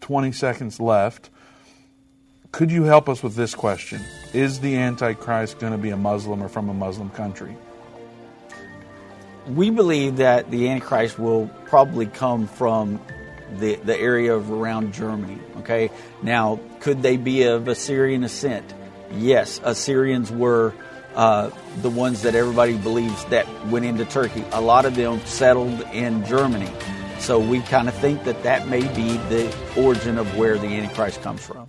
20 0.00 0.32
seconds 0.32 0.80
left. 0.80 1.30
Could 2.56 2.72
you 2.72 2.84
help 2.84 3.10
us 3.10 3.22
with 3.22 3.34
this 3.34 3.54
question? 3.54 4.00
Is 4.32 4.60
the 4.60 4.78
Antichrist 4.78 5.58
going 5.58 5.72
to 5.72 5.78
be 5.78 5.90
a 5.90 5.96
Muslim 5.98 6.42
or 6.42 6.48
from 6.48 6.70
a 6.70 6.72
Muslim 6.72 7.10
country? 7.10 7.54
We 9.46 9.68
believe 9.68 10.16
that 10.16 10.50
the 10.50 10.70
Antichrist 10.70 11.18
will 11.18 11.50
probably 11.66 12.06
come 12.06 12.46
from 12.46 12.98
the, 13.58 13.74
the 13.74 13.94
area 13.94 14.34
of 14.34 14.50
around 14.50 14.94
Germany. 14.94 15.38
Okay, 15.58 15.90
now 16.22 16.58
could 16.80 17.02
they 17.02 17.18
be 17.18 17.42
of 17.42 17.68
Assyrian 17.68 18.22
descent? 18.22 18.72
yes, 19.12 19.60
Assyrians 19.62 20.32
were 20.32 20.72
uh, 21.14 21.50
the 21.82 21.90
ones 21.90 22.22
that 22.22 22.34
everybody 22.34 22.78
believes 22.78 23.22
that 23.26 23.46
went 23.66 23.84
into 23.84 24.06
Turkey. 24.06 24.42
A 24.52 24.62
lot 24.62 24.86
of 24.86 24.94
them 24.94 25.20
settled 25.26 25.82
in 25.92 26.24
Germany. 26.24 26.72
So 27.18 27.38
we 27.38 27.60
kind 27.60 27.86
of 27.86 27.94
think 27.96 28.24
that 28.24 28.44
that 28.44 28.66
may 28.66 28.80
be 28.80 29.18
the 29.28 29.54
origin 29.76 30.16
of 30.16 30.38
where 30.38 30.56
the 30.56 30.68
Antichrist 30.68 31.20
comes 31.20 31.44
from. 31.44 31.68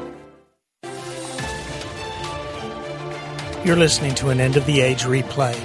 You're 3.63 3.75
listening 3.75 4.15
to 4.15 4.29
an 4.29 4.39
End 4.39 4.57
of 4.57 4.65
the 4.65 4.81
Age 4.81 5.03
replay. 5.03 5.55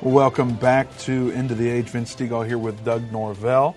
Welcome 0.00 0.54
back 0.54 0.96
to 1.00 1.30
End 1.32 1.50
of 1.50 1.58
the 1.58 1.68
Age. 1.68 1.90
Vince 1.90 2.16
Stegall 2.16 2.46
here 2.46 2.56
with 2.56 2.82
Doug 2.86 3.12
Norvell. 3.12 3.76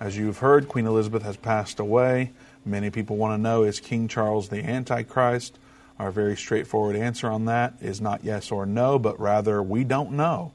As 0.00 0.16
you've 0.16 0.38
heard, 0.38 0.66
Queen 0.66 0.84
Elizabeth 0.84 1.22
has 1.22 1.36
passed 1.36 1.78
away. 1.78 2.32
Many 2.64 2.90
people 2.90 3.16
want 3.16 3.38
to 3.38 3.38
know 3.40 3.62
is 3.62 3.78
King 3.78 4.08
Charles 4.08 4.48
the 4.48 4.64
Antichrist? 4.64 5.60
Our 6.00 6.10
very 6.10 6.36
straightforward 6.36 6.96
answer 6.96 7.30
on 7.30 7.44
that 7.44 7.74
is 7.80 8.00
not 8.00 8.24
yes 8.24 8.50
or 8.50 8.66
no, 8.66 8.98
but 8.98 9.20
rather 9.20 9.62
we 9.62 9.84
don't 9.84 10.10
know. 10.10 10.50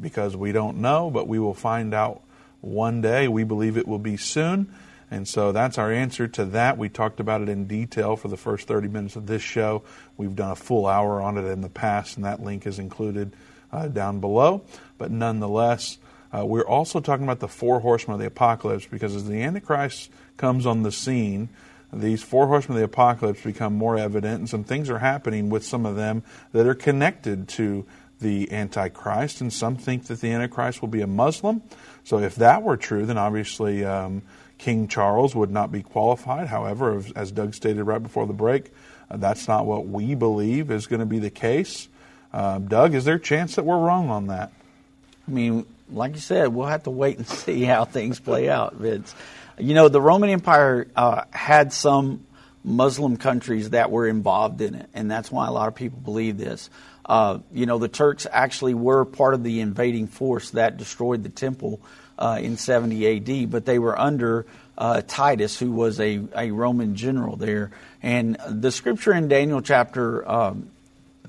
Because 0.00 0.36
we 0.36 0.50
don't 0.50 0.78
know, 0.78 1.10
but 1.10 1.28
we 1.28 1.38
will 1.38 1.54
find 1.54 1.94
out 1.94 2.22
one 2.60 3.00
day. 3.00 3.28
We 3.28 3.44
believe 3.44 3.76
it 3.76 3.86
will 3.86 4.00
be 4.00 4.16
soon. 4.16 4.74
And 5.10 5.26
so 5.28 5.52
that's 5.52 5.78
our 5.78 5.92
answer 5.92 6.26
to 6.28 6.44
that. 6.46 6.78
We 6.78 6.88
talked 6.88 7.20
about 7.20 7.40
it 7.42 7.48
in 7.48 7.66
detail 7.66 8.16
for 8.16 8.28
the 8.28 8.36
first 8.36 8.66
30 8.66 8.88
minutes 8.88 9.16
of 9.16 9.26
this 9.26 9.42
show. 9.42 9.82
We've 10.16 10.34
done 10.34 10.50
a 10.50 10.56
full 10.56 10.86
hour 10.86 11.20
on 11.20 11.38
it 11.38 11.44
in 11.44 11.60
the 11.60 11.68
past, 11.68 12.16
and 12.16 12.24
that 12.24 12.42
link 12.42 12.66
is 12.66 12.78
included 12.78 13.34
uh, 13.72 13.88
down 13.88 14.20
below. 14.20 14.62
But 14.98 15.10
nonetheless, 15.10 15.98
uh, 16.32 16.44
we're 16.44 16.66
also 16.66 17.00
talking 17.00 17.24
about 17.24 17.40
the 17.40 17.48
four 17.48 17.80
horsemen 17.80 18.14
of 18.14 18.20
the 18.20 18.26
apocalypse 18.26 18.86
because 18.86 19.14
as 19.14 19.28
the 19.28 19.42
Antichrist 19.42 20.10
comes 20.36 20.66
on 20.66 20.82
the 20.82 20.92
scene, 20.92 21.50
these 21.92 22.22
four 22.22 22.48
horsemen 22.48 22.76
of 22.76 22.80
the 22.80 22.84
apocalypse 22.84 23.42
become 23.42 23.74
more 23.74 23.96
evident, 23.96 24.40
and 24.40 24.48
some 24.48 24.64
things 24.64 24.90
are 24.90 24.98
happening 24.98 25.50
with 25.50 25.64
some 25.64 25.86
of 25.86 25.96
them 25.96 26.24
that 26.52 26.66
are 26.66 26.74
connected 26.74 27.48
to 27.48 27.86
the 28.20 28.50
Antichrist. 28.52 29.40
And 29.40 29.52
some 29.52 29.76
think 29.76 30.06
that 30.06 30.20
the 30.20 30.32
Antichrist 30.32 30.80
will 30.80 30.88
be 30.88 31.00
a 31.00 31.06
Muslim. 31.06 31.62
So 32.04 32.18
if 32.18 32.36
that 32.36 32.62
were 32.62 32.76
true, 32.76 33.06
then 33.06 33.18
obviously 33.18 33.84
um, 33.84 34.22
King 34.58 34.88
Charles 34.88 35.34
would 35.34 35.50
not 35.50 35.70
be 35.70 35.82
qualified. 35.82 36.48
However, 36.48 37.02
as 37.14 37.30
Doug 37.30 37.54
stated 37.54 37.84
right 37.84 38.02
before 38.02 38.26
the 38.26 38.32
break, 38.32 38.72
uh, 39.10 39.16
that's 39.16 39.48
not 39.48 39.66
what 39.66 39.86
we 39.86 40.14
believe 40.14 40.70
is 40.70 40.86
going 40.86 41.00
to 41.00 41.06
be 41.06 41.18
the 41.18 41.30
case. 41.30 41.88
Uh, 42.32 42.58
Doug, 42.58 42.94
is 42.94 43.04
there 43.04 43.16
a 43.16 43.20
chance 43.20 43.56
that 43.56 43.64
we're 43.64 43.78
wrong 43.78 44.10
on 44.10 44.28
that? 44.28 44.52
I 45.26 45.30
mean, 45.30 45.66
like 45.90 46.14
you 46.14 46.20
said, 46.20 46.48
we'll 46.48 46.66
have 46.66 46.84
to 46.84 46.90
wait 46.90 47.18
and 47.18 47.26
see 47.26 47.62
how 47.62 47.84
things 47.84 48.18
play 48.20 48.48
out, 48.48 48.74
Vince. 48.74 49.14
You 49.58 49.74
know, 49.74 49.88
the 49.88 50.00
Roman 50.00 50.30
Empire 50.30 50.86
uh, 50.96 51.24
had 51.30 51.72
some 51.72 52.26
Muslim 52.62 53.16
countries 53.16 53.70
that 53.70 53.90
were 53.90 54.06
involved 54.06 54.60
in 54.60 54.74
it, 54.74 54.88
and 54.92 55.10
that's 55.10 55.30
why 55.30 55.46
a 55.46 55.52
lot 55.52 55.68
of 55.68 55.74
people 55.74 55.98
believe 56.00 56.36
this. 56.36 56.68
Uh, 57.04 57.38
you 57.52 57.66
know, 57.66 57.78
the 57.78 57.88
Turks 57.88 58.26
actually 58.30 58.74
were 58.74 59.04
part 59.04 59.34
of 59.34 59.44
the 59.44 59.60
invading 59.60 60.08
force 60.08 60.50
that 60.50 60.76
destroyed 60.76 61.22
the 61.22 61.28
temple 61.28 61.80
uh, 62.18 62.38
in 62.40 62.56
70 62.56 63.42
AD, 63.42 63.50
but 63.50 63.64
they 63.64 63.78
were 63.78 63.98
under 63.98 64.46
uh, 64.78 65.02
Titus, 65.06 65.58
who 65.58 65.72
was 65.72 66.00
a, 66.00 66.20
a 66.36 66.50
Roman 66.50 66.94
general 66.94 67.36
there. 67.36 67.70
And 68.02 68.36
the 68.48 68.70
scripture 68.70 69.12
in 69.12 69.28
Daniel 69.28 69.62
chapter 69.62 70.28
um, 70.28 70.70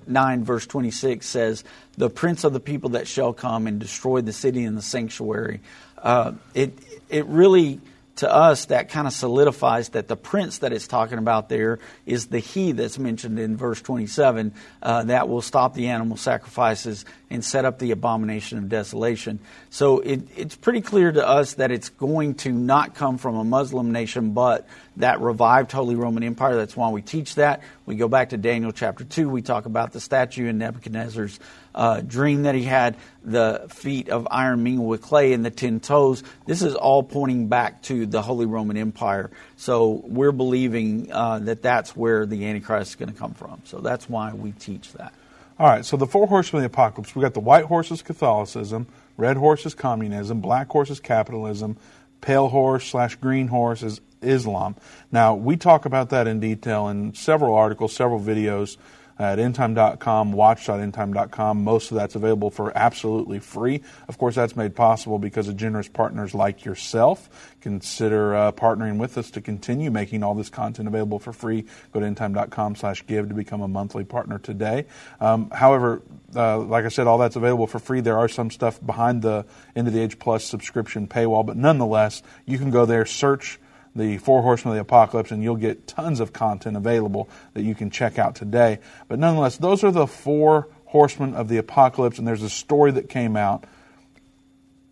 9, 0.05 0.43
verse 0.43 0.65
26 0.65 1.25
says, 1.25 1.63
The 1.97 2.09
prince 2.09 2.43
of 2.43 2.53
the 2.53 2.59
people 2.59 2.91
that 2.91 3.07
shall 3.07 3.33
come 3.33 3.67
and 3.67 3.79
destroy 3.79 4.21
the 4.21 4.33
city 4.33 4.63
and 4.63 4.77
the 4.77 4.81
sanctuary. 4.81 5.61
Uh, 5.97 6.33
it, 6.53 6.73
it 7.09 7.25
really 7.25 7.79
to 8.17 8.33
us, 8.33 8.65
that 8.65 8.89
kind 8.89 9.07
of 9.07 9.13
solidifies 9.13 9.89
that 9.89 10.07
the 10.07 10.15
prince 10.15 10.59
that 10.59 10.73
it's 10.73 10.87
talking 10.87 11.17
about 11.17 11.49
there 11.49 11.79
is 12.05 12.27
the 12.27 12.39
he 12.39 12.71
that's 12.71 12.99
mentioned 12.99 13.39
in 13.39 13.57
verse 13.57 13.81
27 13.81 14.53
uh, 14.81 15.03
that 15.03 15.29
will 15.29 15.41
stop 15.41 15.73
the 15.73 15.87
animal 15.87 16.17
sacrifices 16.17 17.05
and 17.29 17.43
set 17.43 17.65
up 17.65 17.79
the 17.79 17.91
abomination 17.91 18.57
of 18.57 18.69
desolation. 18.69 19.39
So 19.69 19.99
it, 19.99 20.27
it's 20.37 20.55
pretty 20.55 20.81
clear 20.81 21.11
to 21.11 21.27
us 21.27 21.55
that 21.55 21.71
it's 21.71 21.89
going 21.89 22.35
to 22.35 22.51
not 22.51 22.95
come 22.95 23.17
from 23.17 23.35
a 23.35 23.43
Muslim 23.43 23.91
nation, 23.91 24.31
but 24.31 24.67
that 24.97 25.21
revived 25.21 25.71
Holy 25.71 25.95
Roman 25.95 26.23
Empire. 26.23 26.55
That's 26.55 26.75
why 26.75 26.89
we 26.89 27.01
teach 27.01 27.35
that. 27.35 27.61
We 27.85 27.95
go 27.95 28.07
back 28.07 28.29
to 28.29 28.37
Daniel 28.37 28.71
chapter 28.71 29.03
2. 29.03 29.29
We 29.29 29.41
talk 29.41 29.65
about 29.65 29.91
the 29.91 29.99
statue 29.99 30.47
in 30.47 30.57
Nebuchadnezzar's 30.57 31.39
uh, 31.77 32.01
dream 32.01 32.43
that 32.43 32.55
he 32.55 32.63
had, 32.63 32.97
the 33.23 33.67
feet 33.69 34.09
of 34.09 34.27
iron 34.31 34.63
mingled 34.63 34.89
with 34.89 35.01
clay 35.01 35.31
and 35.33 35.45
the 35.45 35.51
ten 35.51 35.79
toes. 35.79 36.23
This 36.45 36.63
is 36.63 36.73
all 36.73 37.03
pointing 37.03 37.47
back 37.47 37.83
to 37.83 38.07
the 38.07 38.21
Holy 38.21 38.47
Roman 38.47 38.77
Empire. 38.77 39.29
So 39.55 40.01
we're 40.03 40.31
believing 40.31 41.11
uh, 41.11 41.39
that 41.39 41.61
that's 41.61 41.95
where 41.95 42.25
the 42.25 42.45
Antichrist 42.47 42.91
is 42.91 42.95
going 42.95 43.13
to 43.13 43.17
come 43.17 43.33
from. 43.33 43.61
So 43.65 43.77
that's 43.77 44.09
why 44.09 44.33
we 44.33 44.53
teach 44.53 44.91
that. 44.93 45.13
All 45.59 45.67
right, 45.67 45.85
so 45.85 45.97
the 45.97 46.07
four 46.07 46.27
horsemen 46.27 46.63
of 46.63 46.71
the 46.71 46.75
apocalypse 46.75 47.15
we 47.15 47.21
got 47.21 47.33
the 47.33 47.39
white 47.39 47.65
horse 47.65 47.91
is 47.91 48.01
Catholicism, 48.01 48.87
red 49.15 49.37
horse 49.37 49.65
is 49.65 49.73
communism, 49.73 50.41
black 50.41 50.69
horse 50.69 50.89
is 50.89 50.99
capitalism, 50.99 51.77
pale 52.21 52.47
horse 52.47 52.87
slash 52.87 53.15
green 53.15 53.47
horse 53.47 53.83
is 53.83 54.01
Islam. 54.21 54.75
Now, 55.11 55.35
we 55.35 55.57
talk 55.57 55.85
about 55.85 56.09
that 56.09 56.27
in 56.27 56.39
detail 56.39 56.89
in 56.89 57.13
several 57.13 57.55
articles, 57.55 57.93
several 57.93 58.19
videos 58.19 58.77
at 59.19 59.39
endtime.com, 59.39 60.31
watch.endtime.com. 60.31 61.63
Most 61.63 61.91
of 61.91 61.97
that's 61.97 62.15
available 62.15 62.51
for 62.51 62.75
absolutely 62.77 63.39
free. 63.39 63.81
Of 64.07 64.17
course, 64.17 64.35
that's 64.35 64.55
made 64.55 64.75
possible 64.75 65.19
because 65.19 65.47
of 65.47 65.57
generous 65.57 65.87
partners 65.87 66.35
like 66.35 66.65
yourself. 66.65 67.55
Consider 67.61 68.35
uh, 68.35 68.51
partnering 68.51 68.97
with 68.97 69.17
us 69.17 69.31
to 69.31 69.41
continue 69.41 69.89
making 69.91 70.23
all 70.23 70.35
this 70.35 70.49
content 70.49 70.87
available 70.87 71.19
for 71.19 71.33
free. 71.33 71.65
Go 71.91 71.99
to 71.99 72.05
endtime.com 72.05 72.75
slash 72.75 73.05
give 73.07 73.29
to 73.29 73.35
become 73.35 73.61
a 73.61 73.67
monthly 73.67 74.03
partner 74.03 74.37
today. 74.39 74.85
Um, 75.19 75.49
however, 75.49 76.01
uh, 76.35 76.59
like 76.59 76.85
I 76.85 76.89
said, 76.89 77.07
all 77.07 77.17
that's 77.17 77.35
available 77.35 77.67
for 77.67 77.79
free. 77.79 78.01
There 78.01 78.17
are 78.17 78.29
some 78.29 78.51
stuff 78.51 78.79
behind 78.85 79.21
the 79.21 79.45
End 79.75 79.87
of 79.87 79.93
the 79.93 80.01
Age 80.01 80.19
Plus 80.19 80.45
subscription 80.45 81.07
paywall, 81.07 81.45
but 81.45 81.57
nonetheless, 81.57 82.21
you 82.45 82.57
can 82.57 82.69
go 82.69 82.85
there, 82.85 83.05
search 83.05 83.59
the 83.97 84.17
Four 84.17 84.41
Horsemen 84.41 84.71
of 84.71 84.75
the 84.75 84.81
Apocalypse, 84.81 85.31
and 85.31 85.43
you'll 85.43 85.55
get 85.55 85.87
tons 85.87 86.19
of 86.19 86.33
content 86.33 86.77
available 86.77 87.29
that 87.53 87.63
you 87.63 87.75
can 87.75 87.89
check 87.89 88.19
out 88.19 88.35
today. 88.35 88.79
But 89.07 89.19
nonetheless, 89.19 89.57
those 89.57 89.83
are 89.83 89.91
the 89.91 90.07
four 90.07 90.67
horsemen 90.85 91.35
of 91.35 91.49
the 91.49 91.57
apocalypse, 91.57 92.17
and 92.17 92.27
there's 92.27 92.43
a 92.43 92.49
story 92.49 92.91
that 92.91 93.09
came 93.09 93.35
out 93.35 93.65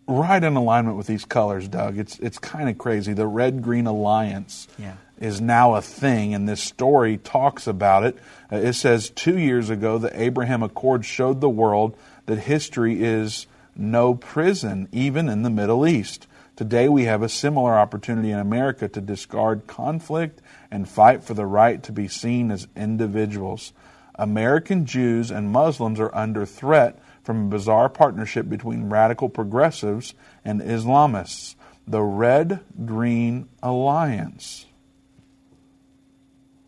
right 0.06 0.42
in 0.42 0.56
alignment 0.56 0.96
with 0.96 1.06
these 1.06 1.24
colors, 1.24 1.68
Doug. 1.68 1.98
It's 1.98 2.18
it's 2.18 2.38
kind 2.38 2.68
of 2.68 2.78
crazy. 2.78 3.12
The 3.12 3.26
Red 3.26 3.62
Green 3.62 3.86
Alliance 3.86 4.68
yeah. 4.78 4.94
is 5.18 5.40
now 5.40 5.74
a 5.74 5.82
thing, 5.82 6.34
and 6.34 6.48
this 6.48 6.62
story 6.62 7.16
talks 7.18 7.66
about 7.66 8.04
it. 8.04 8.16
Uh, 8.52 8.56
it 8.56 8.74
says 8.74 9.10
two 9.10 9.38
years 9.38 9.70
ago, 9.70 9.98
the 9.98 10.20
Abraham 10.20 10.62
Accord 10.62 11.04
showed 11.04 11.40
the 11.40 11.48
world 11.48 11.96
that 12.26 12.36
history 12.36 13.02
is 13.02 13.46
no 13.74 14.14
prison, 14.14 14.88
even 14.92 15.28
in 15.28 15.42
the 15.42 15.50
Middle 15.50 15.86
East. 15.86 16.26
Today, 16.56 16.88
we 16.88 17.04
have 17.04 17.22
a 17.22 17.28
similar 17.28 17.74
opportunity 17.74 18.30
in 18.30 18.38
America 18.38 18.88
to 18.88 19.00
discard 19.02 19.66
conflict 19.66 20.40
and 20.70 20.88
fight 20.88 21.22
for 21.22 21.34
the 21.34 21.44
right 21.44 21.82
to 21.82 21.92
be 21.92 22.08
seen 22.08 22.50
as 22.50 22.66
individuals. 22.74 23.74
American 24.14 24.86
Jews 24.86 25.30
and 25.30 25.50
Muslims 25.50 26.00
are 26.00 26.14
under 26.14 26.46
threat 26.46 26.98
from 27.22 27.44
a 27.44 27.48
bizarre 27.48 27.90
partnership 27.90 28.48
between 28.48 28.88
radical 28.88 29.28
progressives 29.28 30.14
and 30.46 30.62
Islamists, 30.62 31.56
the 31.86 32.00
Red 32.00 32.60
Green 32.86 33.50
Alliance. 33.62 34.64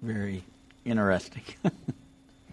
Very 0.03 0.45
interesting. 0.84 1.45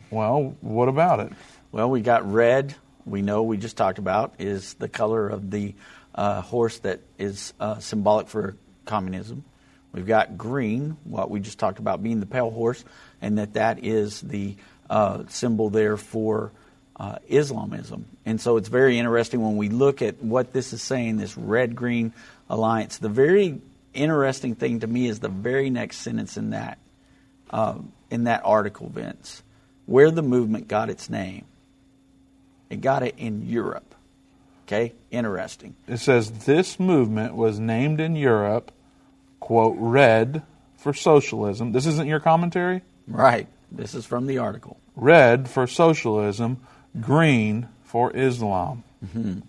well, 0.09 0.55
what 0.61 0.87
about 0.87 1.19
it? 1.19 1.33
Well, 1.73 1.89
we 1.89 1.99
got 1.99 2.31
red, 2.31 2.75
we 3.05 3.21
know 3.21 3.43
we 3.43 3.57
just 3.57 3.75
talked 3.75 3.99
about, 3.99 4.35
is 4.39 4.75
the 4.75 4.87
color 4.87 5.27
of 5.27 5.51
the 5.51 5.75
uh, 6.15 6.41
horse 6.41 6.79
that 6.79 7.01
is 7.19 7.53
uh, 7.59 7.79
symbolic 7.79 8.27
for 8.27 8.55
communism. 8.85 9.43
We've 9.91 10.05
got 10.05 10.37
green, 10.37 10.97
what 11.03 11.29
we 11.29 11.39
just 11.39 11.59
talked 11.59 11.79
about 11.79 12.03
being 12.03 12.19
the 12.19 12.25
pale 12.25 12.51
horse, 12.51 12.83
and 13.21 13.37
that 13.37 13.53
that 13.53 13.83
is 13.83 14.21
the 14.21 14.55
uh, 14.89 15.23
symbol 15.29 15.69
there 15.69 15.97
for 15.97 16.51
uh, 16.97 17.17
Islamism. 17.27 18.05
And 18.25 18.39
so 18.39 18.57
it's 18.57 18.69
very 18.69 18.99
interesting 18.99 19.41
when 19.41 19.57
we 19.57 19.69
look 19.69 20.01
at 20.01 20.21
what 20.21 20.53
this 20.53 20.73
is 20.73 20.81
saying, 20.81 21.17
this 21.17 21.37
red 21.37 21.75
green 21.75 22.13
alliance. 22.49 22.97
The 22.97 23.09
very 23.09 23.61
interesting 23.93 24.55
thing 24.55 24.81
to 24.81 24.87
me 24.87 25.07
is 25.07 25.19
the 25.19 25.29
very 25.29 25.69
next 25.69 25.97
sentence 25.97 26.37
in 26.37 26.51
that 26.51 26.77
uh, 27.49 27.75
in 28.09 28.25
that 28.25 28.41
article, 28.43 28.89
Vince, 28.89 29.43
where 29.85 30.11
the 30.11 30.21
movement 30.21 30.67
got 30.67 30.89
its 30.89 31.09
name. 31.09 31.45
It 32.69 32.81
got 32.81 33.03
it 33.03 33.15
in 33.17 33.47
Europe. 33.47 33.94
Okay, 34.65 34.93
interesting. 35.11 35.75
It 35.87 35.97
says 35.97 36.31
this 36.31 36.79
movement 36.79 37.35
was 37.35 37.59
named 37.59 37.99
in 37.99 38.15
Europe, 38.15 38.71
quote, 39.39 39.75
red 39.77 40.41
for 40.77 40.91
socialism. 40.91 41.71
This 41.71 41.85
isn't 41.85 42.07
your 42.07 42.19
commentary? 42.19 42.81
Right. 43.07 43.47
This 43.71 43.93
is 43.93 44.05
from 44.05 44.25
the 44.25 44.39
article. 44.39 44.77
Red 44.95 45.47
for 45.47 45.67
socialism, 45.67 46.57
green 46.99 47.67
for 47.83 48.15
Islam. 48.15 48.83
Mm-hmm. 49.05 49.39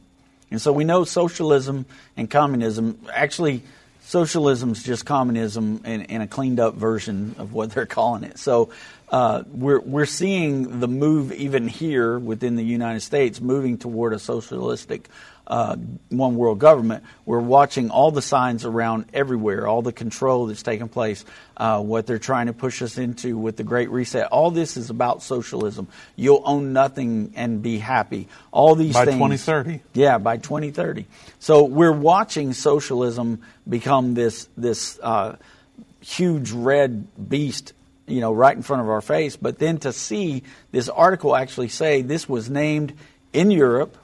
And 0.50 0.60
so 0.60 0.72
we 0.72 0.84
know 0.84 1.04
socialism 1.04 1.86
and 2.16 2.30
communism, 2.30 2.98
actually, 3.12 3.62
socialism 4.02 4.72
is 4.72 4.82
just 4.82 5.06
communism 5.06 5.80
in, 5.84 6.02
in, 6.02 6.20
a 6.20 6.26
cleaned 6.26 6.60
up 6.60 6.74
version 6.74 7.34
of 7.38 7.52
what 7.52 7.70
they're 7.72 7.86
calling 7.86 8.22
it. 8.22 8.38
So 8.38 8.70
uh, 9.08 9.44
we're 9.46 9.80
we're 9.80 10.06
seeing 10.06 10.80
the 10.80 10.88
move 10.88 11.32
even 11.32 11.68
here 11.68 12.18
within 12.18 12.56
the 12.56 12.64
United 12.64 13.00
States 13.00 13.40
moving 13.40 13.78
toward 13.78 14.12
a 14.12 14.18
socialistic 14.18 15.08
uh, 15.46 15.76
one 16.08 16.36
world 16.36 16.58
government. 16.58 17.04
We're 17.24 17.38
watching 17.38 17.90
all 17.90 18.10
the 18.10 18.22
signs 18.22 18.64
around 18.64 19.06
everywhere, 19.14 19.68
all 19.68 19.80
the 19.80 19.92
control 19.92 20.46
that's 20.46 20.64
taking 20.64 20.88
place, 20.88 21.24
uh, 21.56 21.80
what 21.80 22.06
they're 22.06 22.18
trying 22.18 22.46
to 22.46 22.52
push 22.52 22.82
us 22.82 22.98
into 22.98 23.38
with 23.38 23.56
the 23.56 23.62
Great 23.62 23.90
Reset. 23.90 24.26
All 24.26 24.50
this 24.50 24.76
is 24.76 24.90
about 24.90 25.22
socialism. 25.22 25.86
You'll 26.16 26.42
own 26.44 26.72
nothing 26.72 27.32
and 27.36 27.62
be 27.62 27.78
happy. 27.78 28.26
All 28.50 28.74
these 28.74 28.94
by 28.94 29.04
things. 29.04 29.20
By 29.20 29.28
2030. 29.36 29.82
Yeah, 29.92 30.18
by 30.18 30.38
2030. 30.38 31.06
So 31.38 31.64
we're 31.64 31.92
watching 31.92 32.52
socialism 32.52 33.42
become 33.68 34.14
this 34.14 34.48
this 34.56 34.98
uh, 35.00 35.36
huge 36.00 36.50
red 36.50 37.06
beast 37.28 37.72
you 38.06 38.20
know, 38.20 38.32
right 38.32 38.56
in 38.56 38.62
front 38.62 38.82
of 38.82 38.88
our 38.88 39.00
face. 39.00 39.36
But 39.36 39.58
then 39.58 39.78
to 39.78 39.92
see 39.92 40.42
this 40.70 40.88
article 40.88 41.34
actually 41.34 41.68
say 41.68 42.02
this 42.02 42.28
was 42.28 42.48
named 42.48 42.94
in 43.32 43.50
Europe, 43.50 43.96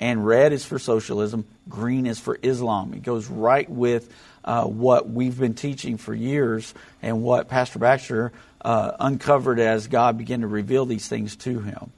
and 0.00 0.26
red 0.26 0.52
is 0.52 0.64
for 0.64 0.78
socialism, 0.78 1.46
green 1.68 2.06
is 2.06 2.18
for 2.18 2.38
Islam. 2.42 2.92
It 2.94 3.02
goes 3.02 3.28
right 3.28 3.68
with 3.68 4.12
uh, 4.44 4.64
what 4.64 5.08
we've 5.08 5.38
been 5.38 5.54
teaching 5.54 5.96
for 5.96 6.14
years 6.14 6.72
and 7.02 7.22
what 7.22 7.48
Pastor 7.48 7.78
Baxter 7.78 8.32
uh, 8.60 8.92
uncovered 9.00 9.58
as 9.58 9.88
God 9.88 10.18
began 10.18 10.42
to 10.42 10.46
reveal 10.46 10.86
these 10.86 11.08
things 11.08 11.36
to 11.36 11.60
him. 11.60 11.92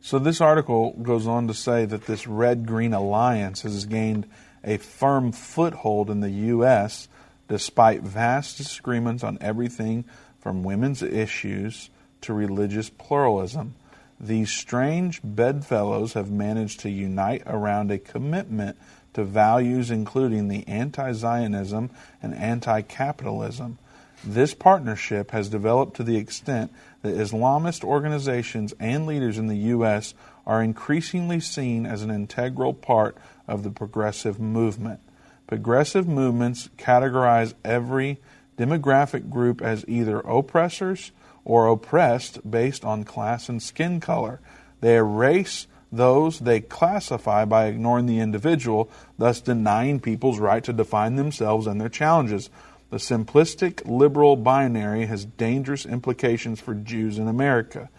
So 0.00 0.18
this 0.18 0.40
article 0.40 0.92
goes 1.00 1.26
on 1.26 1.46
to 1.46 1.54
say 1.54 1.84
that 1.84 2.06
this 2.06 2.26
red 2.26 2.66
green 2.66 2.92
alliance 2.92 3.62
has 3.62 3.86
gained 3.86 4.26
a 4.64 4.76
firm 4.76 5.32
foothold 5.32 6.10
in 6.10 6.20
the 6.20 6.30
U.S. 6.30 7.08
despite 7.48 8.02
vast 8.02 8.58
disagreements 8.58 9.22
on 9.22 9.38
everything 9.40 10.04
from 10.42 10.64
women's 10.64 11.02
issues 11.02 11.88
to 12.20 12.34
religious 12.34 12.90
pluralism. 12.90 13.74
These 14.18 14.50
strange 14.50 15.20
bedfellows 15.22 16.14
have 16.14 16.30
managed 16.30 16.80
to 16.80 16.90
unite 16.90 17.42
around 17.46 17.90
a 17.90 17.98
commitment 17.98 18.76
to 19.14 19.24
values 19.24 19.90
including 19.90 20.48
the 20.48 20.66
anti 20.66 21.12
Zionism 21.12 21.90
and 22.22 22.34
anti 22.34 22.82
capitalism. 22.82 23.78
This 24.24 24.54
partnership 24.54 25.30
has 25.30 25.48
developed 25.48 25.96
to 25.96 26.04
the 26.04 26.16
extent 26.16 26.72
that 27.02 27.16
Islamist 27.16 27.84
organizations 27.84 28.74
and 28.78 29.06
leaders 29.06 29.38
in 29.38 29.48
the 29.48 29.56
U.S. 29.56 30.14
are 30.46 30.62
increasingly 30.62 31.40
seen 31.40 31.86
as 31.86 32.02
an 32.02 32.10
integral 32.10 32.74
part 32.74 33.16
of 33.48 33.62
the 33.62 33.70
progressive 33.70 34.40
movement. 34.40 35.00
Progressive 35.46 36.06
movements 36.06 36.68
categorize 36.78 37.54
every 37.64 38.18
demographic 38.62 39.28
group 39.28 39.60
as 39.60 39.84
either 39.88 40.20
oppressors 40.20 41.10
or 41.44 41.66
oppressed 41.66 42.48
based 42.48 42.84
on 42.84 43.04
class 43.04 43.48
and 43.48 43.62
skin 43.62 44.00
color. 44.00 44.40
They 44.80 44.96
erase 44.96 45.66
those 45.90 46.38
they 46.40 46.60
classify 46.60 47.44
by 47.44 47.66
ignoring 47.66 48.06
the 48.06 48.18
individual, 48.20 48.90
thus 49.18 49.40
denying 49.40 50.00
people's 50.00 50.38
right 50.38 50.64
to 50.64 50.72
define 50.72 51.16
themselves 51.16 51.66
and 51.66 51.80
their 51.80 51.90
challenges. 51.90 52.48
The 52.90 52.96
simplistic 52.96 53.82
liberal 53.84 54.36
binary 54.36 55.06
has 55.06 55.24
dangerous 55.24 55.84
implications 55.84 56.60
for 56.60 56.74
Jews 56.74 57.18
in 57.18 57.28
America. 57.28 57.90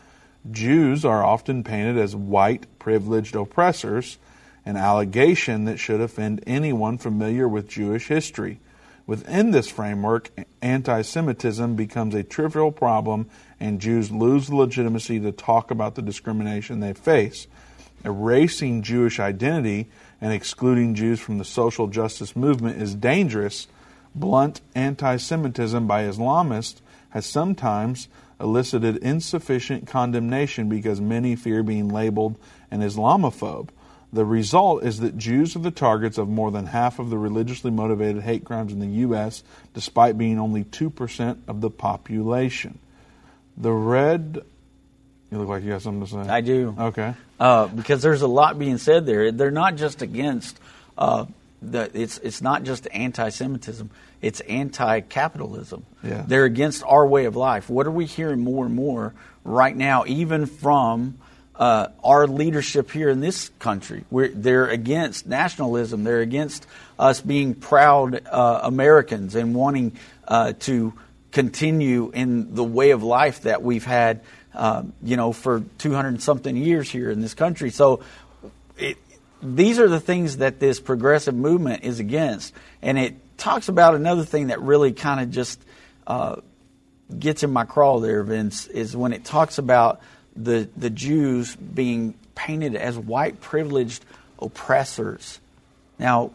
Jews 0.50 1.06
are 1.06 1.24
often 1.24 1.64
painted 1.64 1.98
as 1.98 2.16
white, 2.16 2.66
privileged 2.80 3.36
oppressors, 3.36 4.18
an 4.66 4.76
allegation 4.76 5.66
that 5.66 5.78
should 5.78 6.02
offend 6.02 6.44
anyone 6.48 6.98
familiar 6.98 7.48
with 7.48 7.68
Jewish 7.68 8.08
history. 8.08 8.60
Within 9.06 9.52
this 9.52 9.68
framework, 9.68 10.32
anti 10.62 11.02
Semitism 11.02 11.76
becomes 11.76 12.16
a 12.16 12.24
trivial 12.24 12.72
problem, 12.72 13.30
and 13.60 13.82
Jews 13.82 14.12
lose 14.12 14.48
the 14.48 14.56
legitimacy 14.56 15.20
to 15.20 15.32
talk 15.32 15.72
about 15.72 15.96
the 15.96 16.02
discrimination 16.02 16.80
they 16.80 16.94
face. 16.94 17.48
Erasing 18.06 18.82
Jewish 18.82 19.20
identity 19.20 19.90
and 20.22 20.32
excluding 20.32 20.96
Jews 20.96 21.20
from 21.20 21.38
the 21.38 21.46
social 21.46 21.88
justice 21.88 22.36
movement 22.36 22.82
is 22.82 22.96
dangerous. 22.96 23.68
Blunt 24.16 24.62
anti 24.74 25.18
Semitism 25.18 25.86
by 25.86 26.04
Islamists 26.04 26.80
has 27.10 27.26
sometimes 27.26 28.08
elicited 28.40 28.98
insufficient 28.98 29.86
condemnation 29.86 30.70
because 30.70 31.02
many 31.02 31.36
fear 31.36 31.62
being 31.62 31.90
labeled 31.90 32.38
an 32.72 32.82
Islamophobe. 32.82 33.70
The 34.14 34.26
result 34.26 34.84
is 34.84 35.00
that 35.00 35.18
Jews 35.18 35.56
are 35.56 35.60
the 35.60 35.72
targets 35.72 36.20
of 36.20 36.30
more 36.30 36.52
than 36.52 36.68
half 36.68 37.00
of 37.00 37.10
the 37.10 37.18
religiously 37.18 37.72
motivated 37.72 38.22
hate 38.22 38.46
crimes 38.46 38.72
in 38.72 38.80
the 38.80 38.88
U.S., 38.88 39.44
despite 39.74 40.20
being 40.20 40.40
only 40.40 40.66
2% 40.66 41.38
of 41.48 41.62
the 41.62 41.72
population. 41.72 42.78
The 43.58 43.72
red. 43.72 44.46
You 45.32 45.40
look 45.40 45.48
like 45.48 45.64
you 45.64 45.72
have 45.72 45.82
something 45.82 46.06
to 46.06 46.26
say. 46.26 46.32
I 46.32 46.42
do. 46.42 46.76
Okay. 46.78 47.16
Uh, 47.40 47.66
because 47.68 48.04
there's 48.04 48.22
a 48.22 48.28
lot 48.28 48.60
being 48.60 48.78
said 48.78 49.08
there. 49.08 49.32
They're 49.32 49.50
not 49.50 49.78
just 49.78 50.04
against. 50.04 50.60
Uh, 50.96 51.26
the, 51.64 51.90
it's 52.00 52.20
it's 52.20 52.42
not 52.42 52.64
just 52.64 52.88
anti-Semitism. 52.92 53.90
It's 54.22 54.42
anti-capitalism. 54.42 55.86
Yeah. 56.04 56.24
They're 56.28 56.46
against 56.46 56.84
our 56.84 57.08
way 57.08 57.26
of 57.26 57.36
life. 57.36 57.68
What 57.68 57.88
are 57.88 57.92
we 57.92 58.06
hearing 58.06 58.42
more 58.42 58.66
and 58.66 58.76
more 58.76 59.16
right 59.44 59.76
now, 59.76 60.04
even 60.06 60.46
from 60.46 61.18
uh, 61.56 61.88
our 62.04 62.28
leadership 62.28 62.92
here 62.92 63.10
in 63.10 63.20
this 63.20 63.50
country. 63.60 64.06
We're, 64.10 64.30
they're 64.30 64.68
against 64.68 65.28
nationalism. 65.28 66.04
They're 66.04 66.22
against 66.22 66.66
us 66.98 67.22
being 67.22 67.54
proud 67.54 68.26
uh, 68.26 68.62
Americans 68.64 69.36
and 69.36 69.54
wanting 69.54 69.98
uh, 70.28 70.54
to 70.62 70.94
continue 71.32 72.12
in 72.12 72.56
the 72.56 72.64
way 72.64 72.92
of 72.92 73.04
life 73.04 73.42
that 73.42 73.62
we've 73.62 73.86
had, 73.86 74.22
uh, 74.54 74.84
you 75.02 75.18
know, 75.18 75.32
for 75.32 75.64
200 75.80 76.22
something 76.22 76.56
years 76.56 76.90
here 76.90 77.12
in 77.12 77.22
this 77.22 77.34
country. 77.34 77.70
So 77.70 78.02
it, 78.78 78.98
these 79.42 79.80
are 79.80 79.88
the 79.88 80.00
things 80.00 80.38
that 80.38 80.60
this 80.60 80.80
progressive 80.80 81.36
movement 81.36 81.84
is 81.84 82.00
against. 82.00 82.54
And 82.82 82.98
it 82.98 83.16
talks 83.38 83.68
about 83.68 83.96
another 83.96 84.24
thing 84.24 84.48
that 84.48 84.62
really 84.62 84.94
kind 84.94 85.20
of 85.20 85.30
just 85.30 85.62
uh, 86.08 86.38
gets 87.18 87.44
in 87.44 87.52
my 87.52 87.66
crawl 87.66 88.00
there, 88.00 88.24
Vince, 88.24 88.68
is 88.68 88.96
when 88.96 89.14
it 89.14 89.26
talks 89.26 89.58
about 89.58 90.02
the, 90.36 90.68
the 90.76 90.90
Jews 90.90 91.56
being 91.56 92.16
painted 92.36 92.76
as 92.76 92.98
white 92.98 93.42
privileged 93.42 94.04
oppressors. 94.40 95.40
Now, 96.00 96.32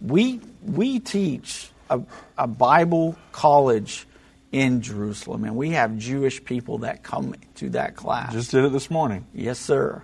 we, 0.00 0.40
we 0.62 0.98
teach 0.98 1.70
a, 1.90 2.00
a 2.36 2.46
Bible 2.46 3.16
college 3.32 4.06
in 4.52 4.82
Jerusalem, 4.82 5.44
and 5.44 5.56
we 5.56 5.70
have 5.70 5.98
Jewish 5.98 6.44
people 6.44 6.78
that 6.78 7.02
come 7.02 7.34
to 7.56 7.70
that 7.70 7.96
class. 7.96 8.32
Just 8.32 8.52
did 8.52 8.64
it 8.64 8.72
this 8.72 8.90
morning. 8.90 9.26
Yes, 9.34 9.58
sir. 9.58 10.02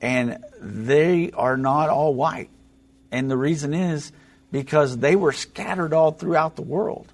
And 0.00 0.38
they 0.60 1.30
are 1.32 1.56
not 1.56 1.88
all 1.88 2.14
white. 2.14 2.50
And 3.10 3.30
the 3.30 3.36
reason 3.36 3.74
is 3.74 4.12
because 4.52 4.98
they 4.98 5.16
were 5.16 5.32
scattered 5.32 5.92
all 5.92 6.12
throughout 6.12 6.56
the 6.56 6.62
world. 6.62 7.12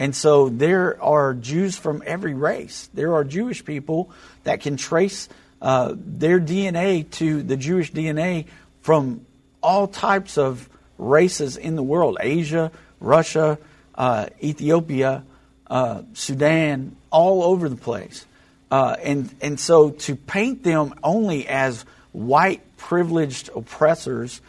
And 0.00 0.16
so 0.16 0.48
there 0.48 1.00
are 1.02 1.34
Jews 1.34 1.76
from 1.76 2.02
every 2.06 2.32
race. 2.32 2.88
There 2.94 3.12
are 3.16 3.22
Jewish 3.22 3.62
people 3.62 4.10
that 4.44 4.62
can 4.62 4.78
trace 4.78 5.28
uh, 5.60 5.94
their 5.94 6.40
DNA 6.40 7.08
to 7.10 7.42
the 7.42 7.58
Jewish 7.58 7.92
DNA 7.92 8.46
from 8.80 9.26
all 9.62 9.86
types 9.86 10.38
of 10.38 10.70
races 10.96 11.58
in 11.58 11.76
the 11.76 11.82
world 11.82 12.16
Asia, 12.18 12.72
Russia, 12.98 13.58
uh, 13.94 14.28
Ethiopia, 14.42 15.22
uh, 15.66 16.00
Sudan, 16.14 16.96
all 17.10 17.42
over 17.42 17.68
the 17.68 17.76
place. 17.76 18.24
Uh, 18.70 18.96
and, 19.02 19.28
and 19.42 19.60
so 19.60 19.90
to 19.90 20.16
paint 20.16 20.62
them 20.62 20.94
only 21.04 21.46
as 21.46 21.84
white 22.12 22.62
privileged 22.78 23.50
oppressors 23.54 24.40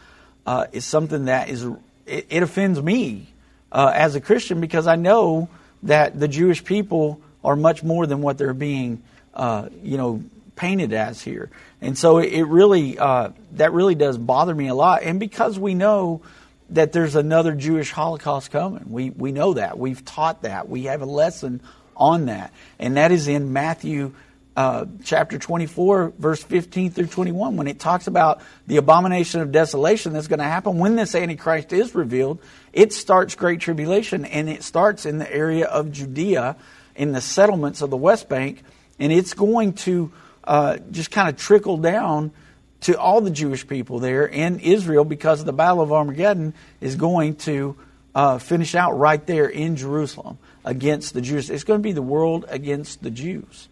uh, 0.46 0.64
is 0.72 0.86
something 0.86 1.26
that 1.26 1.50
is, 1.50 1.66
it, 2.06 2.26
it 2.30 2.42
offends 2.42 2.80
me 2.80 3.26
uh, 3.72 3.90
as 3.94 4.14
a 4.14 4.20
Christian 4.20 4.60
because 4.60 4.86
I 4.86 4.96
know 4.96 5.48
that 5.82 6.18
the 6.18 6.28
Jewish 6.28 6.62
people 6.64 7.20
are 7.42 7.56
much 7.56 7.82
more 7.82 8.06
than 8.06 8.22
what 8.22 8.38
they're 8.38 8.54
being, 8.54 9.02
uh, 9.34 9.68
you 9.82 9.96
know, 9.96 10.22
painted 10.54 10.92
as 10.92 11.20
here. 11.20 11.50
And 11.80 11.98
so 11.98 12.18
it 12.18 12.42
really, 12.42 12.98
uh, 12.98 13.30
that 13.52 13.72
really 13.72 13.96
does 13.96 14.18
bother 14.18 14.54
me 14.54 14.68
a 14.68 14.74
lot. 14.74 15.02
And 15.02 15.18
because 15.18 15.58
we 15.58 15.74
know 15.74 16.22
that 16.70 16.92
there's 16.92 17.16
another 17.16 17.54
Jewish 17.54 17.90
Holocaust 17.90 18.50
coming, 18.50 18.84
we, 18.88 19.10
we 19.10 19.32
know 19.32 19.54
that. 19.54 19.78
We've 19.78 20.04
taught 20.04 20.42
that. 20.42 20.68
We 20.68 20.84
have 20.84 21.02
a 21.02 21.06
lesson 21.06 21.60
on 21.96 22.26
that. 22.26 22.52
And 22.78 22.96
that 22.96 23.10
is 23.10 23.26
in 23.26 23.52
Matthew 23.52 24.14
uh, 24.56 24.86
chapter 25.04 25.38
24, 25.38 26.12
verse 26.18 26.42
15 26.42 26.90
through 26.90 27.06
21, 27.06 27.56
when 27.56 27.66
it 27.66 27.78
talks 27.78 28.06
about 28.06 28.40
the 28.66 28.76
abomination 28.76 29.40
of 29.40 29.50
desolation 29.50 30.12
that's 30.12 30.28
going 30.28 30.40
to 30.40 30.44
happen 30.44 30.78
when 30.78 30.96
this 30.96 31.14
Antichrist 31.14 31.72
is 31.72 31.94
revealed. 31.94 32.38
It 32.72 32.92
starts 32.92 33.34
Great 33.34 33.60
Tribulation, 33.60 34.24
and 34.24 34.48
it 34.48 34.62
starts 34.62 35.06
in 35.06 35.18
the 35.18 35.32
area 35.32 35.66
of 35.66 35.90
Judea, 35.90 36.56
in 36.94 37.12
the 37.12 37.20
settlements 37.20 37.80
of 37.80 37.90
the 37.90 37.96
West 37.96 38.28
Bank, 38.28 38.62
and 38.98 39.10
it's 39.10 39.32
going 39.32 39.72
to 39.72 40.12
uh, 40.44 40.76
just 40.90 41.10
kind 41.10 41.28
of 41.28 41.36
trickle 41.36 41.78
down 41.78 42.32
to 42.82 42.98
all 42.98 43.20
the 43.20 43.30
Jewish 43.30 43.66
people 43.66 44.00
there 44.00 44.26
in 44.26 44.58
Israel 44.60 45.04
because 45.04 45.44
the 45.44 45.52
Battle 45.52 45.80
of 45.80 45.92
Armageddon 45.92 46.52
is 46.80 46.96
going 46.96 47.36
to 47.36 47.76
uh, 48.14 48.38
finish 48.38 48.74
out 48.74 48.98
right 48.98 49.24
there 49.26 49.46
in 49.46 49.76
Jerusalem 49.76 50.38
against 50.64 51.14
the 51.14 51.20
Jews. 51.20 51.48
It's 51.48 51.64
going 51.64 51.80
to 51.80 51.82
be 51.82 51.92
the 51.92 52.02
world 52.02 52.44
against 52.48 53.02
the 53.02 53.10
Jews. 53.10 53.68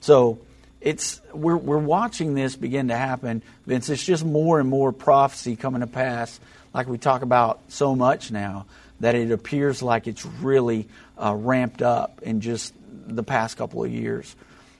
So 0.00 0.38
it's 0.80 1.20
we're 1.32 1.56
we're 1.56 1.78
watching 1.78 2.34
this 2.34 2.56
begin 2.56 2.88
to 2.88 2.96
happen, 2.96 3.42
Vince. 3.66 3.88
It's 3.88 4.04
just 4.04 4.24
more 4.24 4.58
and 4.58 4.68
more 4.68 4.92
prophecy 4.92 5.56
coming 5.56 5.82
to 5.82 5.86
pass, 5.86 6.40
like 6.72 6.88
we 6.88 6.98
talk 6.98 7.22
about 7.22 7.60
so 7.68 7.94
much 7.94 8.30
now, 8.30 8.66
that 9.00 9.14
it 9.14 9.30
appears 9.30 9.82
like 9.82 10.06
it's 10.06 10.24
really 10.24 10.88
uh, 11.22 11.34
ramped 11.34 11.82
up 11.82 12.22
in 12.22 12.40
just 12.40 12.72
the 13.06 13.22
past 13.22 13.56
couple 13.56 13.84
of 13.84 13.90
years. 13.90 14.34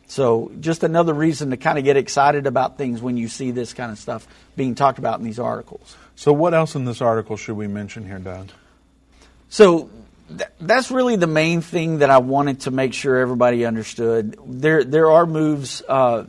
So 0.06 0.50
just 0.58 0.82
another 0.82 1.14
reason 1.14 1.50
to 1.50 1.56
kind 1.56 1.78
of 1.78 1.84
get 1.84 1.96
excited 1.96 2.46
about 2.46 2.76
things 2.76 3.00
when 3.00 3.16
you 3.16 3.28
see 3.28 3.52
this 3.52 3.72
kind 3.74 3.92
of 3.92 3.98
stuff 3.98 4.26
being 4.56 4.74
talked 4.74 4.98
about 4.98 5.20
in 5.20 5.24
these 5.24 5.38
articles. 5.38 5.96
So 6.16 6.32
what 6.32 6.52
else 6.52 6.74
in 6.74 6.84
this 6.84 7.00
article 7.00 7.36
should 7.36 7.56
we 7.56 7.68
mention 7.68 8.04
here, 8.04 8.18
Doug? 8.18 8.48
So 9.48 9.88
th- 10.36 10.50
that's 10.60 10.90
really 10.90 11.16
the 11.16 11.26
main 11.26 11.60
thing 11.60 11.98
that 11.98 12.10
I 12.10 12.18
wanted 12.18 12.60
to 12.60 12.70
make 12.70 12.94
sure 12.94 13.16
everybody 13.16 13.64
understood. 13.64 14.38
There, 14.46 14.84
there 14.84 15.10
are 15.10 15.26
moves, 15.26 15.82
uh, 15.88 16.24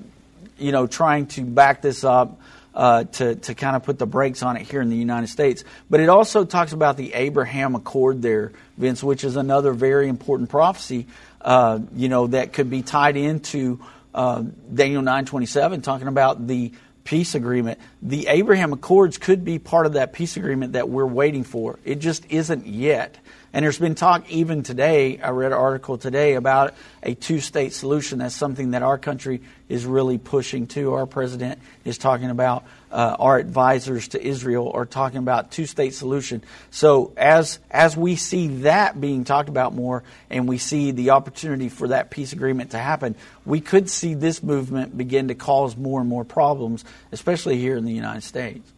you 0.57 0.71
know, 0.71 0.87
trying 0.87 1.27
to 1.27 1.41
back 1.41 1.81
this 1.81 2.03
up. 2.03 2.39
Uh, 2.73 3.03
to 3.03 3.35
to 3.35 3.53
kind 3.53 3.75
of 3.75 3.83
put 3.83 3.99
the 3.99 4.05
brakes 4.05 4.41
on 4.43 4.55
it 4.55 4.61
here 4.61 4.79
in 4.79 4.89
the 4.89 4.95
United 4.95 5.27
States, 5.27 5.65
but 5.89 5.99
it 5.99 6.07
also 6.07 6.45
talks 6.45 6.71
about 6.71 6.95
the 6.95 7.13
Abraham 7.13 7.75
Accord 7.75 8.21
there, 8.21 8.53
Vince, 8.77 9.03
which 9.03 9.25
is 9.25 9.35
another 9.35 9.73
very 9.73 10.07
important 10.07 10.49
prophecy. 10.49 11.05
Uh, 11.41 11.79
you 11.93 12.07
know 12.07 12.27
that 12.27 12.53
could 12.53 12.69
be 12.69 12.81
tied 12.81 13.17
into 13.17 13.81
uh, 14.15 14.45
Daniel 14.73 15.01
nine 15.01 15.25
twenty 15.25 15.47
seven, 15.47 15.81
talking 15.81 16.07
about 16.07 16.47
the 16.47 16.71
peace 17.03 17.35
agreement. 17.35 17.77
The 18.01 18.27
Abraham 18.27 18.71
Accords 18.71 19.17
could 19.17 19.43
be 19.43 19.59
part 19.59 19.85
of 19.85 19.93
that 19.93 20.13
peace 20.13 20.37
agreement 20.37 20.71
that 20.71 20.87
we're 20.87 21.05
waiting 21.05 21.43
for. 21.43 21.77
It 21.83 21.99
just 21.99 22.25
isn't 22.31 22.67
yet. 22.67 23.17
And 23.53 23.65
there's 23.65 23.79
been 23.79 23.95
talk 23.95 24.29
even 24.29 24.63
today, 24.63 25.19
I 25.19 25.31
read 25.31 25.51
an 25.51 25.57
article 25.57 25.97
today 25.97 26.35
about 26.35 26.73
a 27.03 27.15
two 27.15 27.41
state 27.41 27.73
solution. 27.73 28.19
That's 28.19 28.33
something 28.33 28.71
that 28.71 28.81
our 28.81 28.97
country 28.97 29.41
is 29.67 29.85
really 29.85 30.17
pushing 30.17 30.67
to. 30.67 30.93
Our 30.93 31.05
president 31.05 31.59
is 31.83 31.97
talking 31.97 32.29
about, 32.29 32.63
uh, 32.93 33.17
our 33.19 33.37
advisors 33.37 34.07
to 34.09 34.25
Israel 34.25 34.71
are 34.73 34.85
talking 34.85 35.17
about 35.17 35.51
two 35.51 35.65
state 35.65 35.93
solution. 35.93 36.45
So 36.69 37.11
as, 37.17 37.59
as 37.69 37.97
we 37.97 38.15
see 38.15 38.47
that 38.61 39.01
being 39.01 39.25
talked 39.25 39.49
about 39.49 39.73
more 39.73 40.03
and 40.29 40.47
we 40.47 40.57
see 40.57 40.91
the 40.91 41.09
opportunity 41.09 41.67
for 41.67 41.89
that 41.89 42.09
peace 42.09 42.31
agreement 42.31 42.71
to 42.71 42.77
happen, 42.77 43.15
we 43.45 43.59
could 43.59 43.89
see 43.89 44.13
this 44.13 44.41
movement 44.41 44.97
begin 44.97 45.27
to 45.27 45.35
cause 45.35 45.75
more 45.75 45.99
and 45.99 46.07
more 46.07 46.23
problems, 46.23 46.85
especially 47.11 47.57
here 47.57 47.75
in 47.75 47.83
the 47.83 47.91
United 47.91 48.23
States. 48.23 48.71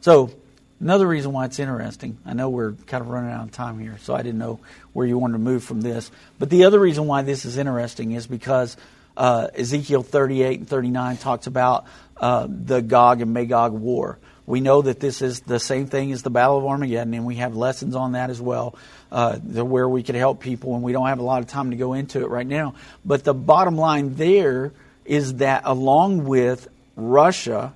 So 0.00 0.30
Another 0.78 1.06
reason 1.06 1.32
why 1.32 1.46
it's 1.46 1.58
interesting, 1.58 2.18
I 2.26 2.34
know 2.34 2.50
we're 2.50 2.72
kind 2.72 3.00
of 3.00 3.08
running 3.08 3.30
out 3.30 3.44
of 3.44 3.52
time 3.52 3.78
here, 3.78 3.96
so 4.02 4.14
I 4.14 4.22
didn't 4.22 4.38
know 4.38 4.60
where 4.92 5.06
you 5.06 5.16
wanted 5.16 5.34
to 5.34 5.38
move 5.38 5.64
from 5.64 5.80
this. 5.80 6.10
But 6.38 6.50
the 6.50 6.64
other 6.64 6.78
reason 6.78 7.06
why 7.06 7.22
this 7.22 7.46
is 7.46 7.56
interesting 7.56 8.12
is 8.12 8.26
because 8.26 8.76
uh, 9.16 9.48
Ezekiel 9.54 10.02
38 10.02 10.60
and 10.60 10.68
39 10.68 11.16
talks 11.16 11.46
about 11.46 11.86
uh, 12.18 12.46
the 12.48 12.82
Gog 12.82 13.22
and 13.22 13.32
Magog 13.32 13.72
war. 13.72 14.18
We 14.44 14.60
know 14.60 14.82
that 14.82 15.00
this 15.00 15.22
is 15.22 15.40
the 15.40 15.58
same 15.58 15.86
thing 15.86 16.12
as 16.12 16.22
the 16.22 16.30
Battle 16.30 16.58
of 16.58 16.66
Armageddon, 16.66 17.14
and 17.14 17.24
we 17.24 17.36
have 17.36 17.56
lessons 17.56 17.96
on 17.96 18.12
that 18.12 18.28
as 18.28 18.40
well, 18.40 18.76
uh, 19.10 19.38
where 19.38 19.88
we 19.88 20.02
could 20.02 20.14
help 20.14 20.40
people, 20.40 20.74
and 20.74 20.82
we 20.82 20.92
don't 20.92 21.06
have 21.06 21.18
a 21.18 21.24
lot 21.24 21.40
of 21.40 21.48
time 21.48 21.70
to 21.70 21.76
go 21.76 21.94
into 21.94 22.20
it 22.20 22.28
right 22.28 22.46
now. 22.46 22.74
But 23.04 23.24
the 23.24 23.34
bottom 23.34 23.76
line 23.76 24.14
there 24.14 24.72
is 25.06 25.34
that 25.36 25.62
along 25.64 26.26
with 26.26 26.68
Russia, 26.96 27.72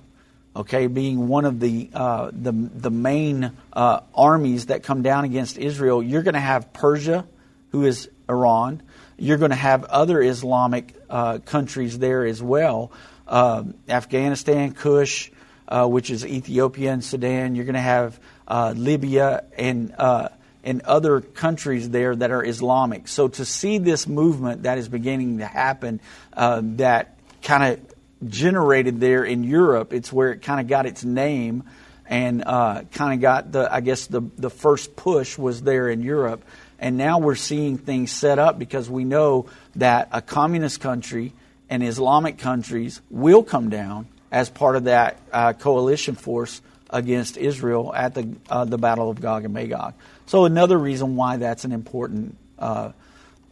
okay, 0.55 0.87
being 0.87 1.27
one 1.27 1.45
of 1.45 1.59
the 1.59 1.89
uh, 1.93 2.31
the 2.33 2.51
the 2.51 2.91
main 2.91 3.51
uh, 3.73 4.01
armies 4.13 4.67
that 4.67 4.83
come 4.83 5.01
down 5.01 5.25
against 5.25 5.57
Israel, 5.57 6.03
you're 6.03 6.23
going 6.23 6.33
to 6.33 6.39
have 6.39 6.73
Persia, 6.73 7.25
who 7.71 7.85
is 7.85 8.09
Iran. 8.29 8.81
You're 9.17 9.37
going 9.37 9.51
to 9.51 9.57
have 9.57 9.83
other 9.85 10.21
Islamic 10.21 10.95
uh, 11.09 11.39
countries 11.39 11.99
there 11.99 12.25
as 12.25 12.41
well, 12.41 12.91
um, 13.27 13.75
Afghanistan, 13.87 14.73
Kush, 14.73 15.29
uh, 15.67 15.87
which 15.87 16.09
is 16.09 16.25
Ethiopia 16.25 16.91
and 16.91 17.03
Sudan. 17.03 17.55
You're 17.55 17.65
going 17.65 17.75
to 17.75 17.79
have 17.79 18.19
uh, 18.47 18.73
Libya 18.75 19.43
and 19.57 19.93
uh, 19.97 20.29
and 20.63 20.81
other 20.81 21.21
countries 21.21 21.89
there 21.89 22.15
that 22.15 22.31
are 22.31 22.43
Islamic. 22.43 23.07
So 23.07 23.27
to 23.29 23.45
see 23.45 23.77
this 23.77 24.07
movement 24.07 24.63
that 24.63 24.77
is 24.77 24.89
beginning 24.89 25.39
to 25.39 25.45
happen, 25.45 26.01
that 26.35 27.17
kind 27.41 27.63
of 27.63 27.90
generated 28.27 28.99
there 28.99 29.23
in 29.23 29.43
Europe. 29.43 29.93
It's 29.93 30.11
where 30.11 30.31
it 30.31 30.41
kind 30.41 30.59
of 30.59 30.67
got 30.67 30.85
its 30.85 31.03
name 31.03 31.63
and 32.05 32.43
uh, 32.45 32.83
kind 32.91 33.13
of 33.13 33.21
got 33.21 33.51
the, 33.51 33.73
I 33.73 33.81
guess, 33.81 34.07
the, 34.07 34.21
the 34.37 34.49
first 34.49 34.95
push 34.95 35.37
was 35.37 35.61
there 35.61 35.89
in 35.89 36.01
Europe. 36.01 36.43
And 36.77 36.97
now 36.97 37.19
we're 37.19 37.35
seeing 37.35 37.77
things 37.77 38.11
set 38.11 38.39
up 38.39 38.59
because 38.59 38.89
we 38.89 39.05
know 39.05 39.47
that 39.75 40.09
a 40.11 40.21
communist 40.21 40.81
country 40.81 41.33
and 41.69 41.83
Islamic 41.83 42.37
countries 42.37 43.01
will 43.09 43.43
come 43.43 43.69
down 43.69 44.07
as 44.31 44.49
part 44.49 44.75
of 44.75 44.85
that 44.85 45.17
uh, 45.31 45.53
coalition 45.53 46.15
force 46.15 46.61
against 46.89 47.37
Israel 47.37 47.93
at 47.95 48.13
the, 48.13 48.35
uh, 48.49 48.65
the 48.65 48.77
Battle 48.77 49.09
of 49.09 49.21
Gog 49.21 49.45
and 49.45 49.53
Magog. 49.53 49.93
So, 50.25 50.45
another 50.45 50.77
reason 50.77 51.15
why 51.15 51.37
that's 51.37 51.63
an 51.63 51.71
important 51.71 52.35
uh, 52.59 52.91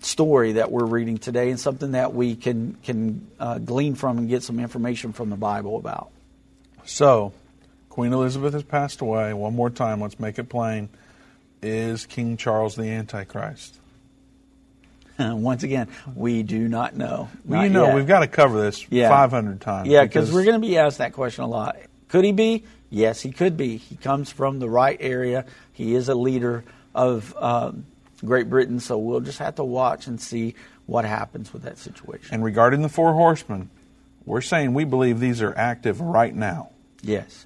story 0.01 0.53
that 0.53 0.71
we're 0.71 0.85
reading 0.85 1.17
today 1.17 1.49
and 1.49 1.59
something 1.59 1.91
that 1.91 2.13
we 2.13 2.35
can 2.35 2.75
can 2.83 3.27
uh, 3.39 3.57
glean 3.57 3.95
from 3.95 4.17
and 4.17 4.29
get 4.29 4.43
some 4.43 4.59
information 4.59 5.13
from 5.13 5.29
the 5.29 5.35
Bible 5.35 5.77
about. 5.77 6.11
So, 6.85 7.33
Queen 7.89 8.13
Elizabeth 8.13 8.53
has 8.53 8.63
passed 8.63 9.01
away. 9.01 9.33
One 9.33 9.55
more 9.55 9.69
time, 9.69 10.01
let's 10.01 10.19
make 10.19 10.39
it 10.39 10.49
plain. 10.49 10.89
Is 11.61 12.05
King 12.05 12.37
Charles 12.37 12.75
the 12.75 12.83
Antichrist? 12.83 13.77
Once 15.19 15.63
again, 15.63 15.87
we 16.15 16.43
do 16.43 16.67
not 16.67 16.95
know. 16.95 17.29
Well, 17.43 17.63
you 17.63 17.69
know, 17.69 17.87
yet. 17.87 17.95
we've 17.95 18.07
got 18.07 18.19
to 18.19 18.27
cover 18.27 18.61
this 18.61 18.85
yeah. 18.89 19.09
500 19.09 19.59
times. 19.59 19.89
Yeah, 19.89 20.03
because 20.03 20.31
we're 20.31 20.45
going 20.45 20.61
to 20.61 20.65
be 20.65 20.77
asked 20.77 20.99
that 20.99 21.13
question 21.13 21.43
a 21.43 21.47
lot. 21.47 21.77
Could 22.07 22.23
he 22.23 22.31
be? 22.31 22.63
Yes, 22.89 23.21
he 23.21 23.31
could 23.31 23.57
be. 23.57 23.77
He 23.77 23.95
comes 23.97 24.31
from 24.31 24.59
the 24.59 24.69
right 24.69 24.97
area. 24.99 25.45
He 25.73 25.93
is 25.93 26.09
a 26.09 26.15
leader 26.15 26.63
of 26.95 27.35
um, 27.37 27.85
Great 28.25 28.49
Britain, 28.49 28.79
so 28.79 28.97
we'll 28.97 29.21
just 29.21 29.39
have 29.39 29.55
to 29.55 29.63
watch 29.63 30.07
and 30.07 30.19
see 30.19 30.55
what 30.85 31.05
happens 31.05 31.53
with 31.53 31.63
that 31.63 31.77
situation. 31.77 32.33
And 32.33 32.43
regarding 32.43 32.81
the 32.81 32.89
four 32.89 33.13
horsemen, 33.13 33.69
we're 34.25 34.41
saying 34.41 34.73
we 34.73 34.83
believe 34.83 35.19
these 35.19 35.41
are 35.41 35.55
active 35.57 36.01
right 36.01 36.35
now. 36.35 36.71
Yes. 37.01 37.45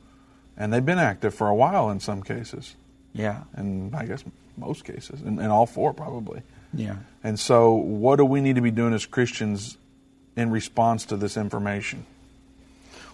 And 0.58 0.74
they've 0.74 0.86
been 0.86 1.00
active 1.00 1.34
for 1.34 1.48
a 1.48 1.56
while 1.56 1.90
in 1.90 2.00
some 2.00 2.24
cases. 2.24 2.76
Yeah. 3.14 3.44
And 3.54 3.96
I 3.96 4.06
guess 4.06 4.24
most 4.58 4.86
cases, 4.86 5.22
and, 5.22 5.40
and 5.40 5.52
all 5.52 5.66
four 5.66 5.94
probably. 5.94 6.42
Yeah. 6.74 6.98
And 7.24 7.40
so, 7.40 7.74
what 7.74 8.18
do 8.18 8.26
we 8.26 8.42
need 8.42 8.56
to 8.56 8.62
be 8.62 8.72
doing 8.72 8.94
as 8.94 9.06
Christians 9.06 9.78
in 10.36 10.50
response 10.52 11.06
to 11.06 11.18
this 11.18 11.38
information? 11.38 12.06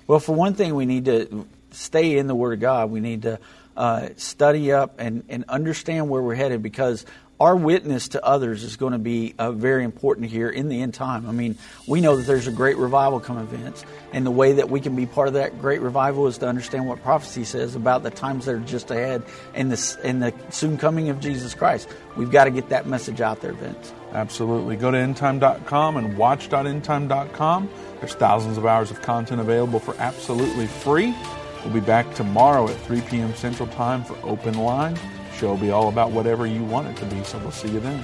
Well, 0.08 0.20
for 0.20 0.34
one 0.34 0.54
thing, 0.54 0.74
we 0.76 0.86
need 0.86 1.06
to 1.06 1.46
stay 1.72 2.18
in 2.18 2.28
the 2.28 2.36
Word 2.36 2.54
of 2.54 2.60
God. 2.60 2.90
We 2.90 3.00
need 3.00 3.24
to 3.24 3.40
uh, 3.78 4.10
study 4.18 4.72
up 4.72 4.96
and, 5.00 5.24
and 5.30 5.46
understand 5.48 6.10
where 6.10 6.22
we're 6.22 6.36
headed 6.36 6.64
because 6.64 7.06
our 7.40 7.56
witness 7.56 8.10
to 8.10 8.26
others 8.26 8.64
is 8.64 8.76
going 8.76 8.92
to 8.92 9.00
be 9.00 9.34
uh, 9.40 9.52
very 9.52 9.86
important 9.86 10.30
here 10.30 10.50
in 10.50 10.68
the 10.68 10.82
end 10.82 10.94
time. 10.94 11.28
I 11.28 11.32
mean, 11.32 11.58
we 11.88 12.02
know 12.02 12.18
that 12.18 12.24
there's 12.24 12.48
a 12.48 12.52
great 12.52 12.76
revival 12.76 13.20
coming, 13.22 13.48
Vince, 13.48 13.86
and 14.12 14.26
the 14.26 14.32
way 14.32 14.54
that 14.54 14.70
we 14.70 14.82
can 14.82 14.96
be 14.96 15.06
part 15.06 15.30
of 15.30 15.36
that 15.36 15.60
great 15.62 15.80
revival 15.80 16.28
is 16.28 16.38
to 16.40 16.48
understand 16.48 16.88
what 16.88 17.02
prophecy 17.02 17.46
says 17.46 17.76
about 17.76 18.04
the 18.04 18.10
times 18.10 18.46
that 18.46 18.56
are 18.56 18.60
just 18.60 18.92
ahead 18.92 19.24
and 19.54 19.72
the, 19.72 20.00
and 20.04 20.22
the 20.22 20.34
soon 20.50 20.78
coming 20.78 21.10
of 21.10 21.22
Jesus 21.22 21.54
Christ. 21.54 21.88
We've 22.18 22.32
got 22.32 22.44
to 22.44 22.52
get 22.52 22.70
that 22.70 22.88
message 22.88 23.22
out 23.22 23.40
there, 23.40 23.54
Vince. 23.54 23.94
Absolutely. 24.12 24.76
Go 24.76 24.92
to 24.92 24.98
endtime.com 24.98 25.96
and 25.96 26.18
watch.endtime.com. 26.18 27.70
There's 28.00 28.16
thousands 28.16 28.58
of 28.58 28.66
hours 28.66 28.92
of 28.92 29.02
content 29.02 29.40
available 29.40 29.80
for 29.80 29.96
absolutely 29.98 30.68
free. 30.68 31.16
We'll 31.64 31.74
be 31.74 31.80
back 31.80 32.14
tomorrow 32.16 32.68
at 32.68 32.76
3 32.82 33.02
p.m. 33.02 33.34
Central 33.36 33.68
Time 33.70 34.04
for 34.04 34.18
Open 34.24 34.58
Line 34.58 34.98
show 35.40 35.56
be 35.56 35.72
all 35.72 35.88
about 35.88 36.12
whatever 36.12 36.46
you 36.46 36.64
want 36.64 36.88
it 36.88 36.98
to 36.98 37.06
be. 37.06 37.24
So 37.24 37.38
we'll 37.40 37.52
see 37.52 37.70
you 37.70 37.80
then. 37.80 38.04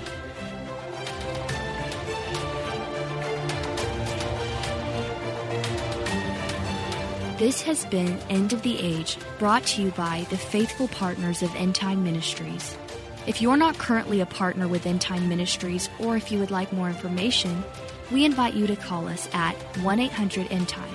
This 7.37 7.61
has 7.63 7.85
been 7.87 8.17
End 8.29 8.53
of 8.53 8.61
the 8.61 8.79
Age, 8.79 9.17
brought 9.39 9.65
to 9.67 9.81
you 9.81 9.91
by 9.91 10.25
the 10.29 10.37
faithful 10.37 10.87
partners 10.87 11.43
of 11.43 11.53
End 11.55 11.75
Time 11.75 12.01
Ministries. 12.01 12.77
If 13.27 13.41
you're 13.41 13.57
not 13.57 13.77
currently 13.77 14.21
a 14.21 14.25
partner 14.25 14.69
with 14.69 14.85
End 14.85 15.01
Time 15.01 15.27
Ministries, 15.27 15.89
or 15.99 16.15
if 16.15 16.31
you 16.31 16.39
would 16.39 16.51
like 16.51 16.71
more 16.71 16.87
information, 16.87 17.61
we 18.09 18.23
invite 18.23 18.53
you 18.53 18.67
to 18.67 18.75
call 18.77 19.09
us 19.09 19.27
at 19.33 19.55
1 19.79 19.99
800 19.99 20.49
End 20.49 20.69
Time. 20.69 20.94